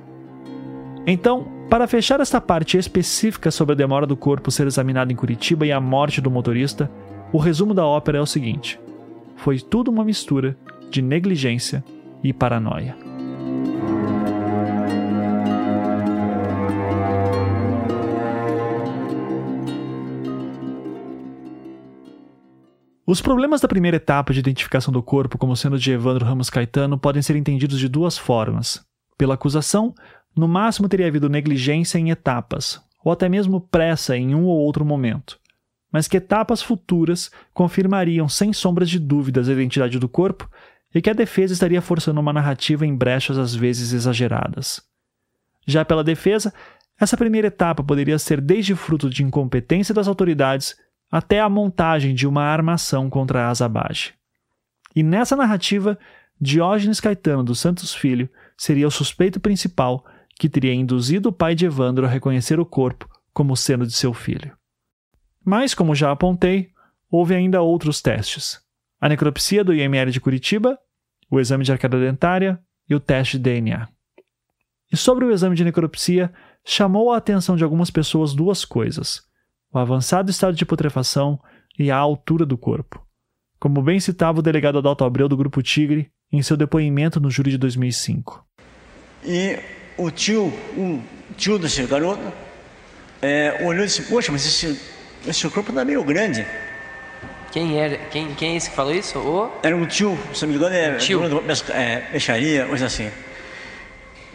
Então, 1.06 1.48
para 1.68 1.88
fechar 1.88 2.20
esta 2.20 2.40
parte 2.40 2.78
específica 2.78 3.50
sobre 3.50 3.74
a 3.74 3.76
demora 3.76 4.06
do 4.06 4.16
corpo 4.16 4.52
ser 4.52 4.68
examinado 4.68 5.12
em 5.12 5.16
Curitiba 5.16 5.66
e 5.66 5.72
a 5.72 5.82
morte 5.82 6.22
do 6.22 6.30
motorista, 6.30 6.92
o 7.34 7.40
resumo 7.40 7.74
da 7.74 7.86
ópera 7.86 8.20
é 8.20 8.22
o 8.22 8.26
seguinte: 8.26 8.80
foi 9.36 9.60
tudo 9.60 9.90
uma 9.90 10.06
mistura 10.06 10.56
de 10.92 11.02
negligência 11.02 11.84
e 12.24 12.32
paranoia. 12.32 13.07
Os 23.10 23.22
problemas 23.22 23.62
da 23.62 23.70
primeira 23.70 23.96
etapa 23.96 24.34
de 24.34 24.40
identificação 24.40 24.92
do 24.92 25.02
corpo 25.02 25.38
como 25.38 25.56
sendo 25.56 25.80
de 25.80 25.94
Evandro 25.94 26.26
Ramos 26.26 26.50
Caetano 26.50 26.98
podem 27.00 27.22
ser 27.22 27.38
entendidos 27.38 27.80
de 27.80 27.88
duas 27.88 28.18
formas: 28.18 28.86
pela 29.18 29.36
acusação 29.36 29.96
no 30.36 30.46
máximo 30.46 30.90
teria 30.90 31.08
havido 31.08 31.30
negligência 31.30 31.98
em 31.98 32.10
etapas, 32.10 32.84
ou 33.02 33.10
até 33.10 33.30
mesmo 33.30 33.62
pressa 33.62 34.18
em 34.18 34.36
um 34.36 34.44
ou 34.44 34.60
outro 34.60 34.84
momento, 34.84 35.40
mas 35.90 36.06
que 36.06 36.18
etapas 36.18 36.62
futuras 36.62 37.32
confirmariam 37.54 38.28
sem 38.28 38.52
sombras 38.52 38.90
de 38.90 39.00
dúvidas 39.00 39.48
a 39.48 39.54
identidade 39.54 39.98
do 40.00 40.10
corpo 40.10 40.50
e 40.94 41.02
que 41.02 41.10
a 41.10 41.14
defesa 41.14 41.54
estaria 41.54 41.82
forçando 41.82 42.20
uma 42.20 42.34
narrativa 42.34 42.86
em 42.86 42.94
brechas 42.94 43.38
às 43.38 43.56
vezes 43.56 43.94
exageradas. 43.94 44.82
Já 45.66 45.86
pela 45.86 46.04
defesa, 46.04 46.54
essa 47.00 47.16
primeira 47.16 47.48
etapa 47.48 47.82
poderia 47.82 48.20
ser 48.20 48.42
desde 48.42 48.76
fruto 48.76 49.10
de 49.10 49.24
incompetência 49.24 49.96
das 49.96 50.10
autoridades 50.10 50.76
até 51.12 51.40
a 51.40 51.50
montagem 51.50 52.14
de 52.14 52.28
uma 52.28 52.44
armação 52.44 53.10
contra 53.10 53.46
a 53.46 53.50
Azabage. 53.50 54.14
E 54.96 55.04
nessa 55.04 55.36
narrativa, 55.36 55.98
Diógenes 56.40 57.00
Caetano 57.00 57.44
dos 57.44 57.60
Santos 57.60 57.94
Filho 57.94 58.30
seria 58.58 58.88
o 58.88 58.92
suspeito 58.92 59.40
principal 59.40 60.06
que 60.38 60.50
teria 60.50 60.74
induzido 60.74 61.30
o 61.30 61.34
pai 61.34 61.56
de 61.56 61.66
Evandro 61.66 62.06
a 62.06 62.10
reconhecer 62.10 62.60
o 62.60 62.66
corpo 62.66 63.10
como 63.34 63.56
sendo 63.56 63.86
de 63.86 63.94
seu 63.94 64.14
filho. 64.14 64.56
Mas, 65.44 65.74
como 65.74 65.96
já 65.96 66.12
apontei, 66.12 66.72
houve 67.10 67.34
ainda 67.34 67.62
outros 67.62 68.02
testes: 68.02 68.60
a 69.00 69.10
necropsia 69.10 69.64
do 69.64 69.74
IML 69.74 70.12
de 70.12 70.20
Curitiba, 70.20 70.78
o 71.30 71.40
exame 71.40 71.64
de 71.64 71.72
arcada 71.72 72.00
dentária 72.00 72.60
e 72.90 72.96
o 72.96 73.00
teste 73.00 73.38
de 73.38 73.44
DNA. 73.44 73.88
E 74.92 74.98
sobre 74.98 75.26
o 75.26 75.32
exame 75.32 75.56
de 75.56 75.64
necropsia, 75.64 76.34
chamou 76.66 77.12
a 77.12 77.18
atenção 77.18 77.56
de 77.56 77.64
algumas 77.64 77.90
pessoas 77.90 78.34
duas 78.34 78.64
coisas: 78.66 79.24
o 79.74 79.78
avançado 79.78 80.32
estado 80.32 80.56
de 80.56 80.66
putrefação 80.66 81.40
e 81.78 81.92
a 81.92 81.98
altura 81.98 82.46
do 82.46 82.58
corpo. 82.58 83.06
Como 83.60 83.82
bem 83.82 84.00
citava 84.00 84.40
o 84.40 84.42
delegado 84.42 84.78
Adalto 84.78 85.04
Abreu 85.04 85.28
do 85.28 85.38
Grupo 85.38 85.62
Tigre, 85.62 86.12
em 86.32 86.42
seu 86.42 86.56
depoimento 86.56 87.20
no 87.20 87.30
júri 87.30 87.52
de 87.52 87.58
2005. 87.58 88.46
E 89.24 89.60
o 89.98 90.12
tio, 90.12 90.46
o 90.78 91.02
tio 91.36 91.58
desse 91.58 91.84
garoto, 91.86 92.22
é, 93.22 93.66
olhou 93.66 93.84
e 93.84 93.88
disse: 93.88 94.04
Poxa, 94.04 94.32
mas 94.32 94.46
esse, 94.46 94.80
esse 95.26 95.50
corpo 95.50 95.70
está 95.70 95.84
meio 95.84 96.04
grande. 96.04 96.46
Quem 97.52 97.80
é, 97.80 97.98
quem, 98.12 98.34
quem 98.36 98.54
é 98.54 98.58
esse 98.58 98.70
que 98.70 98.76
falou 98.76 98.94
isso? 98.94 99.18
O... 99.18 99.52
Era 99.64 99.76
um 99.76 99.86
tio, 99.86 100.18
se 100.34 100.44
não 100.44 100.50
me 100.50 100.58
engano, 100.58 100.76
é, 100.76 100.96
tio. 100.98 101.22
é 101.74 101.98
peixaria, 102.12 102.66
coisa 102.68 102.86
assim. 102.86 103.10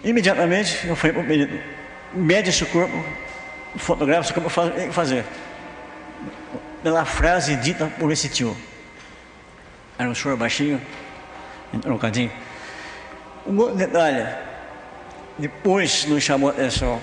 Imediatamente 0.03 0.87
eu 0.87 0.97
falei 0.97 1.15
para 1.15 1.23
o 1.23 1.27
menino: 1.27 1.61
mede 2.13 2.49
esse 2.49 2.65
corpo, 2.67 2.93
fotografa 3.77 4.23
esse 4.23 4.32
corpo, 4.32 4.51
fazer. 4.93 5.24
Pela 6.82 7.05
frase 7.05 7.57
dita 7.57 7.86
por 7.99 8.11
esse 8.11 8.28
tio. 8.28 8.57
Era 9.99 10.09
um 10.09 10.15
senhor 10.15 10.36
baixinho, 10.36 10.81
trocadinho. 11.81 12.32
Um 13.47 13.59
outro 13.59 13.77
detalhe, 13.77 14.27
depois 15.39 16.05
nos 16.07 16.23
chamou 16.23 16.51
a 16.51 16.53
atenção, 16.53 17.01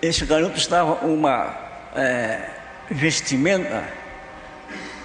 esse 0.00 0.24
garoto 0.24 0.56
estava 0.56 1.06
uma 1.06 1.54
é, 1.94 2.50
vestimenta 2.90 3.84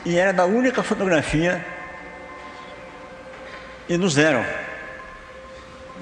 e 0.05 0.17
era 0.17 0.33
da 0.33 0.45
única 0.45 0.83
fotografia 0.83 1.65
e 3.87 3.97
nos 3.97 4.15
deram 4.15 4.45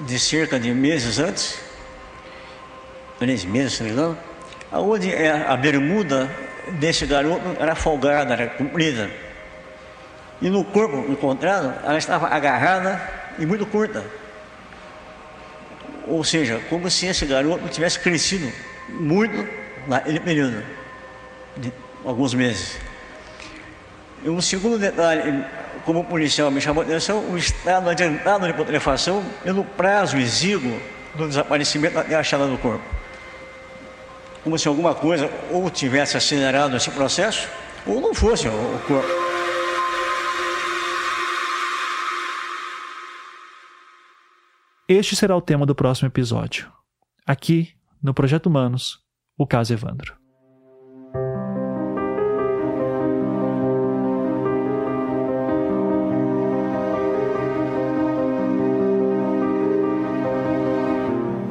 de 0.01 0.19
cerca 0.19 0.59
de 0.59 0.73
meses 0.73 1.19
antes, 1.19 1.59
três 3.17 3.43
meses, 3.43 3.73
se 3.73 3.83
não 3.83 4.17
engano, 4.71 4.83
aonde 4.83 5.13
a 5.15 5.55
bermuda 5.57 6.29
desse 6.79 7.05
garoto 7.05 7.55
era 7.59 7.75
folgada, 7.75 8.33
era 8.33 8.47
comprida. 8.47 9.09
E 10.41 10.49
no 10.49 10.63
corpo 10.63 11.11
encontrado, 11.11 11.73
ela 11.83 11.97
estava 11.97 12.27
agarrada 12.27 13.01
e 13.37 13.45
muito 13.45 13.65
curta. 13.65 14.03
Ou 16.07 16.23
seja, 16.23 16.61
como 16.69 16.89
se 16.89 17.07
esse 17.07 17.25
garoto 17.25 17.67
tivesse 17.67 17.99
crescido 17.99 18.51
muito 18.89 19.47
naquele 19.87 20.19
período, 20.19 20.63
de 21.57 21.71
alguns 22.05 22.33
meses. 22.33 22.77
E 24.23 24.29
um 24.29 24.41
segundo 24.41 24.77
detalhe, 24.77 25.43
como 25.85 26.03
policial 26.03 26.49
me 26.51 26.61
chamou 26.61 26.83
a 26.83 26.85
atenção, 26.85 27.19
o 27.29 27.37
estado 27.37 27.89
adiantado 27.89 28.47
de 28.47 28.53
putrefação 28.53 29.23
pelo 29.43 29.63
prazo 29.63 30.17
exíguo 30.17 30.79
do 31.15 31.27
desaparecimento 31.27 32.03
e 32.09 32.15
achada 32.15 32.47
do 32.47 32.57
corpo. 32.57 32.98
Como 34.43 34.57
se 34.57 34.67
alguma 34.67 34.95
coisa 34.95 35.29
ou 35.51 35.69
tivesse 35.69 36.17
acelerado 36.17 36.75
esse 36.75 36.89
processo, 36.91 37.47
ou 37.85 37.99
não 38.01 38.13
fosse 38.13 38.47
o 38.47 38.79
corpo. 38.87 39.29
Este 44.87 45.15
será 45.15 45.35
o 45.35 45.41
tema 45.41 45.65
do 45.65 45.75
próximo 45.75 46.07
episódio. 46.07 46.71
Aqui, 47.25 47.75
no 48.01 48.13
Projeto 48.13 48.47
Humanos, 48.47 48.99
o 49.37 49.45
caso 49.45 49.71
Evandro. 49.71 50.18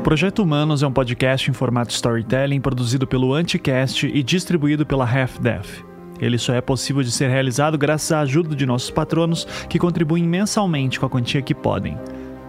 Projeto 0.03 0.43
Humanos 0.43 0.83
é 0.83 0.87
um 0.87 0.93
podcast 0.93 1.51
em 1.51 1.53
formato 1.53 1.93
storytelling 1.93 2.61
produzido 2.61 3.07
pelo 3.07 3.35
Anticast 3.35 4.07
e 4.07 4.23
distribuído 4.23 4.87
pela 4.87 5.05
Half-Death. 5.05 5.85
Ele 6.21 6.39
só 6.39 6.55
é 6.55 6.61
possível 6.61 7.03
de 7.03 7.11
ser 7.11 7.29
realizado 7.29 7.77
graças 7.77 8.13
à 8.13 8.21
ajuda 8.21 8.57
de 8.57 8.65
nossos 8.65 8.91
patronos 8.91 9.45
que 9.69 9.79
contribuem 9.79 10.25
mensalmente 10.25 10.99
com 10.99 11.07
a 11.07 11.11
quantia 11.11 11.43
que 11.43 11.55
podem. 11.55 11.99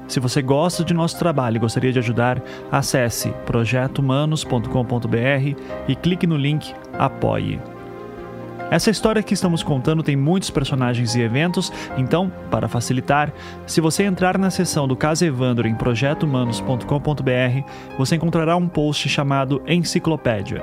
Se 0.08 0.20
você 0.20 0.42
gosta 0.42 0.84
de 0.84 0.94
nosso 0.94 1.20
trabalho 1.20 1.58
e 1.58 1.60
gostaria 1.60 1.92
de 1.92 2.00
ajudar, 2.00 2.42
acesse 2.72 3.30
projetohumanos.com.br 3.46 5.62
e 5.88 5.96
clique 5.96 6.26
no 6.26 6.38
link 6.38 6.74
Apoie. 6.98 7.60
Essa 8.72 8.92
história 8.92 9.24
que 9.24 9.34
estamos 9.34 9.64
contando 9.64 10.04
tem 10.04 10.16
muitos 10.16 10.52
personagens 10.52 11.16
e 11.16 11.22
eventos, 11.22 11.74
então, 11.98 12.32
para 12.52 12.68
facilitar, 12.68 13.34
se 13.66 13.82
você 13.82 14.04
entrar 14.04 14.38
na 14.38 14.52
seção 14.52 14.88
do 14.88 14.96
caso 14.96 15.26
Evandro 15.26 15.68
em 15.68 15.74
projetohumanos.com.br, 15.74 17.70
você 17.98 18.16
encontrará 18.16 18.56
um 18.56 18.68
post 18.68 19.10
chamado 19.10 19.62
Enciclopédia. 19.68 20.62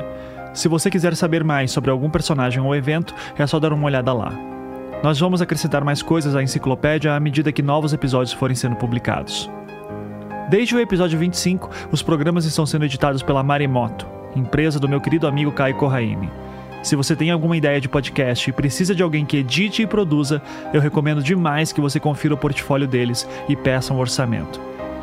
Se 0.55 0.69
você 0.69 0.89
quiser 0.89 1.17
saber 1.17 1.43
mais 1.43 1.73
sobre 1.73 1.91
algum 1.91 2.09
personagem 2.09 2.63
ou 2.63 2.77
evento, 2.77 3.13
é 3.37 3.47
só 3.47 3.59
dar 3.59 3.73
uma 3.73 3.87
olhada 3.87 4.13
lá. 4.13 4.33
Nós 5.03 5.19
vamos 5.19 5.43
acrescentar 5.43 5.85
mais 5.85 6.01
coisas 6.01 6.35
à 6.37 6.43
enciclopédia 6.43 7.13
à 7.13 7.21
medida 7.21 7.53
que 7.53 7.63
novos 7.63 7.93
episódios 7.93 8.33
forem 8.33 8.57
sendo 8.57 8.77
publicados. 8.77 9.51
Desde 10.49 10.77
o 10.77 10.81
episódio 10.81 11.19
25, 11.19 11.69
os 11.91 12.03
programas 12.03 12.45
estão 12.45 12.65
sendo 12.65 12.85
editados 12.85 13.23
pela 13.23 13.43
Maremoto, 13.43 14.07
empresa 14.35 14.79
do 14.79 14.89
meu 14.89 15.01
querido 15.01 15.27
amigo 15.27 15.51
Caio 15.51 15.77
Corraine. 15.77 16.31
Se 16.87 16.95
você 16.95 17.17
tem 17.17 17.33
alguma 17.33 17.57
ideia 17.57 17.81
de 17.81 17.89
podcast 17.89 18.49
e 18.49 18.53
precisa 18.53 18.95
de 18.95 19.03
alguém 19.03 19.27
que 19.27 19.39
edite 19.39 19.83
e 19.83 19.87
produza, 19.89 20.41
eu 20.73 20.81
recomendo 20.81 21.21
demais 21.21 21.73
que 21.73 21.81
você 21.81 21.99
confira 21.99 22.35
o 22.35 22.37
portfólio 22.37 22.87
deles 22.87 23.29
e 23.49 23.57
peça 23.57 23.93
um 23.93 23.99
orçamento. 23.99 24.61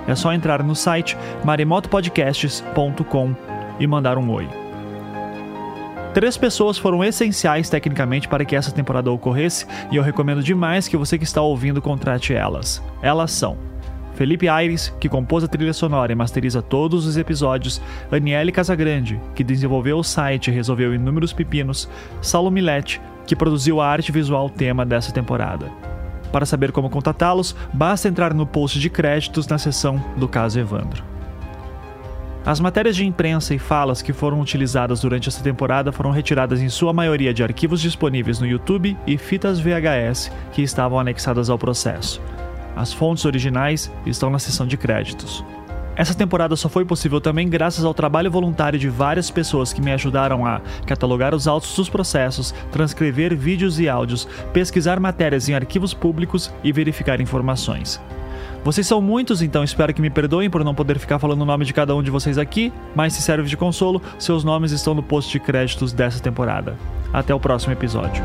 É 0.07 0.15
só 0.15 0.31
entrar 0.31 0.63
no 0.63 0.77
site 0.77 1.17
maremotopodcasts.com 1.43 3.35
e 3.81 3.85
mandar 3.85 4.17
um 4.17 4.31
oi. 4.31 4.47
Três 6.13 6.37
pessoas 6.37 6.77
foram 6.77 7.03
essenciais 7.03 7.69
tecnicamente 7.69 8.29
para 8.29 8.45
que 8.45 8.55
essa 8.55 8.71
temporada 8.71 9.11
ocorresse 9.11 9.67
e 9.91 9.97
eu 9.97 10.03
recomendo 10.03 10.41
demais 10.41 10.87
que 10.87 10.95
você 10.95 11.17
que 11.17 11.25
está 11.25 11.41
ouvindo 11.41 11.81
contrate 11.81 12.33
elas. 12.33 12.81
Elas 13.01 13.33
são 13.33 13.72
Felipe 14.15 14.47
Aires, 14.47 14.93
que 14.99 15.09
compôs 15.09 15.43
a 15.43 15.47
trilha 15.47 15.73
sonora 15.73 16.11
e 16.11 16.15
masteriza 16.15 16.61
todos 16.61 17.05
os 17.05 17.17
episódios, 17.17 17.81
Aniele 18.11 18.51
Casagrande, 18.51 19.19
que 19.33 19.43
desenvolveu 19.43 19.97
o 19.97 20.03
site 20.03 20.49
e 20.49 20.53
resolveu 20.53 20.93
inúmeros 20.93 21.33
pepinos, 21.33 21.89
Saulo 22.21 22.51
Milete, 22.51 23.01
que 23.25 23.35
produziu 23.35 23.81
a 23.81 23.87
arte 23.87 24.11
visual 24.11 24.49
tema 24.49 24.85
dessa 24.85 25.11
temporada. 25.11 25.71
Para 26.31 26.45
saber 26.45 26.71
como 26.71 26.89
contatá-los, 26.89 27.55
basta 27.73 28.07
entrar 28.07 28.33
no 28.33 28.45
post 28.45 28.79
de 28.79 28.89
créditos 28.89 29.47
na 29.47 29.57
seção 29.57 30.03
do 30.17 30.27
caso 30.27 30.59
Evandro. 30.59 31.03
As 32.45 32.59
matérias 32.59 32.95
de 32.95 33.05
imprensa 33.05 33.55
e 33.55 33.59
falas 33.59 34.01
que 34.01 34.11
foram 34.11 34.41
utilizadas 34.41 34.99
durante 34.99 35.29
essa 35.29 35.41
temporada 35.41 35.93
foram 35.93 36.11
retiradas 36.11 36.61
em 36.61 36.67
sua 36.67 36.91
maioria 36.91 37.33
de 37.33 37.41
arquivos 37.41 37.79
disponíveis 37.79 38.39
no 38.39 38.45
YouTube 38.45 38.97
e 39.07 39.17
fitas 39.17 39.61
VHS 39.61 40.29
que 40.51 40.61
estavam 40.61 40.99
anexadas 40.99 41.49
ao 41.49 41.57
processo. 41.57 42.21
As 42.75 42.91
fontes 42.93 43.25
originais 43.25 43.91
estão 44.05 44.29
na 44.29 44.39
seção 44.39 44.65
de 44.65 44.77
créditos. 44.77 45.43
Essa 45.95 46.15
temporada 46.15 46.55
só 46.55 46.67
foi 46.67 46.83
possível 46.83 47.21
também 47.21 47.47
graças 47.47 47.85
ao 47.85 47.93
trabalho 47.93 48.31
voluntário 48.31 48.79
de 48.79 48.89
várias 48.89 49.29
pessoas 49.29 49.71
que 49.71 49.81
me 49.81 49.91
ajudaram 49.91 50.45
a 50.45 50.59
catalogar 50.87 51.35
os 51.35 51.47
autos 51.47 51.75
dos 51.75 51.87
processos, 51.87 52.53
transcrever 52.71 53.35
vídeos 53.35 53.79
e 53.79 53.87
áudios, 53.87 54.27
pesquisar 54.51 54.99
matérias 54.99 55.47
em 55.47 55.53
arquivos 55.53 55.93
públicos 55.93 56.51
e 56.63 56.71
verificar 56.71 57.21
informações. 57.21 58.01
Vocês 58.63 58.87
são 58.87 59.01
muitos, 59.01 59.41
então 59.41 59.63
espero 59.63 59.93
que 59.93 60.01
me 60.01 60.09
perdoem 60.09 60.49
por 60.49 60.63
não 60.63 60.73
poder 60.73 60.97
ficar 60.97 61.19
falando 61.19 61.41
o 61.41 61.45
nome 61.45 61.65
de 61.65 61.73
cada 61.73 61.93
um 61.93 62.01
de 62.01 62.09
vocês 62.09 62.37
aqui, 62.37 62.71
mas 62.95 63.13
se 63.13 63.21
serve 63.21 63.47
de 63.47 63.57
consolo, 63.57 64.01
seus 64.17 64.43
nomes 64.43 64.71
estão 64.71 64.95
no 64.95 65.03
post 65.03 65.31
de 65.31 65.39
créditos 65.39 65.91
dessa 65.91 66.21
temporada. 66.21 66.77
Até 67.11 67.35
o 67.35 67.39
próximo 67.39 67.73
episódio. 67.73 68.23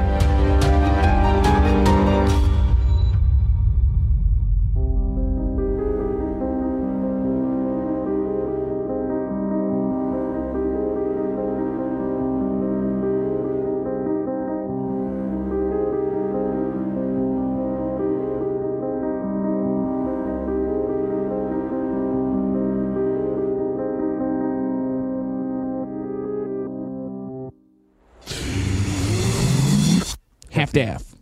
staff. 30.79 31.18